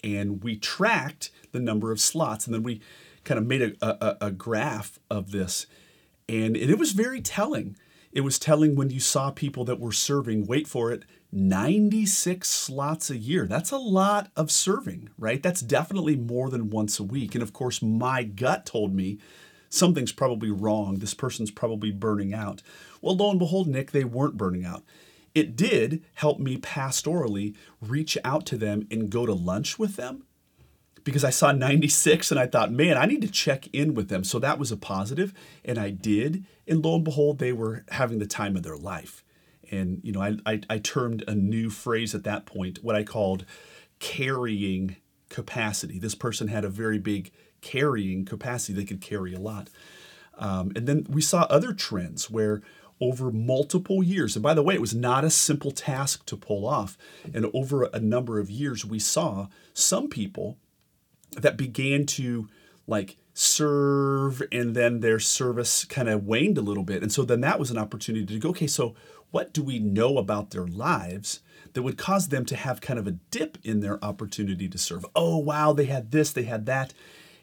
And 0.04 0.42
we 0.42 0.56
tracked 0.56 1.30
the 1.52 1.60
number 1.60 1.90
of 1.90 2.00
slots 2.00 2.46
and 2.46 2.54
then 2.54 2.62
we 2.62 2.80
kind 3.24 3.38
of 3.38 3.46
made 3.46 3.62
a, 3.62 3.72
a, 3.82 4.26
a 4.26 4.30
graph 4.30 4.98
of 5.10 5.32
this. 5.32 5.66
And 6.28 6.56
it 6.56 6.78
was 6.78 6.92
very 6.92 7.20
telling. 7.20 7.76
It 8.12 8.20
was 8.20 8.38
telling 8.38 8.76
when 8.76 8.90
you 8.90 9.00
saw 9.00 9.30
people 9.30 9.64
that 9.64 9.80
were 9.80 9.92
serving, 9.92 10.46
wait 10.46 10.66
for 10.66 10.92
it, 10.92 11.04
96 11.36 12.48
slots 12.48 13.10
a 13.10 13.16
year. 13.16 13.46
That's 13.46 13.70
a 13.70 13.76
lot 13.76 14.30
of 14.34 14.50
serving, 14.50 15.10
right? 15.18 15.42
That's 15.42 15.60
definitely 15.60 16.16
more 16.16 16.48
than 16.48 16.70
once 16.70 16.98
a 16.98 17.04
week. 17.04 17.34
And 17.34 17.42
of 17.42 17.52
course, 17.52 17.82
my 17.82 18.22
gut 18.22 18.64
told 18.64 18.94
me 18.94 19.18
something's 19.68 20.12
probably 20.12 20.50
wrong. 20.50 20.96
This 20.96 21.12
person's 21.12 21.50
probably 21.50 21.90
burning 21.90 22.32
out. 22.32 22.62
Well, 23.02 23.16
lo 23.16 23.30
and 23.30 23.38
behold, 23.38 23.68
Nick, 23.68 23.90
they 23.90 24.02
weren't 24.02 24.38
burning 24.38 24.64
out. 24.64 24.82
It 25.34 25.56
did 25.56 26.02
help 26.14 26.38
me 26.38 26.56
pastorally 26.56 27.54
reach 27.82 28.16
out 28.24 28.46
to 28.46 28.56
them 28.56 28.86
and 28.90 29.10
go 29.10 29.26
to 29.26 29.34
lunch 29.34 29.78
with 29.78 29.96
them 29.96 30.24
because 31.04 31.22
I 31.22 31.28
saw 31.28 31.52
96 31.52 32.30
and 32.30 32.40
I 32.40 32.46
thought, 32.46 32.72
man, 32.72 32.96
I 32.96 33.04
need 33.04 33.20
to 33.20 33.28
check 33.28 33.68
in 33.74 33.92
with 33.92 34.08
them. 34.08 34.24
So 34.24 34.38
that 34.38 34.58
was 34.58 34.72
a 34.72 34.76
positive, 34.78 35.34
and 35.66 35.76
I 35.76 35.90
did. 35.90 36.46
And 36.66 36.82
lo 36.82 36.94
and 36.94 37.04
behold, 37.04 37.40
they 37.40 37.52
were 37.52 37.84
having 37.90 38.20
the 38.20 38.26
time 38.26 38.56
of 38.56 38.62
their 38.62 38.78
life. 38.78 39.22
And 39.70 40.00
you 40.02 40.12
know, 40.12 40.22
I, 40.22 40.36
I, 40.46 40.60
I 40.68 40.78
termed 40.78 41.24
a 41.26 41.34
new 41.34 41.70
phrase 41.70 42.14
at 42.14 42.24
that 42.24 42.46
point, 42.46 42.82
what 42.82 42.96
I 42.96 43.02
called 43.02 43.44
carrying 43.98 44.96
capacity. 45.28 45.98
This 45.98 46.14
person 46.14 46.48
had 46.48 46.64
a 46.64 46.68
very 46.68 46.98
big 46.98 47.30
carrying 47.60 48.24
capacity; 48.24 48.72
they 48.74 48.84
could 48.84 49.00
carry 49.00 49.34
a 49.34 49.40
lot. 49.40 49.70
Um, 50.38 50.72
and 50.76 50.86
then 50.86 51.06
we 51.08 51.22
saw 51.22 51.42
other 51.44 51.72
trends 51.72 52.30
where 52.30 52.62
over 53.00 53.30
multiple 53.30 54.02
years. 54.02 54.36
And 54.36 54.42
by 54.42 54.54
the 54.54 54.62
way, 54.62 54.74
it 54.74 54.80
was 54.80 54.94
not 54.94 55.24
a 55.24 55.30
simple 55.30 55.70
task 55.70 56.24
to 56.26 56.36
pull 56.36 56.66
off. 56.66 56.96
And 57.34 57.46
over 57.52 57.84
a 57.84 58.00
number 58.00 58.38
of 58.38 58.50
years, 58.50 58.84
we 58.84 58.98
saw 58.98 59.48
some 59.74 60.08
people 60.08 60.56
that 61.32 61.56
began 61.56 62.06
to 62.06 62.48
like 62.86 63.16
serve 63.38 64.42
and 64.50 64.74
then 64.74 65.00
their 65.00 65.18
service 65.18 65.84
kind 65.84 66.08
of 66.08 66.24
waned 66.24 66.56
a 66.56 66.62
little 66.62 66.82
bit. 66.82 67.02
And 67.02 67.12
so 67.12 67.22
then 67.22 67.42
that 67.42 67.58
was 67.58 67.70
an 67.70 67.76
opportunity 67.76 68.24
to 68.24 68.38
go, 68.38 68.48
okay, 68.48 68.66
so 68.66 68.94
what 69.30 69.52
do 69.52 69.62
we 69.62 69.78
know 69.78 70.16
about 70.16 70.50
their 70.50 70.66
lives 70.66 71.40
that 71.74 71.82
would 71.82 71.98
cause 71.98 72.28
them 72.28 72.46
to 72.46 72.56
have 72.56 72.80
kind 72.80 72.98
of 72.98 73.06
a 73.06 73.18
dip 73.30 73.58
in 73.62 73.80
their 73.80 74.02
opportunity 74.02 74.70
to 74.70 74.78
serve? 74.78 75.04
Oh, 75.14 75.36
wow, 75.36 75.74
they 75.74 75.84
had 75.84 76.12
this, 76.12 76.32
they 76.32 76.44
had 76.44 76.64
that. 76.64 76.94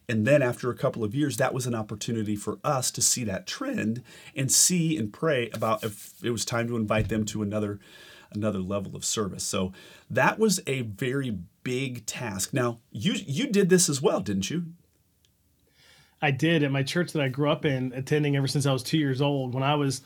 And 0.10 0.26
then 0.26 0.42
after 0.42 0.72
a 0.72 0.76
couple 0.76 1.04
of 1.04 1.14
years, 1.14 1.38
that 1.38 1.54
was 1.54 1.68
an 1.68 1.76
opportunity 1.76 2.36
for 2.36 2.58
us 2.64 2.90
to 2.90 3.02
see 3.02 3.24
that 3.26 3.46
trend 3.46 4.02
and 4.36 4.52
see 4.52 4.98
and 4.98 5.14
pray 5.14 5.52
about 5.54 5.84
if 5.84 6.14
it 6.24 6.32
was 6.32 6.44
time 6.44 6.68
to 6.70 6.76
invite 6.76 7.10
them 7.10 7.24
to 7.26 7.44
another 7.44 7.80
another 8.32 8.60
level 8.60 8.96
of 8.96 9.06
service. 9.06 9.44
So 9.44 9.74
that 10.10 10.40
was 10.40 10.60
a 10.66 10.82
very 10.82 11.38
big 11.64 12.08
task. 12.08 12.52
Now, 12.52 12.80
you 12.92 13.14
you 13.14 13.46
did 13.46 13.70
this 13.70 13.90
as 13.90 14.02
well, 14.02 14.22
didn't 14.22 14.50
you? 14.50 14.66
I 16.24 16.32
did 16.32 16.64
at 16.64 16.72
my 16.72 16.84
church 16.84 17.12
that 17.12 17.22
I 17.22 17.28
grew 17.28 17.50
up 17.50 17.66
in, 17.66 17.92
attending 17.94 18.38
ever 18.38 18.48
since 18.48 18.66
I 18.66 18.72
was 18.72 18.82
2 18.82 18.98
years 18.98 19.22
old. 19.22 19.54
When 19.54 19.62
I 19.62 19.76
was 19.76 20.02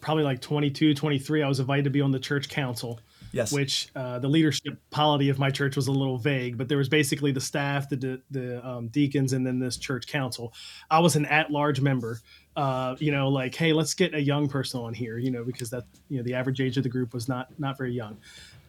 probably 0.00 0.22
like 0.22 0.40
22, 0.40 0.94
23, 0.94 1.42
I 1.42 1.48
was 1.48 1.58
invited 1.58 1.84
to 1.84 1.90
be 1.90 2.00
on 2.00 2.12
the 2.12 2.20
church 2.20 2.48
council. 2.48 3.00
Yes. 3.32 3.52
Which 3.52 3.88
uh, 3.94 4.20
the 4.20 4.28
leadership 4.28 4.78
polity 4.90 5.28
of 5.28 5.38
my 5.38 5.50
church 5.50 5.76
was 5.76 5.88
a 5.88 5.92
little 5.92 6.16
vague, 6.16 6.56
but 6.56 6.68
there 6.68 6.78
was 6.78 6.88
basically 6.88 7.32
the 7.32 7.40
staff, 7.40 7.88
the 7.88 8.22
the 8.30 8.66
um, 8.66 8.88
deacons, 8.88 9.34
and 9.34 9.46
then 9.46 9.58
this 9.58 9.76
church 9.76 10.06
council. 10.06 10.54
I 10.90 11.00
was 11.00 11.16
an 11.16 11.26
at-large 11.26 11.80
member. 11.82 12.20
Uh, 12.54 12.96
you 12.98 13.12
know, 13.12 13.28
like, 13.28 13.54
hey, 13.54 13.74
let's 13.74 13.92
get 13.92 14.14
a 14.14 14.22
young 14.22 14.48
person 14.48 14.80
on 14.80 14.94
here. 14.94 15.18
You 15.18 15.32
know, 15.32 15.44
because 15.44 15.68
that 15.70 15.84
you 16.08 16.16
know 16.16 16.22
the 16.22 16.32
average 16.32 16.62
age 16.62 16.78
of 16.78 16.84
the 16.84 16.88
group 16.88 17.12
was 17.12 17.28
not 17.28 17.48
not 17.58 17.76
very 17.76 17.92
young, 17.92 18.16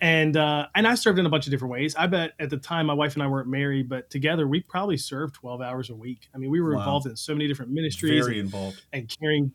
and 0.02 0.38
uh, 0.38 0.68
and 0.76 0.88
I 0.88 0.96
served 0.96 1.20
in 1.20 1.26
a 1.26 1.30
bunch 1.30 1.48
of 1.48 1.52
different 1.52 1.72
ways. 1.72 1.96
I 1.96 2.08
bet 2.08 2.34
at 2.40 2.50
the 2.50 2.58
time 2.58 2.86
my 2.86 2.94
wife 2.94 3.16
and 3.16 3.24
I 3.24 3.28
weren't 3.28 3.48
married, 3.48 3.90
but 3.90 4.10
together 4.10 4.48
we 4.48 4.62
probably 4.62 4.98
served 4.98 5.36
twelve 5.36 5.62
hours 5.62 5.90
a 5.90 5.96
week. 5.96 6.28
I 6.34 6.38
mean, 6.38 6.50
we 6.50 6.62
were 6.62 6.74
wow. 6.74 6.80
involved 6.80 7.08
in 7.08 7.16
so 7.16 7.34
many 7.34 7.48
different 7.48 7.72
ministries, 7.72 8.26
very 8.26 8.40
and, 8.40 8.46
involved, 8.46 8.84
and 8.94 9.14
carrying 9.20 9.52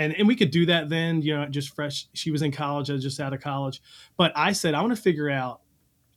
and 0.00 0.14
and 0.14 0.26
we 0.26 0.34
could 0.34 0.50
do 0.50 0.66
that 0.66 0.88
then 0.88 1.22
you 1.22 1.36
know 1.36 1.46
just 1.46 1.74
fresh 1.74 2.08
she 2.14 2.30
was 2.32 2.42
in 2.42 2.50
college 2.50 2.90
i 2.90 2.94
was 2.94 3.02
just 3.02 3.20
out 3.20 3.32
of 3.32 3.40
college 3.40 3.80
but 4.16 4.32
i 4.34 4.50
said 4.50 4.74
i 4.74 4.80
want 4.80 4.94
to 4.94 5.00
figure 5.00 5.30
out 5.30 5.60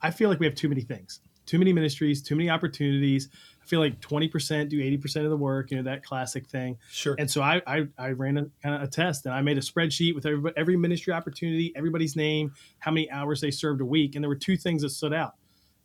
i 0.01 0.09
feel 0.09 0.29
like 0.29 0.39
we 0.39 0.45
have 0.45 0.55
too 0.55 0.69
many 0.69 0.81
things 0.81 1.19
too 1.45 1.59
many 1.59 1.73
ministries 1.73 2.23
too 2.23 2.35
many 2.35 2.49
opportunities 2.49 3.29
i 3.63 3.65
feel 3.65 3.79
like 3.79 3.99
20% 4.01 4.69
do 4.69 4.79
80% 4.79 5.23
of 5.23 5.29
the 5.29 5.37
work 5.37 5.71
you 5.71 5.77
know 5.77 5.83
that 5.83 6.03
classic 6.03 6.47
thing. 6.47 6.77
Sure. 6.91 7.15
And 7.17 7.29
so 7.29 7.41
i 7.41 7.61
i, 7.65 7.87
I 7.97 8.11
ran 8.11 8.37
a 8.37 8.45
kind 8.61 8.75
of 8.75 8.81
a 8.81 8.87
test 8.87 9.25
and 9.25 9.33
i 9.33 9.41
made 9.41 9.57
a 9.57 9.61
spreadsheet 9.61 10.15
with 10.15 10.25
every, 10.25 10.51
every 10.57 10.77
ministry 10.77 11.13
opportunity 11.13 11.71
everybody's 11.75 12.15
name 12.15 12.53
how 12.79 12.91
many 12.91 13.09
hours 13.11 13.41
they 13.41 13.51
served 13.51 13.81
a 13.81 13.85
week 13.85 14.15
and 14.15 14.23
there 14.23 14.29
were 14.29 14.35
two 14.35 14.57
things 14.57 14.81
that 14.81 14.89
stood 14.89 15.13
out. 15.13 15.35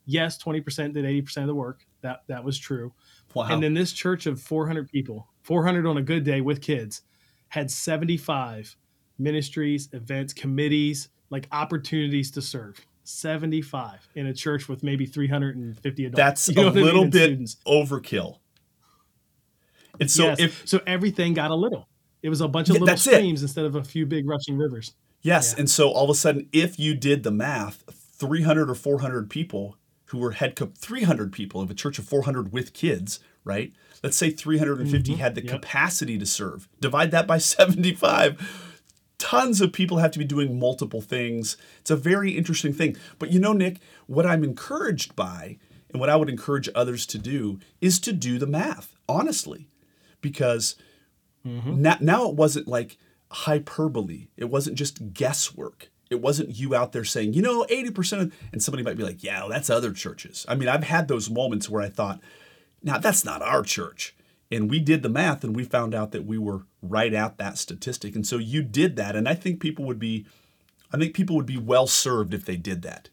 Yes 0.07 0.43
20% 0.43 0.95
did 0.95 1.05
80% 1.05 1.37
of 1.43 1.47
the 1.47 1.55
work. 1.55 1.87
That 2.03 2.23
that 2.29 2.45
was 2.45 2.59
true. 2.59 2.93
Wow. 3.35 3.49
and 3.51 3.63
then 3.63 3.75
this 3.75 3.93
church 3.93 4.27
of 4.27 4.41
400 4.41 4.89
people 4.91 5.29
400 5.43 5.87
on 5.87 5.97
a 5.99 6.03
good 6.03 6.25
day 6.25 6.41
with 6.41 6.61
kids 6.61 7.03
had 7.49 7.71
75 7.71 8.77
ministries, 9.19 9.89
events, 9.93 10.33
committees, 10.33 11.09
like 11.31 11.49
opportunities 11.53 12.31
to 12.33 12.43
serve. 12.43 12.81
75 13.09 14.09
in 14.15 14.27
a 14.27 14.35
church 14.35 14.69
with 14.69 14.83
maybe 14.83 15.07
350 15.07 16.05
adults. 16.05 16.17
That's 16.17 16.49
you 16.57 16.57
know 16.57 16.69
a 16.69 16.71
little 16.71 17.01
I 17.01 17.05
mean? 17.05 17.11
bit 17.11 17.25
students. 17.25 17.57
overkill. 17.67 18.39
And 20.01 20.11
so 20.11 20.27
yes. 20.27 20.41
if 20.41 20.63
so 20.69 20.81
everything 20.87 21.35
got 21.35 21.51
a 21.51 21.55
little. 21.55 21.89
It 22.23 22.29
was 22.29 22.41
a 22.41 22.49
bunch 22.49 22.69
of 22.69 22.77
yeah, 22.77 22.81
little 22.83 22.97
streams 22.97 23.43
it. 23.43 23.47
instead 23.47 23.65
of 23.65 23.77
a 23.77 23.85
few 23.85 24.05
big 24.05 24.29
rushing 24.29 24.59
rivers. 24.59 24.95
Yes, 25.23 25.53
yeah. 25.53 25.61
and 25.61 25.71
so 25.71 25.91
all 25.91 26.05
of 26.05 26.11
a 26.11 26.15
sudden 26.15 26.49
if 26.53 26.79
you 26.79 26.95
did 26.95 27.23
the 27.23 27.31
math, 27.31 27.83
300 27.91 28.71
or 28.71 28.75
400 28.75 29.31
people 29.31 29.77
who 30.07 30.19
were 30.19 30.33
head 30.33 30.57
co- 30.57 30.73
300 30.77 31.33
people 31.33 31.61
of 31.61 31.71
a 31.71 31.75
church 31.75 31.99
of 31.99 32.05
400 32.05 32.53
with 32.53 32.73
kids, 32.73 33.21
right? 33.45 33.73
Let's 34.03 34.17
say 34.17 34.31
350 34.31 35.13
mm-hmm. 35.13 35.21
had 35.21 35.35
the 35.35 35.43
yep. 35.43 35.51
capacity 35.51 36.19
to 36.19 36.27
serve. 36.27 36.69
Divide 36.81 37.11
that 37.11 37.27
by 37.27 37.39
75. 37.39 38.68
Tons 39.19 39.61
of 39.61 39.73
people 39.73 39.99
have 39.99 40.13
to 40.13 40.19
be 40.19 40.25
doing 40.25 40.59
multiple 40.59 41.01
things. 41.01 41.57
It's 41.81 41.91
a 41.91 41.97
very 41.97 42.33
interesting 42.33 42.73
thing. 42.73 42.97
But 43.19 43.31
you 43.31 43.41
know, 43.41 43.53
Nick, 43.53 43.81
what 44.07 44.27
I'm 44.27 44.45
encouraged 44.45 45.17
by 45.17 45.59
and 45.91 46.01
what 46.01 46.09
I 46.09 46.17
would 46.17 46.29
encourage 46.29 46.69
others 46.75 47.07
to 47.07 47.19
do 47.19 47.59
is 47.81 47.99
to 48.01 48.13
do 48.13 48.39
the 48.39 48.47
math, 48.47 48.95
honestly. 49.09 49.69
Because 50.21 50.77
mm-hmm. 51.47 51.83
now, 51.83 51.97
now 52.01 52.29
it 52.29 52.35
wasn't 52.35 52.69
like 52.69 52.97
hyperbole, 53.31 54.29
it 54.37 54.47
wasn't 54.47 54.77
just 54.77 55.13
guesswork 55.13 55.91
it 56.11 56.21
wasn't 56.21 56.57
you 56.57 56.75
out 56.75 56.93
there 56.93 57.05
saying, 57.05 57.35
you 57.35 57.43
know, 57.43 57.65
80% 57.65 58.21
of, 58.21 58.35
and 58.53 58.63
somebody 58.63 58.83
might 58.83 58.97
be 58.97 59.03
like, 59.03 59.23
yeah, 59.23 59.41
well, 59.41 59.51
that's 59.51 59.71
other 59.71 59.93
churches. 59.93 60.47
I 60.49 60.55
mean, 60.55 60.69
I've 60.69 60.85
had 60.85 61.09
those 61.09 61.29
moments 61.29 61.69
where 61.69 61.83
I 61.83 61.89
thought, 61.89 62.21
now, 62.83 62.99
that's 62.99 63.25
not 63.25 63.43
our 63.43 63.63
church. 63.63 64.15
And 64.51 64.71
we 64.71 64.79
did 64.81 65.03
the 65.03 65.09
math 65.09 65.45
and 65.45 65.55
we 65.55 65.65
found 65.65 65.95
out 65.95 66.13
that 66.13 66.25
we 66.25 66.39
were 66.39 66.63
right 66.83 67.15
out 67.15 67.39
that 67.39 67.59
statistic. 67.59 68.15
And 68.15 68.27
so 68.27 68.39
you 68.39 68.63
did 68.63 68.97
that. 68.97 69.17
And 69.17 69.29
I 69.29 69.35
think 69.35 69.61
people 69.61 69.85
would 69.87 69.99
be, 69.99 70.27
I 70.93 70.97
think 70.97 71.15
people 71.15 71.37
would 71.37 71.47
be 71.47 71.59
well 71.59 71.87
served 71.87 72.35
if 72.35 72.45
they 72.45 72.57
did 72.57 72.83
that. 72.83 73.11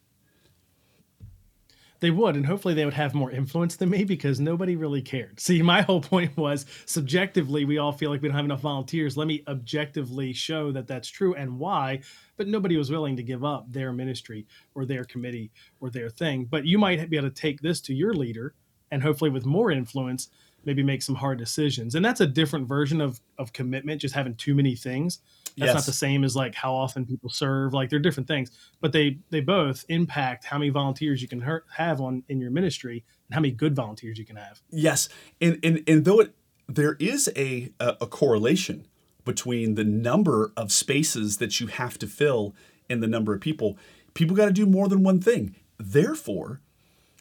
They 2.02 2.12
would, 2.12 2.36
and 2.36 2.46
hopefully 2.46 2.74
they 2.74 2.86
would 2.86 2.94
have 2.94 3.16
more 3.16 3.32
influence 3.32 3.78
than 3.78 3.90
me 3.90 4.04
because 4.04 4.40
nobody 4.40 4.76
really 4.76 5.02
cared. 5.02 5.40
See, 5.40 5.62
my 5.62 5.82
whole 5.82 6.02
point 6.02 6.36
was 6.38 6.66
subjectively, 6.86 7.64
we 7.66 7.78
all 7.78 7.94
feel 7.94 8.12
like 8.12 8.22
we 8.22 8.28
don't 8.28 8.36
have 8.36 8.46
enough 8.46 8.62
volunteers. 8.62 9.16
Let 9.18 9.28
me 9.28 9.44
objectively 9.48 10.34
show 10.34 10.72
that 10.74 10.88
that's 10.88 11.08
true 11.08 11.34
and 11.36 11.58
why. 11.58 12.02
But 12.38 12.48
nobody 12.48 12.78
was 12.78 12.92
willing 12.92 13.16
to 13.16 13.24
give 13.24 13.46
up 13.46 13.72
their 13.72 13.94
ministry 13.94 14.46
or 14.76 14.86
their 14.86 15.06
committee 15.06 15.52
or 15.80 15.90
their 15.90 16.10
thing. 16.10 16.46
But 16.46 16.66
you 16.66 16.78
might 16.78 17.10
be 17.10 17.18
able 17.18 17.30
to 17.30 17.34
take 17.34 17.62
this 17.62 17.80
to 17.82 17.94
your 17.94 18.14
leader 18.14 18.54
and 18.92 19.02
hopefully 19.02 19.32
with 19.32 19.46
more 19.46 19.72
influence 19.72 20.30
maybe 20.66 20.84
make 20.84 21.02
some 21.02 21.16
hard 21.16 21.38
decisions. 21.38 21.96
And 21.96 22.04
that's 22.04 22.22
a 22.22 22.28
different 22.28 22.68
version 22.68 23.02
of 23.02 23.22
of 23.38 23.54
commitment 23.54 24.02
just 24.02 24.16
having 24.16 24.36
too 24.36 24.56
many 24.56 24.76
things. 24.76 25.20
That's 25.58 25.68
yes. 25.68 25.76
not 25.76 25.86
the 25.86 25.94
same 25.94 26.24
as 26.24 26.36
like 26.36 26.54
how 26.54 26.74
often 26.74 27.06
people 27.06 27.30
serve. 27.30 27.74
Like 27.74 27.90
they're 27.90 28.00
different 28.00 28.28
things. 28.28 28.52
But 28.82 28.92
they 28.92 29.20
they 29.30 29.40
both 29.40 29.86
impact 29.90 30.44
how 30.46 30.58
many 30.58 30.70
volunteers 30.70 31.22
you 31.22 31.28
can 31.28 31.42
have 31.76 32.02
on 32.02 32.24
in 32.28 32.42
your 32.42 32.52
ministry 32.52 33.06
and 33.28 33.36
how 33.36 33.40
many 33.40 33.54
good 33.54 33.76
volunteers 33.76 34.18
you 34.18 34.26
can 34.26 34.36
have. 34.36 34.62
Yes. 34.70 35.08
And 35.40 35.60
and, 35.64 35.84
and 35.88 36.04
though 36.04 36.20
it 36.20 36.34
there 36.68 36.98
is 37.00 37.30
a, 37.36 37.72
a, 37.80 37.98
a 38.02 38.08
correlation 38.08 38.88
between 39.24 39.76
the 39.76 39.84
number 39.84 40.52
of 40.58 40.72
spaces 40.72 41.38
that 41.38 41.60
you 41.60 41.68
have 41.68 41.98
to 42.00 42.08
fill 42.08 42.56
and 42.90 43.02
the 43.02 43.08
number 43.08 43.34
of 43.34 43.42
people 43.42 43.78
people 44.14 44.36
got 44.36 44.46
to 44.46 44.52
do 44.52 44.66
more 44.66 44.88
than 44.88 45.04
one 45.04 45.22
thing. 45.22 45.56
Therefore 45.78 46.60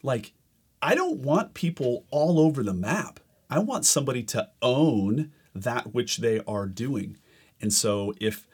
like 0.03 0.33
I 0.83 0.95
don't 0.95 1.21
want 1.21 1.55
people 1.55 2.05
all 2.11 2.39
over 2.39 2.63
the 2.63 2.75
map. 2.75 3.19
I 3.55 3.61
want 3.61 3.85
somebody 3.85 4.25
to 4.25 4.49
own 4.63 5.31
that 5.55 5.95
which 5.95 6.17
they 6.17 6.41
are 6.47 6.67
doing. 6.67 7.19
And 7.61 7.73
so 7.73 8.13
if 8.21 8.49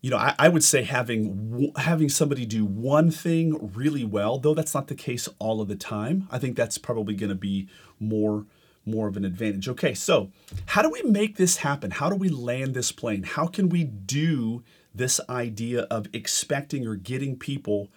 you 0.00 0.10
know, 0.10 0.16
I, 0.16 0.34
I, 0.38 0.48
would 0.48 0.64
say 0.64 0.82
having 0.82 1.72
having 1.76 2.08
somebody 2.08 2.46
do 2.46 2.64
one 2.64 3.10
thing 3.10 3.72
really 3.74 4.04
well, 4.04 4.38
though 4.38 4.54
that's 4.54 4.74
not 4.74 4.86
the 4.86 4.94
case 4.94 5.28
all 5.40 5.60
of 5.60 5.66
the 5.66 5.76
time. 5.76 6.28
I 6.30 6.38
think 6.38 6.56
that's 6.56 6.78
probably 6.78 7.14
going 7.14 7.30
to 7.30 7.36
be 7.36 7.68
more 7.98 8.46
more 8.84 9.08
of 9.08 9.16
an 9.16 9.24
advantage. 9.24 9.68
Okay, 9.68 9.94
so 9.94 10.30
how 10.66 10.82
do 10.82 10.90
we 10.90 11.02
make 11.02 11.36
this 11.36 11.58
happen? 11.58 11.90
How 11.90 12.10
do 12.10 12.16
we 12.16 12.28
land 12.28 12.74
this 12.74 12.92
plane? 12.92 13.24
How 13.24 13.48
can 13.48 13.68
we 13.68 13.82
do 13.82 14.62
this 14.94 15.20
idea 15.28 15.82
of 15.82 16.06
expecting 16.12 16.86
or 16.86 16.94
getting 16.94 17.36
people 17.36 17.90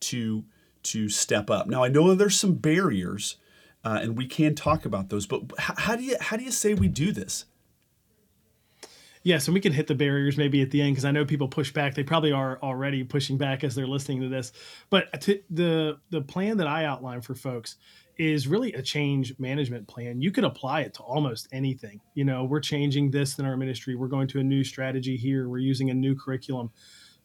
to 0.00 0.44
to 0.82 1.08
step 1.08 1.50
up. 1.50 1.66
Now 1.66 1.84
I 1.84 1.88
know 1.88 2.14
there's 2.14 2.38
some 2.38 2.54
barriers, 2.54 3.36
uh, 3.84 4.00
and 4.02 4.16
we 4.16 4.26
can 4.26 4.54
talk 4.54 4.84
about 4.84 5.08
those. 5.08 5.26
But 5.26 5.42
how, 5.58 5.74
how 5.76 5.96
do 5.96 6.02
you 6.02 6.16
how 6.20 6.36
do 6.36 6.44
you 6.44 6.50
say 6.50 6.74
we 6.74 6.88
do 6.88 7.12
this? 7.12 7.46
Yes, 9.22 9.46
and 9.48 9.54
we 9.54 9.60
can 9.60 9.72
hit 9.72 9.86
the 9.86 9.94
barriers 9.94 10.38
maybe 10.38 10.62
at 10.62 10.70
the 10.70 10.80
end 10.80 10.92
because 10.92 11.04
I 11.04 11.10
know 11.10 11.26
people 11.26 11.46
push 11.46 11.72
back. 11.72 11.94
They 11.94 12.02
probably 12.02 12.32
are 12.32 12.58
already 12.62 13.04
pushing 13.04 13.36
back 13.36 13.64
as 13.64 13.74
they're 13.74 13.86
listening 13.86 14.22
to 14.22 14.28
this. 14.28 14.52
But 14.88 15.08
the 15.50 15.98
the 16.10 16.22
plan 16.22 16.56
that 16.56 16.66
I 16.66 16.84
outline 16.84 17.20
for 17.20 17.34
folks 17.34 17.76
is 18.16 18.46
really 18.46 18.72
a 18.74 18.82
change 18.82 19.38
management 19.38 19.88
plan. 19.88 20.20
You 20.20 20.30
could 20.30 20.44
apply 20.44 20.82
it 20.82 20.94
to 20.94 21.02
almost 21.02 21.48
anything. 21.52 22.00
You 22.14 22.24
know, 22.24 22.44
we're 22.44 22.60
changing 22.60 23.10
this 23.10 23.38
in 23.38 23.46
our 23.46 23.56
ministry. 23.56 23.94
We're 23.94 24.08
going 24.08 24.28
to 24.28 24.40
a 24.40 24.44
new 24.44 24.62
strategy 24.62 25.16
here. 25.16 25.48
We're 25.48 25.58
using 25.58 25.88
a 25.88 25.94
new 25.94 26.14
curriculum. 26.14 26.70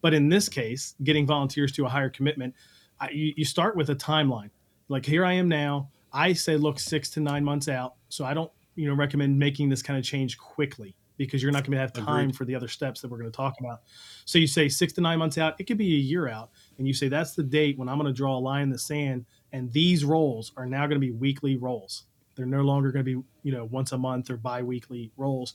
But 0.02 0.14
in 0.14 0.30
this 0.30 0.48
case, 0.48 0.96
getting 1.04 1.26
volunteers 1.26 1.72
to 1.74 1.86
a 1.86 1.90
higher 1.90 2.10
commitment, 2.10 2.54
I, 3.00 3.10
you, 3.10 3.34
you 3.36 3.44
start 3.44 3.76
with 3.76 3.90
a 3.90 3.96
timeline. 3.96 4.52
Like 4.88 5.06
here 5.06 5.26
I 5.26 5.34
am 5.34 5.50
now. 5.50 5.90
I 6.16 6.34
say 6.34 6.58
look 6.58 6.80
six 6.80 7.10
to 7.12 7.20
nine 7.20 7.44
months 7.44 7.68
out. 7.68 7.96
So 8.10 8.26
I 8.26 8.34
don't, 8.34 8.52
you 8.76 8.88
know, 8.88 8.96
recommend 8.96 9.38
making 9.38 9.70
this 9.70 9.82
kind 9.82 10.00
of 10.00 10.06
change 10.06 10.38
quickly 10.38 10.96
because 11.18 11.42
you're 11.44 11.52
not 11.52 11.64
going 11.64 11.72
to 11.74 11.78
have 11.78 11.94
time 11.94 12.30
Agreed. 12.30 12.36
for 12.36 12.46
the 12.46 12.56
other 12.56 12.68
steps 12.68 13.02
that 13.02 13.10
we're 13.10 13.18
going 13.18 13.32
to 13.32 13.36
talk 13.36 13.56
about. 13.60 13.82
So 14.26 14.38
you 14.38 14.48
say 14.48 14.68
six 14.68 14.92
to 14.94 15.02
nine 15.02 15.20
months 15.20 15.38
out. 15.38 15.56
It 15.60 15.66
could 15.66 15.78
be 15.78 15.94
a 15.94 16.00
year 16.00 16.28
out, 16.28 16.50
and 16.78 16.88
you 16.88 16.94
say 16.94 17.08
that's 17.08 17.36
the 17.36 17.44
date 17.44 17.78
when 17.78 17.88
I'm 17.88 17.98
going 17.98 18.12
to 18.12 18.18
draw 18.18 18.38
a 18.38 18.40
line 18.40 18.64
in 18.64 18.70
the 18.70 18.80
sand 18.80 19.26
and 19.56 19.72
these 19.72 20.04
roles 20.04 20.52
are 20.58 20.66
now 20.66 20.82
going 20.86 21.00
to 21.00 21.08
be 21.08 21.12
weekly 21.12 21.56
roles. 21.56 22.04
They're 22.36 22.46
no 22.46 22.62
longer 22.62 22.92
going 22.92 23.06
to 23.06 23.16
be, 23.16 23.24
you 23.44 23.54
know, 23.54 23.64
once 23.64 23.94
a 23.94 23.98
month 23.98 24.30
or 24.30 24.36
bi-weekly 24.36 25.14
roles. 25.16 25.54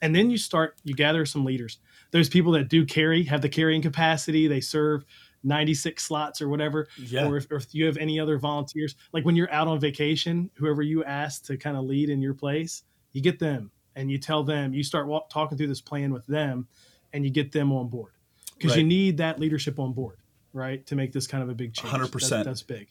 And 0.00 0.16
then 0.16 0.30
you 0.30 0.38
start, 0.38 0.76
you 0.84 0.94
gather 0.94 1.26
some 1.26 1.44
leaders. 1.44 1.78
There's 2.12 2.30
people 2.30 2.52
that 2.52 2.68
do 2.68 2.86
carry, 2.86 3.22
have 3.24 3.42
the 3.42 3.50
carrying 3.50 3.82
capacity. 3.82 4.48
They 4.48 4.62
serve 4.62 5.04
96 5.44 6.02
slots 6.02 6.40
or 6.40 6.48
whatever. 6.48 6.88
Yeah. 6.98 7.26
Or 7.26 7.36
if, 7.36 7.50
or 7.50 7.56
if 7.56 7.74
you 7.74 7.86
have 7.86 7.96
any 7.96 8.18
other 8.18 8.38
volunteers, 8.38 8.94
like 9.12 9.24
when 9.24 9.36
you're 9.36 9.52
out 9.52 9.68
on 9.68 9.80
vacation, 9.80 10.50
whoever 10.54 10.82
you 10.82 11.04
ask 11.04 11.44
to 11.46 11.56
kind 11.56 11.76
of 11.76 11.84
lead 11.84 12.10
in 12.10 12.20
your 12.20 12.34
place, 12.34 12.82
you 13.12 13.20
get 13.20 13.38
them 13.38 13.70
and 13.96 14.10
you 14.10 14.18
tell 14.18 14.42
them, 14.42 14.72
you 14.74 14.82
start 14.82 15.06
walk, 15.06 15.30
talking 15.30 15.58
through 15.58 15.68
this 15.68 15.80
plan 15.80 16.12
with 16.12 16.26
them 16.26 16.66
and 17.12 17.24
you 17.24 17.30
get 17.30 17.52
them 17.52 17.72
on 17.72 17.88
board 17.88 18.12
because 18.56 18.72
right. 18.72 18.78
you 18.80 18.86
need 18.86 19.16
that 19.18 19.38
leadership 19.38 19.78
on 19.78 19.92
board, 19.92 20.18
right? 20.52 20.86
To 20.86 20.96
make 20.96 21.12
this 21.12 21.26
kind 21.26 21.42
of 21.42 21.48
a 21.48 21.54
big 21.54 21.74
change. 21.74 21.92
100%. 21.92 22.28
That, 22.30 22.44
that's 22.44 22.62
big. 22.62 22.88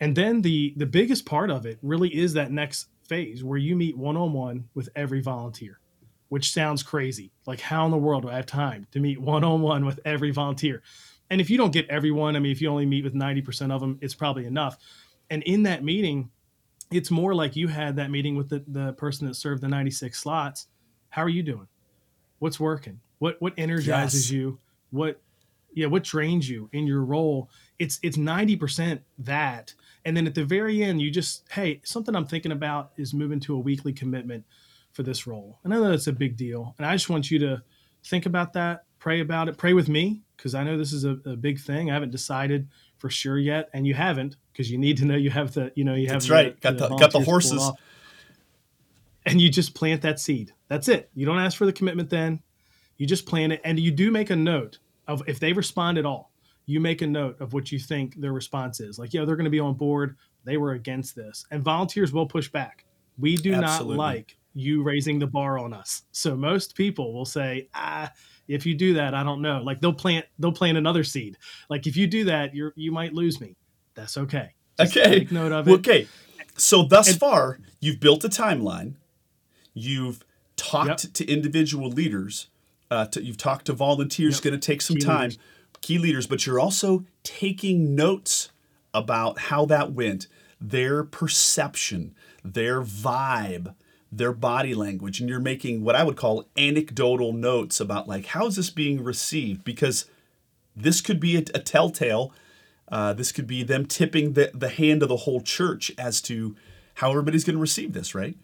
And 0.00 0.16
then 0.16 0.42
the 0.42 0.74
the 0.76 0.86
biggest 0.86 1.26
part 1.26 1.48
of 1.48 1.64
it 1.64 1.78
really 1.80 2.08
is 2.08 2.32
that 2.32 2.50
next 2.50 2.88
phase 3.04 3.44
where 3.44 3.58
you 3.58 3.76
meet 3.76 3.96
one 3.96 4.16
on 4.16 4.32
one 4.32 4.68
with 4.74 4.88
every 4.96 5.20
volunteer, 5.20 5.78
which 6.32 6.50
sounds 6.50 6.82
crazy. 6.82 7.30
Like 7.44 7.60
how 7.60 7.84
in 7.84 7.90
the 7.90 7.98
world 7.98 8.22
do 8.22 8.30
I 8.30 8.36
have 8.36 8.46
time 8.46 8.86
to 8.92 9.00
meet 9.00 9.20
one 9.20 9.44
on 9.44 9.60
one 9.60 9.84
with 9.84 10.00
every 10.06 10.30
volunteer? 10.30 10.82
And 11.28 11.42
if 11.42 11.50
you 11.50 11.58
don't 11.58 11.74
get 11.74 11.86
everyone, 11.90 12.36
I 12.36 12.38
mean, 12.38 12.52
if 12.52 12.62
you 12.62 12.70
only 12.70 12.86
meet 12.86 13.04
with 13.04 13.12
90% 13.12 13.70
of 13.70 13.82
them, 13.82 13.98
it's 14.00 14.14
probably 14.14 14.46
enough. 14.46 14.78
And 15.28 15.42
in 15.42 15.64
that 15.64 15.84
meeting, 15.84 16.30
it's 16.90 17.10
more 17.10 17.34
like 17.34 17.54
you 17.54 17.68
had 17.68 17.96
that 17.96 18.10
meeting 18.10 18.34
with 18.34 18.48
the, 18.48 18.64
the 18.66 18.94
person 18.94 19.28
that 19.28 19.34
served 19.34 19.62
the 19.62 19.68
96 19.68 20.18
slots. 20.18 20.68
How 21.10 21.20
are 21.20 21.28
you 21.28 21.42
doing? 21.42 21.68
What's 22.38 22.58
working? 22.58 23.00
What 23.18 23.36
what 23.42 23.52
energizes 23.58 24.30
yes. 24.30 24.34
you? 24.34 24.58
What 24.90 25.20
yeah, 25.74 25.88
what 25.88 26.02
drains 26.02 26.48
you 26.48 26.70
in 26.72 26.86
your 26.86 27.04
role? 27.04 27.50
It's 27.78 28.00
it's 28.02 28.16
90% 28.16 29.00
that 29.18 29.74
and 30.04 30.16
then 30.16 30.26
at 30.26 30.34
the 30.34 30.44
very 30.44 30.82
end, 30.82 31.00
you 31.00 31.10
just, 31.10 31.44
hey, 31.52 31.80
something 31.84 32.16
I'm 32.16 32.26
thinking 32.26 32.52
about 32.52 32.92
is 32.96 33.14
moving 33.14 33.40
to 33.40 33.54
a 33.54 33.58
weekly 33.58 33.92
commitment 33.92 34.44
for 34.92 35.02
this 35.02 35.26
role. 35.26 35.58
And 35.64 35.72
I 35.72 35.78
know 35.78 35.90
that's 35.90 36.06
a 36.06 36.12
big 36.12 36.36
deal. 36.36 36.74
And 36.78 36.86
I 36.86 36.92
just 36.92 37.08
want 37.08 37.30
you 37.30 37.38
to 37.40 37.62
think 38.04 38.26
about 38.26 38.52
that, 38.54 38.84
pray 38.98 39.20
about 39.20 39.48
it, 39.48 39.56
pray 39.56 39.72
with 39.72 39.88
me, 39.88 40.22
because 40.36 40.54
I 40.54 40.64
know 40.64 40.76
this 40.76 40.92
is 40.92 41.04
a, 41.04 41.18
a, 41.24 41.36
big 41.36 41.60
thing. 41.60 41.90
I 41.90 41.94
haven't 41.94 42.10
decided 42.10 42.68
for 42.98 43.08
sure 43.08 43.38
yet. 43.38 43.70
And 43.72 43.86
you 43.86 43.94
haven't, 43.94 44.36
because 44.52 44.70
you 44.70 44.78
need 44.78 44.98
to 44.98 45.04
know 45.04 45.16
you 45.16 45.30
have 45.30 45.54
the, 45.54 45.72
you 45.74 45.84
know, 45.84 45.94
you 45.94 46.08
have 46.08 46.16
That's 46.16 46.26
the, 46.26 46.34
right. 46.34 46.60
Got 46.60 46.78
the, 46.78 46.88
the 46.88 46.96
got 46.96 47.12
the 47.12 47.20
horses. 47.20 47.70
And 49.24 49.40
you 49.40 49.50
just 49.50 49.74
plant 49.74 50.02
that 50.02 50.18
seed. 50.18 50.52
That's 50.68 50.88
it. 50.88 51.10
You 51.14 51.26
don't 51.26 51.38
ask 51.38 51.56
for 51.56 51.64
the 51.64 51.72
commitment 51.72 52.10
then. 52.10 52.40
You 52.96 53.06
just 53.06 53.24
plant 53.24 53.52
it. 53.52 53.60
And 53.64 53.78
you 53.78 53.92
do 53.92 54.10
make 54.10 54.30
a 54.30 54.36
note 54.36 54.78
of 55.06 55.22
if 55.28 55.38
they 55.38 55.52
respond 55.52 55.98
at 55.98 56.06
all 56.06 56.32
you 56.66 56.80
make 56.80 57.02
a 57.02 57.06
note 57.06 57.40
of 57.40 57.52
what 57.52 57.72
you 57.72 57.78
think 57.78 58.16
their 58.16 58.32
response 58.32 58.80
is. 58.80 58.98
Like, 58.98 59.12
yeah, 59.12 59.24
they're 59.24 59.36
going 59.36 59.44
to 59.44 59.50
be 59.50 59.60
on 59.60 59.74
board. 59.74 60.16
They 60.44 60.56
were 60.56 60.72
against 60.72 61.16
this. 61.16 61.44
And 61.50 61.62
volunteers 61.62 62.12
will 62.12 62.26
push 62.26 62.48
back. 62.48 62.84
We 63.18 63.36
do 63.36 63.52
Absolutely. 63.54 63.96
not 63.96 64.02
like 64.02 64.36
you 64.54 64.82
raising 64.82 65.18
the 65.18 65.26
bar 65.26 65.58
on 65.58 65.72
us. 65.72 66.02
So 66.12 66.36
most 66.36 66.74
people 66.76 67.12
will 67.12 67.24
say, 67.24 67.68
ah, 67.74 68.10
if 68.48 68.66
you 68.66 68.74
do 68.74 68.94
that, 68.94 69.14
I 69.14 69.22
don't 69.22 69.40
know. 69.40 69.62
Like 69.62 69.80
they'll 69.80 69.92
plant 69.92 70.26
they'll 70.38 70.52
plant 70.52 70.78
another 70.78 71.04
seed. 71.04 71.38
Like 71.68 71.86
if 71.86 71.96
you 71.96 72.06
do 72.06 72.24
that, 72.24 72.54
you're 72.54 72.72
you 72.76 72.92
might 72.92 73.14
lose 73.14 73.40
me. 73.40 73.56
That's 73.94 74.16
okay. 74.16 74.54
Just 74.78 74.96
okay. 74.96 75.20
Take 75.20 75.32
note 75.32 75.52
of 75.52 75.68
it. 75.68 75.72
Okay. 75.72 76.08
So 76.56 76.84
thus 76.84 77.10
and, 77.10 77.18
far, 77.18 77.58
you've 77.80 78.00
built 78.00 78.24
a 78.24 78.28
timeline. 78.28 78.94
You've 79.74 80.24
talked 80.56 81.04
yep. 81.04 81.12
to 81.14 81.26
individual 81.26 81.88
leaders. 81.88 82.48
Uh, 82.90 83.06
to, 83.06 83.22
you've 83.22 83.38
talked 83.38 83.66
to 83.66 83.72
volunteers. 83.72 84.36
Yep. 84.36 84.44
Going 84.44 84.60
to 84.60 84.66
take 84.66 84.82
some 84.82 84.96
Key 84.96 85.02
time. 85.02 85.22
Leaders 85.22 85.38
key 85.82 85.98
leaders, 85.98 86.26
but 86.26 86.46
you're 86.46 86.60
also 86.60 87.04
taking 87.22 87.94
notes 87.94 88.50
about 88.94 89.38
how 89.38 89.66
that 89.66 89.92
went, 89.92 90.28
their 90.58 91.04
perception, 91.04 92.14
their 92.42 92.80
vibe, 92.80 93.74
their 94.12 94.32
body 94.32 94.74
language, 94.74 95.18
and 95.18 95.28
you're 95.28 95.40
making 95.40 95.82
what 95.82 95.96
I 95.96 96.04
would 96.04 96.16
call 96.16 96.46
anecdotal 96.56 97.32
notes 97.32 97.80
about 97.80 98.06
like 98.06 98.26
how 98.26 98.46
is 98.46 98.56
this 98.56 98.68
being 98.68 99.02
received 99.02 99.64
because 99.64 100.04
this 100.76 101.00
could 101.00 101.18
be 101.18 101.36
a, 101.36 101.40
a 101.54 101.58
telltale. 101.58 102.32
Uh, 102.88 103.14
this 103.14 103.32
could 103.32 103.46
be 103.46 103.62
them 103.62 103.86
tipping 103.86 104.34
the, 104.34 104.50
the 104.52 104.68
hand 104.68 105.02
of 105.02 105.08
the 105.08 105.16
whole 105.16 105.40
church 105.40 105.90
as 105.96 106.20
to 106.20 106.54
how 106.96 107.10
everybody's 107.10 107.42
going 107.42 107.56
to 107.56 107.60
receive 107.60 107.94
this, 107.94 108.14
right? 108.14 108.36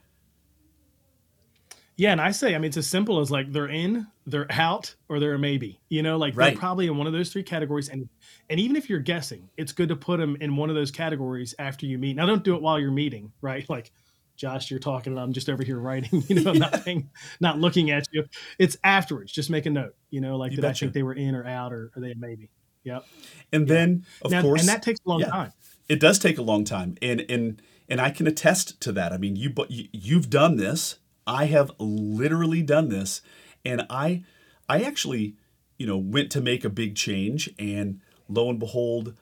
Yeah, 1.96 2.12
and 2.12 2.20
I 2.20 2.30
say, 2.30 2.54
I 2.54 2.58
mean, 2.58 2.68
it's 2.68 2.76
as 2.76 2.86
simple 2.86 3.18
as 3.18 3.28
like 3.28 3.52
they're 3.52 3.66
in, 3.66 4.06
they're 4.24 4.46
out, 4.50 4.94
or 5.08 5.18
they're 5.18 5.34
a 5.34 5.38
maybe. 5.38 5.80
You 5.88 6.02
know, 6.02 6.16
like 6.16 6.36
right. 6.36 6.50
they're 6.50 6.58
probably 6.58 6.86
in 6.86 6.96
one 6.96 7.08
of 7.08 7.12
those 7.12 7.30
three 7.30 7.42
categories. 7.42 7.88
And 7.88 8.08
and 8.48 8.58
even 8.58 8.76
if 8.76 8.88
you're 8.88 9.00
guessing, 9.00 9.50
it's 9.56 9.72
good 9.72 9.88
to 9.88 9.96
put 9.96 10.18
them 10.18 10.36
in 10.40 10.56
one 10.56 10.70
of 10.70 10.76
those 10.76 10.92
categories 10.92 11.56
after 11.58 11.86
you 11.86 11.98
meet. 11.98 12.14
Now, 12.16 12.24
don't 12.24 12.44
do 12.44 12.54
it 12.54 12.62
while 12.62 12.78
you're 12.78 12.92
meeting, 12.92 13.32
right? 13.42 13.68
Like, 13.68 13.90
Josh, 14.38 14.70
you're 14.70 14.80
talking, 14.80 15.12
and 15.12 15.20
I'm 15.20 15.34
just 15.34 15.50
over 15.50 15.62
here 15.62 15.78
writing. 15.78 16.24
You 16.28 16.42
know, 16.42 16.52
yeah. 16.52 16.58
nothing, 16.60 17.10
not 17.40 17.58
looking 17.58 17.90
at 17.90 18.06
you. 18.12 18.24
It's 18.58 18.76
afterwards. 18.82 19.32
Just 19.32 19.50
make 19.50 19.66
a 19.66 19.70
note. 19.70 19.94
You 20.10 20.20
know, 20.20 20.36
like 20.36 20.52
you 20.52 20.56
did. 20.56 20.64
I 20.64 20.72
think 20.72 20.92
they 20.92 21.02
were 21.02 21.14
in 21.14 21.34
or 21.34 21.46
out, 21.46 21.72
or, 21.72 21.90
or 21.94 22.00
they 22.00 22.14
maybe. 22.14 22.48
Yep. 22.84 23.04
And 23.52 23.68
yeah. 23.68 23.74
then, 23.74 24.06
of 24.22 24.30
now, 24.30 24.42
course, 24.42 24.60
and 24.60 24.68
that 24.68 24.82
takes 24.82 25.00
a 25.04 25.08
long 25.08 25.20
yeah, 25.20 25.26
time. 25.26 25.52
It 25.88 26.00
does 26.00 26.18
take 26.18 26.38
a 26.38 26.42
long 26.42 26.64
time, 26.64 26.96
and 27.02 27.24
and 27.28 27.60
and 27.88 28.00
I 28.00 28.10
can 28.10 28.26
attest 28.26 28.80
to 28.82 28.92
that. 28.92 29.12
I 29.12 29.18
mean, 29.18 29.36
you 29.36 29.50
but 29.50 29.70
you, 29.70 29.88
you've 29.92 30.30
done 30.30 30.56
this 30.56 30.96
I 31.28 31.44
have 31.44 31.70
literally 31.78 32.62
done 32.62 32.88
this 32.88 33.20
and 33.64 33.86
I 33.90 34.24
I 34.68 34.80
actually, 34.80 35.36
you 35.76 35.86
know, 35.86 35.98
went 35.98 36.32
to 36.32 36.40
make 36.40 36.64
a 36.64 36.70
big 36.70 36.96
change 36.96 37.50
and 37.58 38.00
lo 38.28 38.48
and 38.48 38.58
behold, 38.58 39.14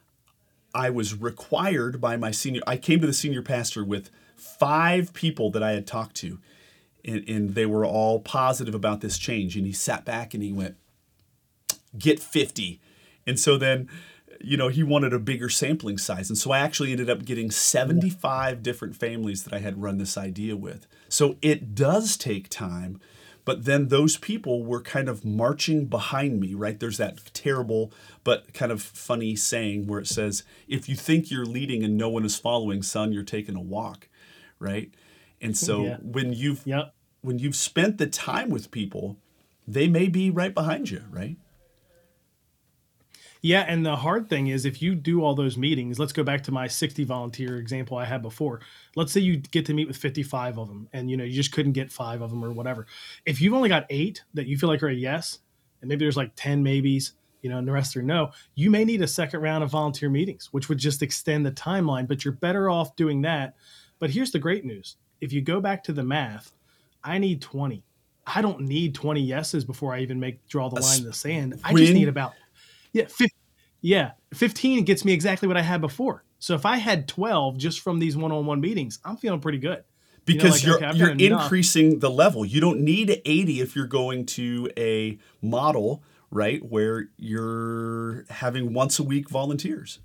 I 0.72 0.88
was 0.88 1.14
required 1.14 2.00
by 2.00 2.16
my 2.16 2.30
senior 2.30 2.62
I 2.66 2.76
came 2.76 3.00
to 3.00 3.06
the 3.08 3.12
senior 3.12 3.42
pastor 3.42 3.84
with 3.84 4.10
five 4.36 5.12
people 5.12 5.50
that 5.50 5.62
I 5.62 5.72
had 5.72 5.86
talked 5.86 6.16
to 6.16 6.38
and, 7.04 7.28
and 7.28 7.54
they 7.54 7.66
were 7.66 7.84
all 7.84 8.20
positive 8.20 8.74
about 8.74 9.00
this 9.00 9.18
change 9.18 9.56
and 9.56 9.66
he 9.66 9.72
sat 9.72 10.04
back 10.04 10.34
and 10.34 10.42
he 10.42 10.52
went 10.52 10.76
get 11.98 12.20
50 12.20 12.80
and 13.26 13.40
so 13.40 13.56
then 13.56 13.88
you 14.40 14.56
know, 14.56 14.68
he 14.68 14.82
wanted 14.82 15.12
a 15.12 15.18
bigger 15.18 15.48
sampling 15.48 15.98
size. 15.98 16.28
And 16.28 16.38
so 16.38 16.50
I 16.50 16.58
actually 16.58 16.92
ended 16.92 17.10
up 17.10 17.24
getting 17.24 17.50
75 17.50 18.62
different 18.62 18.96
families 18.96 19.44
that 19.44 19.52
I 19.52 19.58
had 19.58 19.80
run 19.82 19.98
this 19.98 20.16
idea 20.16 20.56
with. 20.56 20.86
So 21.08 21.36
it 21.42 21.74
does 21.74 22.16
take 22.16 22.48
time, 22.48 23.00
but 23.44 23.64
then 23.64 23.88
those 23.88 24.16
people 24.16 24.64
were 24.64 24.82
kind 24.82 25.08
of 25.08 25.24
marching 25.24 25.86
behind 25.86 26.40
me, 26.40 26.54
right? 26.54 26.78
There's 26.78 26.98
that 26.98 27.32
terrible 27.32 27.92
but 28.24 28.52
kind 28.52 28.72
of 28.72 28.82
funny 28.82 29.36
saying 29.36 29.86
where 29.86 30.00
it 30.00 30.08
says, 30.08 30.42
if 30.68 30.88
you 30.88 30.96
think 30.96 31.30
you're 31.30 31.46
leading 31.46 31.84
and 31.84 31.96
no 31.96 32.08
one 32.08 32.24
is 32.24 32.38
following, 32.38 32.82
son, 32.82 33.12
you're 33.12 33.22
taking 33.22 33.56
a 33.56 33.60
walk, 33.60 34.08
right? 34.58 34.92
And 35.40 35.56
so 35.56 35.84
yeah. 35.84 35.96
when 36.02 36.32
you've 36.32 36.66
yep. 36.66 36.94
when 37.20 37.38
you've 37.38 37.56
spent 37.56 37.98
the 37.98 38.06
time 38.06 38.50
with 38.50 38.70
people, 38.70 39.18
they 39.66 39.88
may 39.88 40.08
be 40.08 40.30
right 40.30 40.54
behind 40.54 40.90
you, 40.90 41.04
right? 41.10 41.36
Yeah, 43.42 43.64
and 43.68 43.86
the 43.86 43.94
hard 43.94 44.28
thing 44.28 44.48
is 44.48 44.64
if 44.64 44.82
you 44.82 44.94
do 44.94 45.22
all 45.22 45.34
those 45.34 45.56
meetings, 45.56 46.00
let's 46.00 46.12
go 46.12 46.24
back 46.24 46.42
to 46.44 46.52
my 46.52 46.66
60 46.66 47.04
volunteer 47.04 47.58
example 47.58 47.96
I 47.96 48.04
had 48.04 48.20
before. 48.20 48.60
Let's 48.96 49.12
say 49.12 49.20
you 49.20 49.36
get 49.36 49.66
to 49.66 49.74
meet 49.74 49.86
with 49.86 49.96
55 49.96 50.58
of 50.58 50.66
them 50.68 50.88
and 50.92 51.10
you 51.10 51.16
know 51.16 51.22
you 51.22 51.34
just 51.34 51.52
couldn't 51.52 51.72
get 51.72 51.92
5 51.92 52.22
of 52.22 52.30
them 52.30 52.44
or 52.44 52.50
whatever. 52.50 52.86
If 53.24 53.40
you've 53.40 53.54
only 53.54 53.68
got 53.68 53.86
8 53.88 54.24
that 54.34 54.46
you 54.46 54.58
feel 54.58 54.68
like 54.68 54.82
are 54.82 54.88
a 54.88 54.94
yes, 54.94 55.38
and 55.80 55.88
maybe 55.88 56.04
there's 56.04 56.16
like 56.16 56.32
10 56.34 56.62
maybes, 56.62 57.12
you 57.42 57.50
know, 57.50 57.58
and 57.58 57.68
the 57.68 57.72
rest 57.72 57.96
are 57.96 58.02
no, 58.02 58.30
you 58.56 58.70
may 58.70 58.84
need 58.84 59.02
a 59.02 59.06
second 59.06 59.42
round 59.42 59.62
of 59.62 59.70
volunteer 59.70 60.08
meetings, 60.08 60.48
which 60.52 60.68
would 60.68 60.78
just 60.78 61.02
extend 61.02 61.46
the 61.46 61.52
timeline, 61.52 62.08
but 62.08 62.24
you're 62.24 62.34
better 62.34 62.68
off 62.68 62.96
doing 62.96 63.22
that. 63.22 63.54
But 63.98 64.10
here's 64.10 64.30
the 64.30 64.38
great 64.38 64.64
news. 64.64 64.96
If 65.20 65.32
you 65.32 65.40
go 65.40 65.60
back 65.60 65.84
to 65.84 65.92
the 65.92 66.02
math, 66.02 66.52
I 67.02 67.18
need 67.18 67.40
20. 67.40 67.82
I 68.26 68.42
don't 68.42 68.62
need 68.62 68.94
20 68.94 69.20
yeses 69.20 69.64
before 69.64 69.94
I 69.94 70.00
even 70.00 70.18
make 70.18 70.46
draw 70.48 70.68
the 70.68 70.80
line 70.80 70.98
in 70.98 71.04
the 71.04 71.12
sand. 71.12 71.60
I 71.64 71.72
just 71.72 71.92
need 71.92 72.08
about 72.08 72.34
yeah, 72.92 73.04
15, 73.04 73.28
yeah, 73.82 74.12
15 74.34 74.84
gets 74.84 75.04
me 75.04 75.12
exactly 75.12 75.46
what 75.46 75.56
I 75.56 75.62
had 75.62 75.80
before. 75.80 76.24
So 76.38 76.54
if 76.54 76.66
I 76.66 76.76
had 76.76 77.08
12 77.08 77.56
just 77.56 77.80
from 77.80 77.98
these 77.98 78.16
one-on-one 78.16 78.60
meetings, 78.60 78.98
I'm 79.04 79.16
feeling 79.16 79.40
pretty 79.40 79.58
good. 79.58 79.84
Because 80.24 80.64
you 80.64 80.74
are 80.74 80.80
you're, 80.80 80.88
okay, 80.88 80.98
you're 80.98 81.32
increasing 81.32 82.00
the 82.00 82.10
level. 82.10 82.44
You 82.44 82.60
don't 82.60 82.80
need 82.80 83.22
80 83.24 83.60
if 83.60 83.76
you're 83.76 83.86
going 83.86 84.26
to 84.26 84.68
a 84.76 85.18
model, 85.40 86.02
right, 86.32 86.60
where 86.64 87.08
you're 87.16 88.24
having 88.28 88.74
once 88.74 88.98
a 88.98 89.04
week 89.04 89.30
volunteers. 89.30 90.00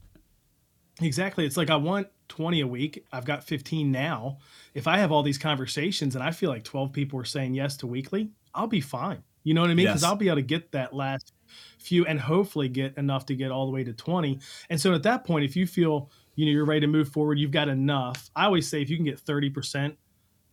Exactly. 1.01 1.45
It's 1.45 1.57
like 1.57 1.69
I 1.69 1.75
want 1.75 2.07
20 2.29 2.61
a 2.61 2.67
week. 2.67 3.05
I've 3.11 3.25
got 3.25 3.43
15 3.43 3.91
now. 3.91 4.37
If 4.73 4.87
I 4.87 4.97
have 4.97 5.11
all 5.11 5.23
these 5.23 5.37
conversations 5.37 6.15
and 6.15 6.23
I 6.23 6.31
feel 6.31 6.49
like 6.49 6.63
12 6.63 6.91
people 6.93 7.19
are 7.19 7.25
saying 7.25 7.53
yes 7.53 7.77
to 7.77 7.87
weekly, 7.87 8.29
I'll 8.53 8.67
be 8.67 8.81
fine. 8.81 9.23
You 9.43 9.53
know 9.53 9.61
what 9.61 9.69
I 9.71 9.73
mean? 9.73 9.87
Because 9.87 10.01
Yes. 10.03 10.09
I'll 10.09 10.15
be 10.15 10.27
able 10.27 10.37
to 10.37 10.41
get 10.43 10.71
that 10.73 10.93
last 10.93 11.33
few 11.79 12.05
and 12.05 12.19
hopefully 12.19 12.69
get 12.69 12.97
enough 12.97 13.25
to 13.27 13.35
get 13.35 13.51
all 13.51 13.65
the 13.65 13.71
way 13.71 13.83
to 13.83 13.93
20. 13.93 14.39
And 14.69 14.79
so 14.79 14.93
at 14.93 15.03
that 15.03 15.25
point, 15.25 15.45
if 15.45 15.55
you 15.55 15.65
feel 15.65 16.09
you 16.35 16.45
know 16.45 16.51
you're 16.51 16.65
ready 16.65 16.81
to 16.81 16.87
move 16.87 17.09
forward, 17.09 17.39
you've 17.39 17.51
got 17.51 17.67
enough. 17.67 18.29
I 18.35 18.45
always 18.45 18.67
say 18.69 18.81
if 18.81 18.89
you 18.89 18.95
can 18.95 19.05
get 19.05 19.19
30% 19.19 19.95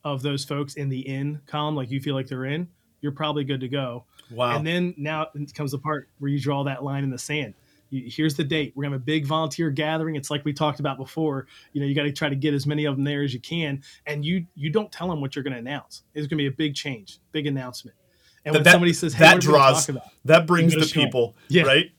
of 0.04 0.22
those 0.22 0.44
folks 0.44 0.74
in 0.74 0.88
the 0.88 1.06
in 1.06 1.40
column, 1.46 1.76
like 1.76 1.90
you 1.90 2.00
feel 2.00 2.14
like 2.14 2.26
they're 2.28 2.46
in, 2.46 2.68
you're 3.00 3.12
probably 3.12 3.44
good 3.44 3.60
to 3.60 3.68
go. 3.68 4.04
Wow. 4.30 4.56
And 4.56 4.66
then 4.66 4.94
now 4.96 5.28
it 5.34 5.54
comes 5.54 5.72
the 5.72 5.78
part 5.78 6.08
where 6.18 6.30
you 6.30 6.40
draw 6.40 6.64
that 6.64 6.82
line 6.82 7.04
in 7.04 7.10
the 7.10 7.18
sand. 7.18 7.54
Here's 7.90 8.34
the 8.34 8.44
date. 8.44 8.72
We're 8.74 8.84
gonna 8.84 8.94
have 8.96 9.02
a 9.02 9.04
big 9.04 9.26
volunteer 9.26 9.70
gathering. 9.70 10.16
It's 10.16 10.30
like 10.30 10.44
we 10.44 10.52
talked 10.52 10.80
about 10.80 10.98
before. 10.98 11.46
You 11.72 11.80
know, 11.80 11.86
you 11.86 11.94
got 11.94 12.02
to 12.02 12.12
try 12.12 12.28
to 12.28 12.36
get 12.36 12.54
as 12.54 12.66
many 12.66 12.84
of 12.84 12.96
them 12.96 13.04
there 13.04 13.22
as 13.22 13.32
you 13.32 13.40
can, 13.40 13.82
and 14.06 14.24
you 14.24 14.46
you 14.54 14.70
don't 14.70 14.92
tell 14.92 15.08
them 15.08 15.20
what 15.20 15.34
you're 15.34 15.42
gonna 15.42 15.56
announce. 15.56 16.02
It's 16.14 16.26
gonna 16.26 16.38
be 16.38 16.46
a 16.46 16.52
big 16.52 16.74
change, 16.74 17.18
big 17.32 17.46
announcement. 17.46 17.96
And 18.44 18.54
when 18.54 18.62
that, 18.62 18.72
somebody 18.72 18.92
says, 18.92 19.14
"Hey, 19.14 19.24
that 19.24 19.34
what 19.36 19.44
are 19.44 19.48
we 19.48 19.52
gonna 19.52 19.58
draws 19.58 19.86
talk 19.86 19.96
about?" 19.96 20.08
that 20.26 20.46
brings 20.46 20.74
the 20.74 20.86
people, 20.86 21.36
Yeah. 21.48 21.62
right? 21.62 21.90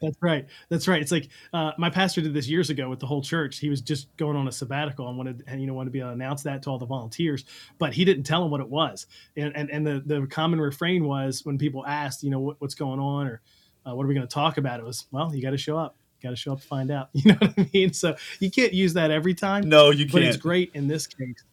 That's 0.00 0.16
right. 0.20 0.46
That's 0.68 0.88
right. 0.88 1.00
It's 1.00 1.12
like 1.12 1.28
uh, 1.52 1.72
my 1.78 1.88
pastor 1.88 2.20
did 2.20 2.34
this 2.34 2.48
years 2.48 2.68
ago 2.68 2.90
with 2.90 3.00
the 3.00 3.06
whole 3.06 3.22
church. 3.22 3.58
He 3.58 3.70
was 3.70 3.80
just 3.80 4.14
going 4.16 4.36
on 4.36 4.46
a 4.48 4.52
sabbatical 4.52 5.08
and 5.08 5.16
wanted, 5.16 5.44
and 5.46 5.60
you 5.60 5.66
know, 5.66 5.74
wanted 5.74 5.90
to 5.90 5.92
be 5.92 6.00
able 6.00 6.10
to 6.10 6.14
announce 6.14 6.42
that 6.42 6.62
to 6.64 6.70
all 6.70 6.78
the 6.78 6.86
volunteers, 6.86 7.44
but 7.78 7.94
he 7.94 8.04
didn't 8.04 8.24
tell 8.24 8.42
them 8.42 8.50
what 8.50 8.60
it 8.60 8.68
was. 8.68 9.06
And 9.36 9.56
and, 9.56 9.70
and 9.70 9.86
the 9.86 10.02
the 10.04 10.26
common 10.26 10.60
refrain 10.60 11.04
was 11.04 11.44
when 11.44 11.58
people 11.58 11.86
asked, 11.86 12.22
you 12.22 12.30
know, 12.30 12.40
what, 12.40 12.60
what's 12.60 12.74
going 12.74 13.00
on 13.00 13.26
or 13.26 13.40
uh, 13.86 13.94
what 13.94 14.04
are 14.04 14.08
we 14.08 14.14
going 14.14 14.26
to 14.26 14.32
talk 14.32 14.58
about? 14.58 14.80
It 14.80 14.86
was, 14.86 15.06
well, 15.10 15.34
you 15.34 15.42
got 15.42 15.50
to 15.50 15.58
show 15.58 15.78
up. 15.78 15.96
You 16.20 16.28
got 16.28 16.30
to 16.30 16.36
show 16.36 16.52
up 16.52 16.60
to 16.60 16.66
find 16.66 16.90
out. 16.90 17.10
You 17.14 17.32
know 17.32 17.38
what 17.40 17.54
I 17.58 17.68
mean? 17.72 17.92
So 17.92 18.16
you 18.40 18.50
can't 18.50 18.72
use 18.72 18.94
that 18.94 19.10
every 19.10 19.34
time. 19.34 19.68
No, 19.68 19.90
you 19.90 20.04
can't. 20.04 20.12
but 20.12 20.22
it's 20.22 20.36
great 20.36 20.70
in 20.74 20.88
this 20.88 21.06
case. 21.06 21.44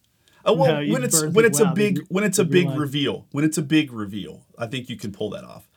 Oh, 0.44 0.54
well, 0.54 0.82
No, 0.82 0.94
when 0.94 1.04
it's 1.04 1.24
when 1.24 1.46
it's 1.46 1.60
a 1.60 1.72
big 1.74 2.00
when 2.10 2.24
it's 2.24 2.40
a 2.40 2.46
big 2.46 2.70
reveal, 2.72 3.28
when 3.32 3.44
it's 3.44 3.58
a 3.58 3.62
big 3.62 3.92
reveal, 3.92 4.46
I 4.58 4.66
think 4.68 4.90
you 4.90 4.98
can 4.98 5.12
pull 5.12 5.30
that 5.32 5.44
off. 5.44 5.70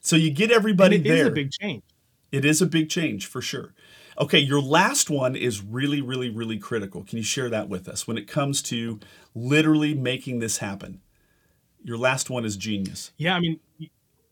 So 0.00 0.16
you 0.16 0.30
get 0.30 0.50
everybody 0.50 0.96
it 0.96 1.06
is 1.06 1.18
there. 1.18 1.26
a 1.26 1.30
big 1.30 1.50
change. 1.50 1.82
It 2.32 2.44
is 2.44 2.62
a 2.62 2.66
big 2.66 2.88
change 2.88 3.26
for 3.26 3.40
sure. 3.42 3.74
Okay, 4.18 4.38
your 4.38 4.60
last 4.60 5.10
one 5.10 5.36
is 5.36 5.62
really, 5.62 6.00
really, 6.00 6.28
really 6.28 6.58
critical. 6.58 7.04
Can 7.04 7.18
you 7.18 7.24
share 7.24 7.48
that 7.50 7.68
with 7.68 7.88
us 7.88 8.06
when 8.06 8.18
it 8.18 8.26
comes 8.26 8.62
to 8.62 8.98
literally 9.34 9.94
making 9.94 10.40
this 10.40 10.58
happen? 10.58 11.00
Your 11.84 11.98
last 11.98 12.28
one 12.28 12.44
is 12.44 12.56
genius. 12.56 13.12
Yeah, 13.16 13.36
I 13.36 13.40
mean, 13.40 13.60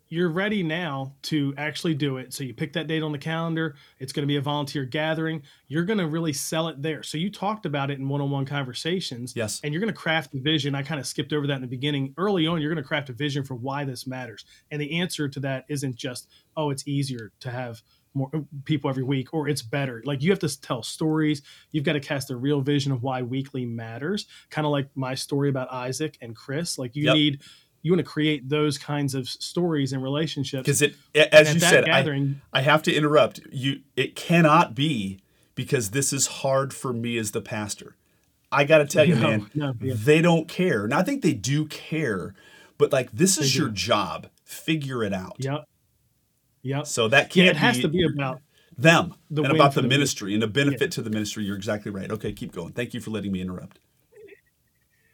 you're 0.09 0.29
ready 0.31 0.63
now 0.63 1.15
to 1.23 1.53
actually 1.57 1.95
do 1.95 2.19
it. 2.19 2.33
So 2.33 2.45
you 2.45 2.55
pick 2.55 2.73
that 2.75 2.87
date 2.87 3.03
on 3.03 3.11
the 3.11 3.19
calendar. 3.19 3.75
It's 3.99 4.13
going 4.13 4.23
to 4.23 4.27
be 4.27 4.37
a 4.37 4.41
volunteer 4.41 4.85
gathering. 4.85 5.43
You're 5.67 5.85
going 5.85 5.99
to 5.99 6.07
really 6.07 6.33
sell 6.33 6.69
it 6.69 6.81
there. 6.81 7.03
So 7.03 7.19
you 7.19 7.31
talked 7.31 7.67
about 7.67 7.91
it 7.91 7.99
in 7.99 8.09
one-on-one 8.09 8.47
conversations. 8.47 9.35
Yes. 9.35 9.61
And 9.65 9.75
you're 9.75 9.81
going 9.81 9.93
to 9.93 9.99
craft 9.99 10.31
the 10.33 10.41
vision. 10.41 10.75
I 10.77 10.83
kind 10.83 11.01
of 11.01 11.07
skipped 11.07 11.33
over 11.33 11.49
that 11.49 11.57
in 11.57 11.61
the 11.61 11.67
beginning. 11.67 12.15
Early 12.17 12.47
on, 12.47 12.61
you're 12.61 12.73
going 12.73 12.83
to 12.83 12.87
craft 12.87 13.09
a 13.09 13.15
vision 13.15 13.43
for 13.43 13.55
why 13.57 13.85
this 13.85 14.07
matters. 14.07 14.45
And 14.71 14.81
the 14.81 15.01
answer 15.01 15.29
to 15.29 15.41
that 15.41 15.65
isn't 15.69 15.97
just, 15.97 16.29
oh, 16.57 16.71
it's 16.71 16.87
easier 16.87 17.33
to 17.41 17.51
have 17.51 17.83
more 18.15 18.31
people 18.65 18.89
every 18.89 19.03
week 19.03 19.35
or 19.35 19.47
it's 19.47 19.61
better. 19.61 20.03
Like 20.07 20.23
you 20.23 20.31
have 20.31 20.39
to 20.39 20.61
tell 20.61 20.83
stories. 20.83 21.43
You've 21.71 21.85
got 21.85 21.93
to 21.93 22.01
cast 22.01 22.31
a 22.31 22.37
real 22.37 22.63
vision 22.63 22.91
of 22.93 23.03
why 23.03 23.21
weekly 23.23 23.67
matters. 23.67 24.27
Kind 24.51 24.67
of 24.67 24.71
like 24.71 24.89
my 24.95 25.15
story 25.15 25.51
about 25.51 25.71
Isaac 25.71 26.17
and 26.23 26.35
Chris. 26.35 26.79
Like 26.79 26.97
you 26.97 27.05
Yep. 27.05 27.15
need 27.15 27.43
you 27.83 27.93
want 27.93 27.99
to 28.01 28.11
create 28.11 28.49
those 28.49 28.79
kinds 28.79 29.15
of 29.15 29.29
stories 29.29 29.93
and 29.93 30.03
relationships. 30.03 30.63
Because 30.63 30.83
it, 30.83 30.95
as 31.15 31.55
you 31.55 31.61
said, 31.61 31.85
I, 31.85 32.01
gathering, 32.01 32.41
I 32.53 32.63
have 32.63 32.83
to 32.85 32.93
interrupt. 32.95 33.41
You, 33.53 33.81
it 33.97 34.17
cannot 34.17 34.75
be 34.75 35.21
because 35.55 35.91
this 35.91 36.13
is 36.13 36.27
hard 36.27 36.75
for 36.75 36.93
me 36.93 37.17
as 37.17 37.31
the 37.31 37.41
pastor. 37.41 37.97
I 38.53 38.65
got 38.65 38.79
to 38.79 38.87
tell 38.87 39.05
you, 39.05 39.15
No, 39.17 39.21
man, 39.29 39.51
no, 39.55 39.75
yeah. 39.81 39.95
they 39.97 40.21
don't 40.23 40.49
care. 40.49 40.85
And 40.85 40.95
I 40.95 41.03
think 41.03 41.23
they 41.23 41.33
do 41.33 41.67
care, 41.67 42.35
but 42.79 42.93
like 42.93 43.11
this 43.13 43.39
is 43.39 43.53
They 43.53 43.59
your 43.59 43.69
do. 43.69 43.75
job. 43.75 44.29
Figure 44.45 45.03
it 45.03 45.13
out. 45.13 45.37
yep, 45.39 45.65
yep. 46.63 46.87
So 46.87 47.09
that 47.09 47.31
can't 47.31 47.49
it 47.49 47.57
has 47.57 47.77
be 47.77 47.83
to 47.83 47.89
be 47.89 48.05
about 48.05 48.41
them 48.79 49.15
the 49.31 49.43
and 49.43 49.53
about 49.53 49.75
the 49.75 49.83
the 49.83 49.89
ministry 49.89 50.35
and 50.35 50.43
the 50.43 50.47
benefit 50.47 50.93
to 50.93 51.03
the 51.03 51.11
ministry. 51.11 51.45
You're 51.45 51.57
exactly 51.57 51.91
right. 51.91 52.11
Okay, 52.11 52.33
keep 52.33 52.53
going. 52.53 52.73
Thank 52.73 52.95
you 52.95 53.01
for 53.01 53.11
letting 53.11 53.33
me 53.33 53.41
interrupt. 53.41 53.81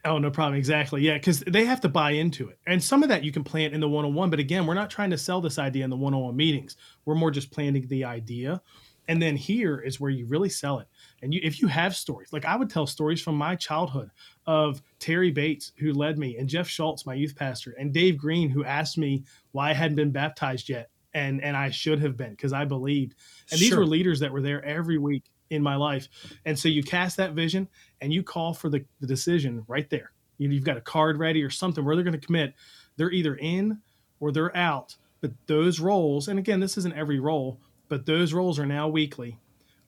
Oh, 0.04 0.18
no 0.18 0.30
problem. 0.30 0.56
Exactly. 0.56 1.02
Yeah, 1.02 1.14
because 1.14 1.40
they 1.40 1.64
have 1.64 1.80
to 1.82 1.88
buy 1.88 2.12
into 2.12 2.48
it. 2.48 2.58
And 2.66 2.82
some 2.82 3.02
of 3.02 3.08
that 3.10 3.22
you 3.22 3.30
can 3.30 3.44
plant 3.44 3.72
in 3.72 3.80
the 3.80 3.88
one 3.88 4.04
on 4.04 4.14
one. 4.14 4.30
But 4.30 4.40
again, 4.40 4.66
we're 4.66 4.74
not 4.74 4.90
trying 4.90 5.10
to 5.10 5.18
sell 5.18 5.40
this 5.40 5.58
idea 5.58 5.84
in 5.84 5.90
the 5.90 5.96
one 5.96 6.12
on 6.12 6.22
one 6.22 6.36
meetings. 6.36 6.76
We're 7.04 7.14
more 7.14 7.30
just 7.30 7.52
planting 7.52 7.86
the 7.86 8.04
idea. 8.04 8.60
And 9.08 9.20
then 9.20 9.36
here 9.36 9.78
is 9.78 10.00
where 10.00 10.10
you 10.10 10.26
really 10.26 10.48
sell 10.48 10.78
it. 10.78 10.88
And 11.22 11.32
you, 11.34 11.40
if 11.42 11.60
you 11.60 11.68
have 11.68 11.94
stories, 11.94 12.32
like 12.32 12.44
I 12.44 12.56
would 12.56 12.70
tell 12.70 12.86
stories 12.86 13.20
from 13.20 13.36
my 13.36 13.56
childhood 13.56 14.10
of 14.46 14.82
Terry 14.98 15.30
Bates, 15.30 15.72
who 15.76 15.92
led 15.92 16.18
me, 16.18 16.36
and 16.36 16.48
Jeff 16.48 16.68
Schultz, 16.68 17.06
my 17.06 17.14
youth 17.14 17.36
pastor, 17.36 17.74
and 17.78 17.92
Dave 17.92 18.16
Green, 18.16 18.48
who 18.48 18.64
asked 18.64 18.98
me 18.98 19.24
why 19.52 19.70
I 19.70 19.74
hadn't 19.74 19.96
been 19.96 20.12
baptized 20.12 20.68
yet. 20.68 20.88
And, 21.14 21.42
and 21.42 21.56
I 21.56 21.70
should 21.70 22.00
have 22.00 22.16
been 22.16 22.30
because 22.30 22.52
I 22.52 22.64
believed. 22.64 23.14
And 23.50 23.60
these 23.60 23.76
were 23.76 23.84
leaders 23.84 24.20
that 24.20 24.32
were 24.32 24.40
there 24.40 24.64
every 24.64 24.98
week 24.98 25.24
in 25.50 25.62
my 25.62 25.76
life. 25.76 26.08
And 26.46 26.58
so 26.58 26.68
you 26.68 26.82
cast 26.82 27.18
that 27.18 27.34
vision 27.34 27.68
and 28.02 28.12
you 28.12 28.22
call 28.22 28.52
for 28.52 28.68
the, 28.68 28.84
the 29.00 29.06
decision 29.06 29.64
right 29.68 29.88
there. 29.88 30.12
You 30.36 30.48
know, 30.48 30.54
you've 30.54 30.64
got 30.64 30.76
a 30.76 30.82
card 30.82 31.18
ready 31.18 31.42
or 31.42 31.50
something 31.50 31.84
where 31.84 31.94
they're 31.94 32.04
going 32.04 32.20
to 32.20 32.26
commit. 32.26 32.52
They're 32.96 33.12
either 33.12 33.36
in 33.36 33.78
or 34.20 34.32
they're 34.32 34.54
out. 34.56 34.96
But 35.20 35.32
those 35.46 35.78
roles, 35.78 36.26
and 36.26 36.38
again, 36.38 36.58
this 36.58 36.76
isn't 36.76 36.96
every 36.96 37.20
role, 37.20 37.60
but 37.88 38.04
those 38.04 38.32
roles 38.32 38.58
are 38.58 38.66
now 38.66 38.88
weekly. 38.88 39.38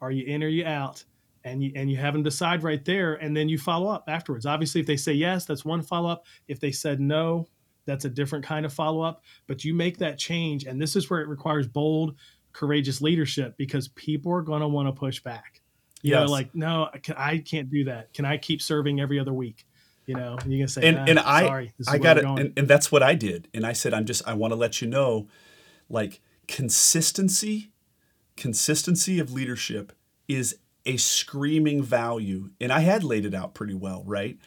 Are 0.01 0.13
you 0.13 0.25
in 0.25 0.45
or 0.45 0.49
you 0.49 0.65
out? 0.65 1.05
And 1.47 1.63
you 1.63 1.73
and 1.75 1.91
you 1.91 1.99
have 1.99 2.15
them 2.15 2.23
decide 2.23 2.63
right 2.63 2.83
there, 2.87 3.17
and 3.17 3.37
then 3.37 3.51
you 3.51 3.59
follow 3.59 3.91
up 3.91 4.05
afterwards. 4.09 4.47
Obviously, 4.47 4.81
if 4.81 4.87
they 4.87 4.97
say 4.97 5.13
yes, 5.13 5.45
that's 5.45 5.63
one 5.63 5.83
follow 5.83 6.09
up. 6.09 6.25
If 6.49 6.59
they 6.59 6.73
said 6.73 7.01
no, 7.01 7.49
that's 7.85 8.07
a 8.07 8.09
different 8.09 8.47
kind 8.47 8.65
of 8.65 8.73
follow 8.73 9.03
up. 9.03 9.23
But 9.47 9.63
you 9.63 9.75
make 9.75 9.99
that 9.99 10.17
change, 10.17 10.65
and 10.65 10.81
this 10.81 10.97
is 10.97 11.11
where 11.11 11.21
it 11.21 11.29
requires 11.29 11.67
bold, 11.67 12.15
courageous 12.55 13.03
leadership 13.03 13.59
because 13.59 13.89
people 13.89 14.33
are 14.33 14.41
going 14.41 14.63
to 14.63 14.69
want 14.69 14.89
to 14.89 14.93
push 14.93 15.23
back. 15.23 15.61
You 16.05 16.11
Yes. 16.11 16.27
know, 16.27 16.33
like 16.33 16.55
no, 16.55 16.91
I 16.93 16.99
can- 16.99 17.15
I 17.17 17.39
can't 17.39 17.71
do 17.71 17.85
that. 17.85 18.13
Can 18.13 18.27
I 18.27 18.37
keep 18.37 18.61
serving 18.61 19.01
every 19.01 19.19
other 19.19 19.33
week? 19.33 19.65
You 20.07 20.15
know, 20.15 20.37
and 20.39 20.53
you 20.53 20.59
can 20.59 20.69
say, 20.69 20.87
and 20.87 20.97
"Nah, 20.99 21.05
and 21.07 21.19
ah, 21.19 21.23
I 21.27 21.41
sorry, 21.47 21.73
this 21.79 21.89
is 21.89 21.95
I 21.95 21.99
got 21.99 22.19
it, 22.19 22.25
and, 22.25 22.53
and 22.59 22.69
that's 22.69 22.93
what 22.93 23.03
I 23.03 23.15
did. 23.15 23.49
And 23.55 23.65
I 23.67 23.73
said, 23.73 23.95
I'm 23.95 24.05
just 24.05 24.23
I 24.29 24.35
want 24.35 24.53
to 24.53 24.57
let 24.57 24.83
you 24.83 24.87
know, 24.87 25.29
like 25.89 26.21
consistency, 26.47 27.71
consistency 28.37 29.19
of 29.19 29.33
leadership 29.33 29.95
is 30.29 30.59
a 30.85 30.99
screaming 30.99 31.83
value. 31.83 32.51
And 32.61 32.71
I 32.71 32.81
had 32.81 33.03
laid 33.03 33.25
it 33.25 33.33
out 33.33 33.55
pretty 33.55 33.73
well, 33.73 34.03
right? 34.07 34.39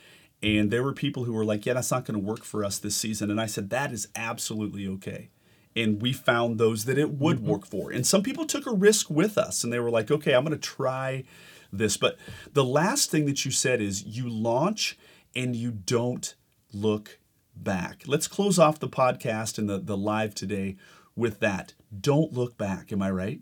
And 0.43 0.69
there 0.69 0.83
were 0.83 0.93
people 0.93 1.23
who 1.23 1.33
were 1.33 1.45
like, 1.45 1.65
yeah, 1.65 1.73
that's 1.73 1.89
not 1.89 2.05
going 2.05 2.19
to 2.19 2.23
work 2.23 2.43
for 2.43 2.63
us 2.63 2.77
this 2.77 2.95
season. 2.95 3.31
And 3.31 3.41
I 3.41 3.47
said, 3.47 3.71
that 3.71 3.91
is 3.91 4.07
absolutely 4.15 4.87
okay. 4.87 5.29
And 5.77 6.01
we 6.01 6.11
found 6.11 6.59
those 6.59 6.85
that 6.85 6.97
it 6.97 7.11
would 7.11 7.37
mm-hmm. 7.37 7.47
work 7.47 7.65
for. 7.67 7.91
And 7.91 8.05
some 8.05 8.23
people 8.23 8.45
took 8.45 8.65
a 8.65 8.73
risk 8.73 9.09
with 9.09 9.37
us 9.37 9.63
and 9.63 9.71
they 9.71 9.79
were 9.79 9.91
like, 9.91 10.09
okay, 10.09 10.33
I'm 10.33 10.43
going 10.43 10.57
to 10.57 10.57
try 10.57 11.23
this. 11.71 11.97
But 11.97 12.17
the 12.51 12.65
last 12.65 13.11
thing 13.11 13.25
that 13.27 13.45
you 13.45 13.51
said 13.51 13.79
is 13.79 14.03
you 14.03 14.27
launch 14.27 14.97
and 15.35 15.55
you 15.55 15.71
don't 15.71 16.35
look 16.73 17.19
back. 17.55 18.03
Let's 18.07 18.27
close 18.27 18.57
off 18.57 18.79
the 18.79 18.89
podcast 18.89 19.57
and 19.57 19.69
the, 19.69 19.79
the 19.79 19.97
live 19.97 20.33
today 20.33 20.77
with 21.15 21.39
that. 21.39 21.73
Don't 21.99 22.33
look 22.33 22.57
back. 22.57 22.91
Am 22.91 23.01
I 23.01 23.11
right? 23.11 23.41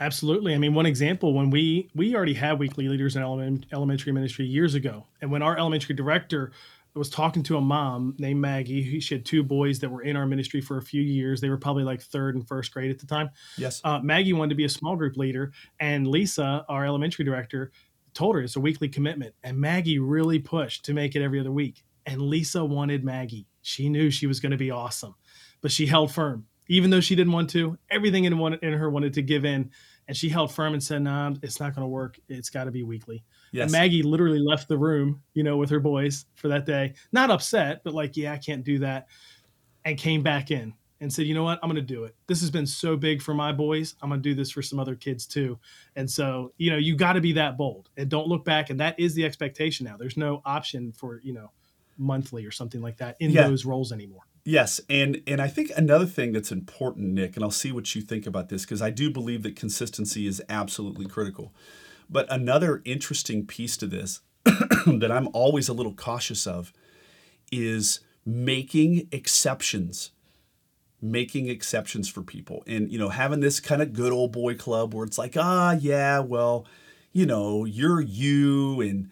Absolutely. 0.00 0.54
I 0.54 0.58
mean, 0.58 0.74
one 0.74 0.86
example 0.86 1.32
when 1.32 1.50
we 1.50 1.88
we 1.94 2.16
already 2.16 2.34
had 2.34 2.58
weekly 2.58 2.88
leaders 2.88 3.14
in 3.14 3.22
element, 3.22 3.66
elementary 3.72 4.10
ministry 4.10 4.44
years 4.44 4.74
ago, 4.74 5.06
and 5.20 5.30
when 5.30 5.42
our 5.42 5.56
elementary 5.56 5.94
director 5.94 6.50
was 6.98 7.08
talking 7.08 7.42
to 7.44 7.56
a 7.56 7.60
mom 7.60 8.14
named 8.18 8.40
Maggie, 8.40 9.00
she 9.00 9.14
had 9.14 9.24
two 9.24 9.42
boys 9.42 9.78
that 9.78 9.88
were 9.88 10.02
in 10.02 10.16
our 10.16 10.26
ministry 10.26 10.60
for 10.60 10.76
a 10.76 10.82
few 10.82 11.00
years. 11.00 11.40
They 11.40 11.48
were 11.48 11.56
probably 11.56 11.84
like 11.84 12.02
third 12.02 12.34
and 12.34 12.46
first 12.46 12.72
grade 12.72 12.90
at 12.90 12.98
the 12.98 13.06
time. 13.06 13.30
Yes. 13.56 13.80
Uh, 13.82 14.00
Maggie 14.00 14.34
wanted 14.34 14.50
to 14.50 14.56
be 14.56 14.64
a 14.64 14.68
small 14.68 14.96
group 14.96 15.16
leader, 15.16 15.52
and 15.80 16.06
Lisa, 16.06 16.64
our 16.68 16.84
elementary 16.84 17.24
director, 17.24 17.72
told 18.14 18.36
her 18.36 18.42
it's 18.42 18.56
a 18.56 18.60
weekly 18.60 18.88
commitment. 18.88 19.34
And 19.42 19.56
Maggie 19.58 19.98
really 19.98 20.38
pushed 20.38 20.84
to 20.84 20.94
make 20.94 21.16
it 21.16 21.22
every 21.22 21.40
other 21.40 21.52
week. 21.52 21.82
And 22.04 22.20
Lisa 22.20 22.64
wanted 22.64 23.04
Maggie. 23.04 23.46
She 23.62 23.88
knew 23.88 24.10
she 24.10 24.26
was 24.26 24.40
going 24.40 24.52
to 24.52 24.58
be 24.58 24.70
awesome, 24.70 25.14
but 25.60 25.70
she 25.70 25.86
held 25.86 26.12
firm, 26.12 26.46
even 26.68 26.90
though 26.90 27.00
she 27.00 27.14
didn't 27.14 27.32
want 27.32 27.48
to. 27.50 27.78
Everything 27.90 28.24
in, 28.24 28.36
one, 28.38 28.54
in 28.54 28.72
her 28.72 28.90
wanted 28.90 29.14
to 29.14 29.22
give 29.22 29.44
in, 29.44 29.70
and 30.08 30.16
she 30.16 30.28
held 30.28 30.52
firm 30.52 30.72
and 30.74 30.82
said, 30.82 31.02
"Nah, 31.02 31.32
it's 31.42 31.60
not 31.60 31.74
going 31.74 31.84
to 31.84 31.88
work. 31.88 32.18
It's 32.28 32.50
got 32.50 32.64
to 32.64 32.70
be 32.70 32.82
weekly." 32.82 33.24
yes. 33.52 33.64
And 33.64 33.72
Maggie 33.72 34.02
literally 34.02 34.38
left 34.40 34.68
the 34.68 34.78
room, 34.78 35.22
you 35.34 35.42
know, 35.42 35.56
with 35.56 35.70
her 35.70 35.80
boys 35.80 36.26
for 36.34 36.48
that 36.48 36.66
day. 36.66 36.94
Not 37.12 37.30
upset, 37.30 37.82
but 37.84 37.94
like, 37.94 38.16
yeah, 38.16 38.32
I 38.32 38.38
can't 38.38 38.64
do 38.64 38.78
that. 38.80 39.06
And 39.84 39.98
came 39.98 40.22
back 40.22 40.50
in 40.50 40.72
and 41.00 41.12
said, 41.12 41.26
you 41.26 41.34
know 41.34 41.42
what? 41.42 41.58
I'm 41.62 41.68
going 41.68 41.74
to 41.74 41.94
do 41.94 42.04
it. 42.04 42.14
This 42.28 42.40
has 42.40 42.50
been 42.52 42.66
so 42.66 42.96
big 42.96 43.20
for 43.20 43.34
my 43.34 43.50
boys. 43.50 43.96
I'm 44.00 44.08
going 44.08 44.22
to 44.22 44.28
do 44.28 44.34
this 44.36 44.52
for 44.52 44.62
some 44.62 44.78
other 44.78 44.94
kids 44.94 45.26
too. 45.26 45.58
And 45.96 46.08
so, 46.08 46.52
you 46.56 46.70
know, 46.70 46.76
you 46.76 46.94
got 46.94 47.14
to 47.14 47.20
be 47.20 47.32
that 47.32 47.56
bold 47.58 47.90
and 47.96 48.08
don't 48.08 48.28
look 48.28 48.44
back. 48.44 48.70
And 48.70 48.78
that 48.78 48.98
is 49.00 49.12
the 49.14 49.24
expectation 49.24 49.84
now. 49.84 49.96
There's 49.96 50.16
no 50.16 50.40
option 50.44 50.92
for, 50.92 51.20
you 51.24 51.32
know, 51.32 51.50
monthly 51.98 52.46
or 52.46 52.52
something 52.52 52.80
like 52.80 52.96
that 52.98 53.16
in 53.18 53.32
Yeah. 53.32 53.48
those 53.48 53.64
roles 53.64 53.90
anymore. 53.92 54.22
Yes, 54.44 54.80
and 54.90 55.22
and 55.26 55.40
I 55.40 55.46
think 55.48 55.70
another 55.76 56.06
thing 56.06 56.32
that's 56.32 56.50
important, 56.50 57.12
Nick, 57.12 57.36
and 57.36 57.44
I'll 57.44 57.50
see 57.50 57.70
what 57.72 57.94
you 57.94 58.02
think 58.02 58.26
about 58.26 58.48
this 58.48 58.62
because 58.64 58.82
I 58.82 58.90
do 58.90 59.10
believe 59.10 59.42
that 59.44 59.54
consistency 59.56 60.26
is 60.26 60.42
absolutely 60.48 61.06
critical. 61.06 61.52
But 62.10 62.26
another 62.30 62.82
interesting 62.84 63.46
piece 63.46 63.76
to 63.78 63.86
this 63.86 64.20
that 64.44 65.10
I'm 65.12 65.28
always 65.32 65.68
a 65.68 65.72
little 65.72 65.94
cautious 65.94 66.46
of 66.46 66.72
is 67.52 68.00
making 68.26 69.08
exceptions 69.12 70.10
making 71.00 71.48
exceptions 71.48 72.08
for 72.08 72.22
people 72.22 72.62
and 72.66 72.90
you 72.92 72.98
know 72.98 73.08
having 73.08 73.40
this 73.40 73.58
kind 73.58 73.82
of 73.82 73.92
good 73.92 74.12
old 74.12 74.30
boy 74.32 74.54
club 74.54 74.94
where 74.94 75.04
it's 75.04 75.18
like 75.18 75.36
ah 75.36 75.72
yeah 75.72 76.20
well 76.20 76.64
you 77.12 77.26
know 77.26 77.64
you're 77.64 78.00
you 78.00 78.80
and 78.80 79.10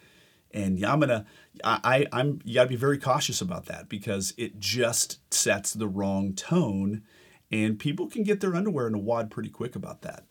and 0.53 0.85
i'm 0.85 1.01
gonna 1.01 1.14
i, 1.16 1.25
I 1.65 2.07
i'm 2.13 2.41
you 2.45 2.55
gotta 2.55 2.69
be 2.69 2.77
very 2.77 2.99
cautious 2.99 3.41
about 3.41 3.67
that 3.67 3.89
because 3.89 4.33
it 4.37 4.59
just 4.59 5.19
sets 5.33 5.73
the 5.73 5.89
wrong 5.89 6.33
tone 6.35 7.03
and 7.51 7.79
people 7.79 8.09
can 8.09 8.23
get 8.23 8.41
their 8.41 8.55
underwear 8.55 8.87
in 8.87 8.95
a 8.95 8.99
wad 8.99 9.31
pretty 9.31 9.51
quick 9.51 9.75
about 9.75 10.03
that 10.03 10.25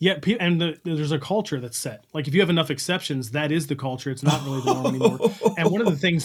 yeah, 0.00 0.18
and 0.38 0.60
the, 0.60 0.78
there's 0.84 1.10
a 1.10 1.18
culture 1.18 1.58
that's 1.58 1.76
set. 1.76 2.04
Like 2.14 2.28
if 2.28 2.34
you 2.34 2.40
have 2.40 2.50
enough 2.50 2.70
exceptions, 2.70 3.32
that 3.32 3.50
is 3.50 3.66
the 3.66 3.74
culture. 3.74 4.10
It's 4.12 4.22
not 4.22 4.44
really 4.44 4.60
the 4.60 4.72
norm 4.72 4.86
anymore. 4.86 5.32
and 5.58 5.70
one 5.72 5.80
of 5.80 5.88
the 5.88 5.96
things, 5.96 6.24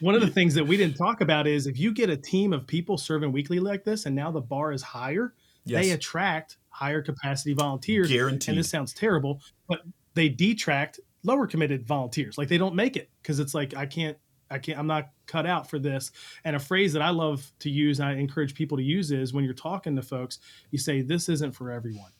one 0.00 0.14
of 0.14 0.20
the 0.20 0.28
things 0.28 0.54
that 0.54 0.66
we 0.66 0.76
didn't 0.76 0.96
talk 0.96 1.22
about 1.22 1.46
is 1.46 1.66
if 1.66 1.78
you 1.78 1.92
get 1.92 2.10
a 2.10 2.16
team 2.16 2.52
of 2.52 2.66
people 2.66 2.98
serving 2.98 3.32
weekly 3.32 3.60
like 3.60 3.84
this, 3.84 4.04
and 4.04 4.14
now 4.14 4.30
the 4.30 4.42
bar 4.42 4.72
is 4.72 4.82
higher, 4.82 5.32
yes. 5.64 5.84
they 5.84 5.92
attract 5.92 6.58
higher 6.68 7.00
capacity 7.00 7.54
volunteers. 7.54 8.10
Guaranteed. 8.10 8.50
And 8.50 8.58
this 8.58 8.68
sounds 8.68 8.92
terrible, 8.92 9.40
but 9.68 9.80
they 10.12 10.28
detract 10.28 11.00
lower 11.22 11.46
committed 11.46 11.86
volunteers. 11.86 12.38
Like 12.38 12.48
they 12.48 12.58
don't 12.58 12.74
make 12.74 12.96
it 12.96 13.10
because 13.22 13.38
it's 13.40 13.54
like 13.54 13.76
I 13.76 13.86
can't 13.86 14.16
I 14.50 14.58
can't 14.58 14.78
I'm 14.78 14.86
not 14.86 15.10
cut 15.26 15.46
out 15.46 15.68
for 15.68 15.78
this. 15.78 16.10
And 16.44 16.56
a 16.56 16.58
phrase 16.58 16.92
that 16.94 17.02
I 17.02 17.10
love 17.10 17.50
to 17.60 17.70
use 17.70 18.00
and 18.00 18.08
I 18.08 18.12
encourage 18.14 18.54
people 18.54 18.78
to 18.78 18.82
use 18.82 19.10
is 19.10 19.32
when 19.32 19.44
you're 19.44 19.54
talking 19.54 19.96
to 19.96 20.02
folks, 20.02 20.38
you 20.70 20.78
say 20.78 21.02
this 21.02 21.28
isn't 21.28 21.52
for 21.52 21.70
everyone 21.70 22.12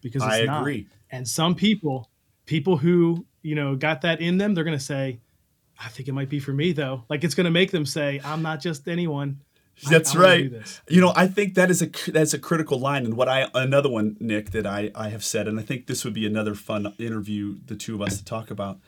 because 0.00 0.22
it's 0.22 0.32
I 0.32 0.44
not. 0.44 0.60
agree. 0.60 0.86
And 1.10 1.26
some 1.26 1.54
people, 1.54 2.10
people 2.46 2.76
who 2.76 3.26
you 3.42 3.54
know 3.54 3.76
got 3.76 4.02
that 4.02 4.20
in 4.20 4.38
them, 4.38 4.54
they're 4.54 4.64
going 4.64 4.78
to 4.78 4.84
say, 4.84 5.20
"I 5.78 5.88
think 5.88 6.08
it 6.08 6.12
might 6.12 6.28
be 6.28 6.40
for 6.40 6.52
me, 6.52 6.72
though." 6.72 7.04
Like 7.08 7.24
it's 7.24 7.34
going 7.34 7.46
to 7.46 7.50
make 7.50 7.70
them 7.70 7.86
say, 7.86 8.20
"I'm 8.24 8.42
not 8.42 8.60
just 8.60 8.88
anyone." 8.88 9.40
That's 9.88 10.14
I, 10.16 10.18
right. 10.18 10.52
You 10.88 11.00
know, 11.00 11.12
I 11.14 11.26
think 11.26 11.54
that 11.54 11.70
is 11.70 11.82
a 11.82 11.90
that's 12.10 12.34
a 12.34 12.38
critical 12.38 12.78
line, 12.78 13.04
and 13.04 13.16
what 13.16 13.28
I 13.28 13.48
another 13.54 13.88
one, 13.88 14.16
Nick, 14.20 14.50
that 14.50 14.66
I 14.66 14.90
I 14.94 15.10
have 15.10 15.24
said, 15.24 15.46
and 15.46 15.58
I 15.58 15.62
think 15.62 15.86
this 15.86 16.04
would 16.04 16.14
be 16.14 16.26
another 16.26 16.54
fun 16.54 16.94
interview, 16.98 17.56
the 17.66 17.76
two 17.76 17.94
of 17.94 18.02
us 18.02 18.18
to 18.18 18.24
talk 18.24 18.50
about, 18.50 18.78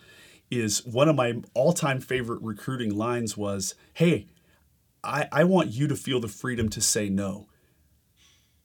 is 0.50 0.84
one 0.84 1.08
of 1.08 1.16
my 1.16 1.40
all 1.54 1.72
time 1.72 2.00
favorite 2.00 2.42
recruiting 2.42 2.96
lines 2.96 3.36
was, 3.36 3.74
"Hey, 3.94 4.26
I 5.04 5.28
I 5.30 5.44
want 5.44 5.70
you 5.70 5.86
to 5.88 5.96
feel 5.96 6.20
the 6.20 6.28
freedom 6.28 6.68
to 6.70 6.80
say 6.80 7.08
no," 7.08 7.48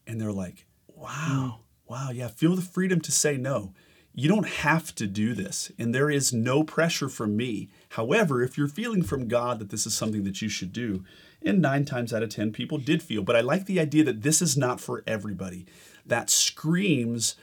and 0.07 0.19
they're 0.19 0.31
like, 0.31 0.65
"Wow." 0.87 1.59
Wow, 1.87 2.09
yeah, 2.09 2.29
feel 2.29 2.55
the 2.55 2.63
freedom 2.63 2.99
to 3.01 3.11
say 3.11 3.37
no. 3.37 3.73
You 4.17 4.29
don't 4.29 4.47
have 4.47 4.95
to 4.95 5.07
do 5.07 5.33
this, 5.33 5.73
and 5.77 5.93
there 5.93 6.09
is 6.09 6.31
no 6.31 6.63
pressure 6.63 7.09
from 7.09 7.35
me. 7.35 7.67
However, 7.89 8.41
if 8.41 8.57
you're 8.57 8.69
feeling 8.69 9.03
from 9.03 9.27
God 9.27 9.59
that 9.59 9.71
this 9.71 9.85
is 9.85 9.93
something 9.93 10.23
that 10.23 10.41
you 10.41 10.47
should 10.47 10.71
do, 10.71 11.03
and 11.41 11.61
nine 11.61 11.83
times 11.83 12.13
out 12.13 12.23
of 12.23 12.29
10 12.29 12.53
people 12.53 12.77
did 12.77 13.03
feel, 13.03 13.23
but 13.23 13.35
I 13.35 13.41
like 13.41 13.65
the 13.65 13.77
idea 13.77 14.05
that 14.05 14.21
this 14.21 14.41
is 14.41 14.55
not 14.55 14.79
for 14.79 15.03
everybody. 15.05 15.65
That 16.05 16.29
screams 16.29 17.35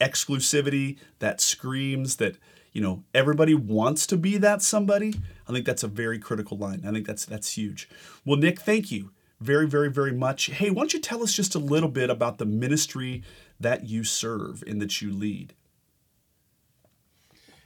exclusivity, 0.00 0.96
that 1.18 1.40
screams 1.40 2.16
that, 2.16 2.36
you 2.72 2.80
know, 2.80 3.02
everybody 3.12 3.54
wants 3.54 4.06
to 4.06 4.16
be 4.16 4.38
that 4.38 4.62
somebody. 4.62 5.14
I 5.48 5.52
think 5.52 5.66
that's 5.66 5.82
a 5.82 5.88
very 5.88 6.20
critical 6.20 6.56
line. 6.56 6.84
I 6.86 6.92
think 6.92 7.04
that's 7.04 7.26
that's 7.26 7.56
huge. 7.56 7.88
Well, 8.24 8.38
Nick, 8.38 8.60
thank 8.60 8.92
you 8.92 9.10
very, 9.40 9.66
very, 9.66 9.90
very 9.90 10.12
much. 10.12 10.46
Hey, 10.46 10.70
why 10.70 10.82
don't 10.82 10.94
you 10.94 11.00
tell 11.00 11.24
us 11.24 11.32
just 11.32 11.56
a 11.56 11.58
little 11.58 11.88
bit 11.88 12.10
about 12.10 12.38
the 12.38 12.46
ministry 12.46 13.24
that 13.58 13.86
you 13.86 14.04
serve 14.04 14.62
and 14.68 14.80
that 14.80 15.02
you 15.02 15.12
lead? 15.12 15.54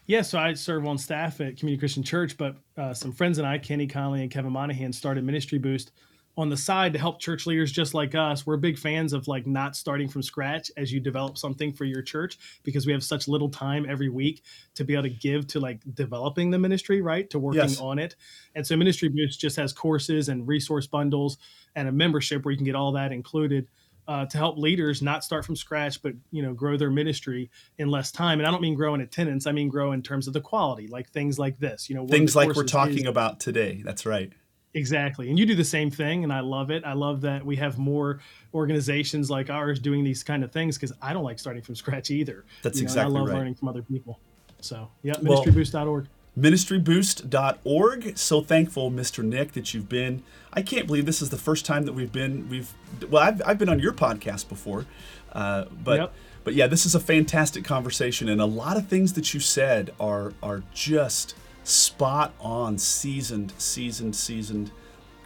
Yeah, 0.07 0.23
so 0.23 0.38
I 0.38 0.55
serve 0.55 0.87
on 0.87 0.99
staff 0.99 1.40
at 1.40 1.57
Community 1.57 1.79
Christian 1.79 2.05
Church, 2.05 2.37
but 2.37 2.57
uh, 2.77 2.95
some 2.95 3.12
friends 3.12 3.38
and 3.38 3.47
I, 3.47 3.59
Kenny 3.59 3.88
Conley 3.88 4.23
and 4.23 4.31
Kevin 4.31 4.53
Monahan, 4.53 4.92
started 4.92 5.25
Ministry 5.25 5.59
Boost 5.59 5.90
on 6.38 6.49
the 6.49 6.57
side 6.57 6.92
to 6.92 6.99
help 6.99 7.19
church 7.19 7.47
leaders 7.47 7.73
just 7.73 7.95
like 7.95 8.14
us. 8.14 8.47
We're 8.47 8.59
big 8.59 8.79
fans 8.79 9.12
of 9.12 9.27
like 9.27 9.47
not 9.47 9.75
starting 9.75 10.07
from 10.07 10.23
scratch 10.23 10.71
as 10.77 10.92
you 10.92 11.01
develop 11.01 11.38
something 11.38 11.73
for 11.73 11.85
your 11.85 12.03
church 12.03 12.38
because 12.62 12.87
we 12.87 12.92
have 12.92 13.03
such 13.03 13.27
little 13.27 13.49
time 13.49 13.87
every 13.88 14.11
week 14.11 14.42
to 14.75 14.85
be 14.85 14.92
able 14.92 15.05
to 15.05 15.11
give 15.11 15.47
to 15.49 15.61
like 15.61 15.81
developing 15.95 16.51
the 16.51 16.59
ministry, 16.59 17.01
right? 17.01 17.29
To 17.31 17.38
working 17.38 17.62
yes. 17.62 17.81
on 17.81 17.99
it. 17.99 18.16
And 18.55 18.66
so 18.66 18.77
Ministry 18.77 19.09
Boost 19.09 19.40
just 19.40 19.57
has 19.57 19.73
courses 19.73 20.29
and 20.29 20.47
resource 20.47 20.87
bundles 20.87 21.38
and 21.75 21.88
a 21.88 21.92
membership 21.92 22.45
where 22.45 22.53
you 22.53 22.59
can 22.59 22.66
get 22.66 22.75
all 22.75 22.92
that 22.92 23.12
included 23.12 23.66
uh, 24.09 24.27
to 24.27 24.38
help 24.38 24.59
leaders 24.59 25.03
not 25.03 25.25
start 25.25 25.45
from 25.45 25.57
scratch, 25.57 26.03
but 26.03 26.14
you 26.31 26.42
know 26.42 26.55
grow 26.55 26.77
their 26.77 26.90
ministry 26.90 27.51
in 27.79 27.90
less 27.90 28.12
time. 28.12 28.38
And 28.38 28.47
I 28.47 28.51
don't 28.51 28.62
mean 28.62 28.75
grow 28.75 28.95
in 28.95 29.01
attendance; 29.01 29.47
I 29.47 29.53
mean 29.53 29.69
grow 29.69 29.92
in 29.92 30.03
terms 30.03 30.27
of 30.27 30.33
the 30.33 30.40
quality, 30.40 30.88
like 30.88 31.11
things 31.11 31.38
like 31.38 31.59
this. 31.59 31.88
You 31.88 31.97
know, 31.97 32.07
things 32.07 32.37
like 32.37 32.55
we're 32.55 32.64
talking 32.64 33.05
is, 33.05 33.09
about 33.09 33.40
today. 33.40 33.83
That's 33.85 34.07
right. 34.07 34.33
Exactly, 34.75 35.31
and 35.31 35.38
you 35.38 35.47
do 35.47 35.55
the 35.55 35.64
same 35.64 35.90
thing, 35.90 36.23
and 36.23 36.33
I 36.33 36.40
love 36.40 36.71
it. 36.71 36.85
I 36.85 36.92
love 36.92 37.23
that 37.23 37.45
we 37.45 37.57
have 37.57 37.79
more 37.79 38.21
organizations 38.53 39.31
like 39.31 39.49
ours 39.49 39.81
doing 39.81 40.05
these 40.05 40.23
kind 40.23 40.45
of 40.45 40.53
things 40.53 40.77
because 40.77 40.92
I 41.01 41.12
don't 41.12 41.25
like 41.25 41.38
starting 41.38 41.62
from 41.62 41.75
scratch 41.75 42.11
either. 42.11 42.45
That's 42.62 42.77
you 42.77 42.83
know, 42.83 42.87
exactly 42.87 43.14
I 43.14 43.19
love 43.19 43.29
right. 43.29 43.37
learning 43.37 43.55
from 43.55 43.69
other 43.69 43.83
people. 43.83 44.21
So, 44.61 44.90
yeah, 45.03 45.14
ministryboost.org. 45.14 46.05
Well, 46.05 46.11
ministryboost.org. 46.38 48.18
So 48.18 48.40
thankful, 48.42 48.90
Mr. 48.90 49.25
Nick, 49.25 49.53
that 49.53 49.72
you've 49.72 49.88
been. 49.88 50.22
I 50.53 50.62
can't 50.62 50.87
believe 50.87 51.07
this 51.07 51.22
is 51.22 51.31
the 51.31 51.38
first 51.38 51.64
time 51.64 51.85
that 51.85 51.92
we've 51.92 52.12
been. 52.12 52.49
We've 52.49 52.72
well, 53.09 53.22
I've, 53.22 53.42
I've 53.44 53.59
been 53.59 53.68
on 53.68 53.81
your 53.81 53.92
podcast 53.92 54.49
before, 54.49 54.87
uh, 55.33 55.66
but 55.83 56.01
yep. 56.01 56.12
but 56.44 56.55
yeah, 56.55 56.66
this 56.66 56.87
is 56.87 56.94
a 56.94 57.01
fantastic 57.01 57.64
conversation, 57.64 58.29
and 58.29 58.40
a 58.40 58.46
lot 58.46 58.77
of 58.77 58.87
things 58.87 59.14
that 59.14 59.35
you 59.35 59.40
said 59.40 59.92
are 59.99 60.33
are 60.42 60.62
just 60.72 61.35
spot 61.64 62.33
on, 62.40 62.79
seasoned, 62.79 63.53
seasoned, 63.59 64.14
seasoned. 64.14 64.70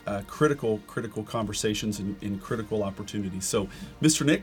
Uh, 0.07 0.23
critical, 0.27 0.81
critical 0.89 1.23
conversations 1.23 2.01
and, 2.01 2.21
and 2.23 2.41
critical 2.43 2.83
opportunities. 2.83 3.45
So, 3.45 3.69
Mr. 4.03 4.27
Nick, 4.27 4.43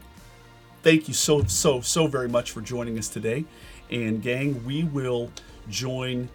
thank 0.81 1.09
you 1.09 1.13
so, 1.13 1.43
so, 1.45 1.81
so 1.81 2.07
very 2.07 2.29
much 2.29 2.51
for 2.51 2.61
joining 2.61 2.97
us 2.97 3.09
today. 3.09 3.43
And, 3.89 4.21
gang, 4.21 4.63
we 4.63 4.83
will 4.85 5.29
join 5.67 6.29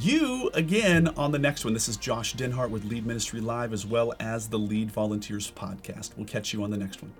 you 0.00 0.50
again 0.54 1.08
on 1.16 1.32
the 1.32 1.38
next 1.38 1.64
one. 1.64 1.74
This 1.74 1.88
is 1.88 1.96
Josh 1.96 2.34
Denhart 2.34 2.70
with 2.70 2.84
Lead 2.84 3.06
Ministry 3.06 3.40
Live, 3.40 3.72
as 3.72 3.86
well 3.86 4.12
as 4.20 4.48
the 4.48 4.58
Lead 4.58 4.90
Volunteers 4.90 5.50
podcast. 5.50 6.16
We'll 6.16 6.26
catch 6.26 6.52
you 6.52 6.62
on 6.62 6.70
the 6.70 6.76
next 6.76 7.02
one. 7.02 7.12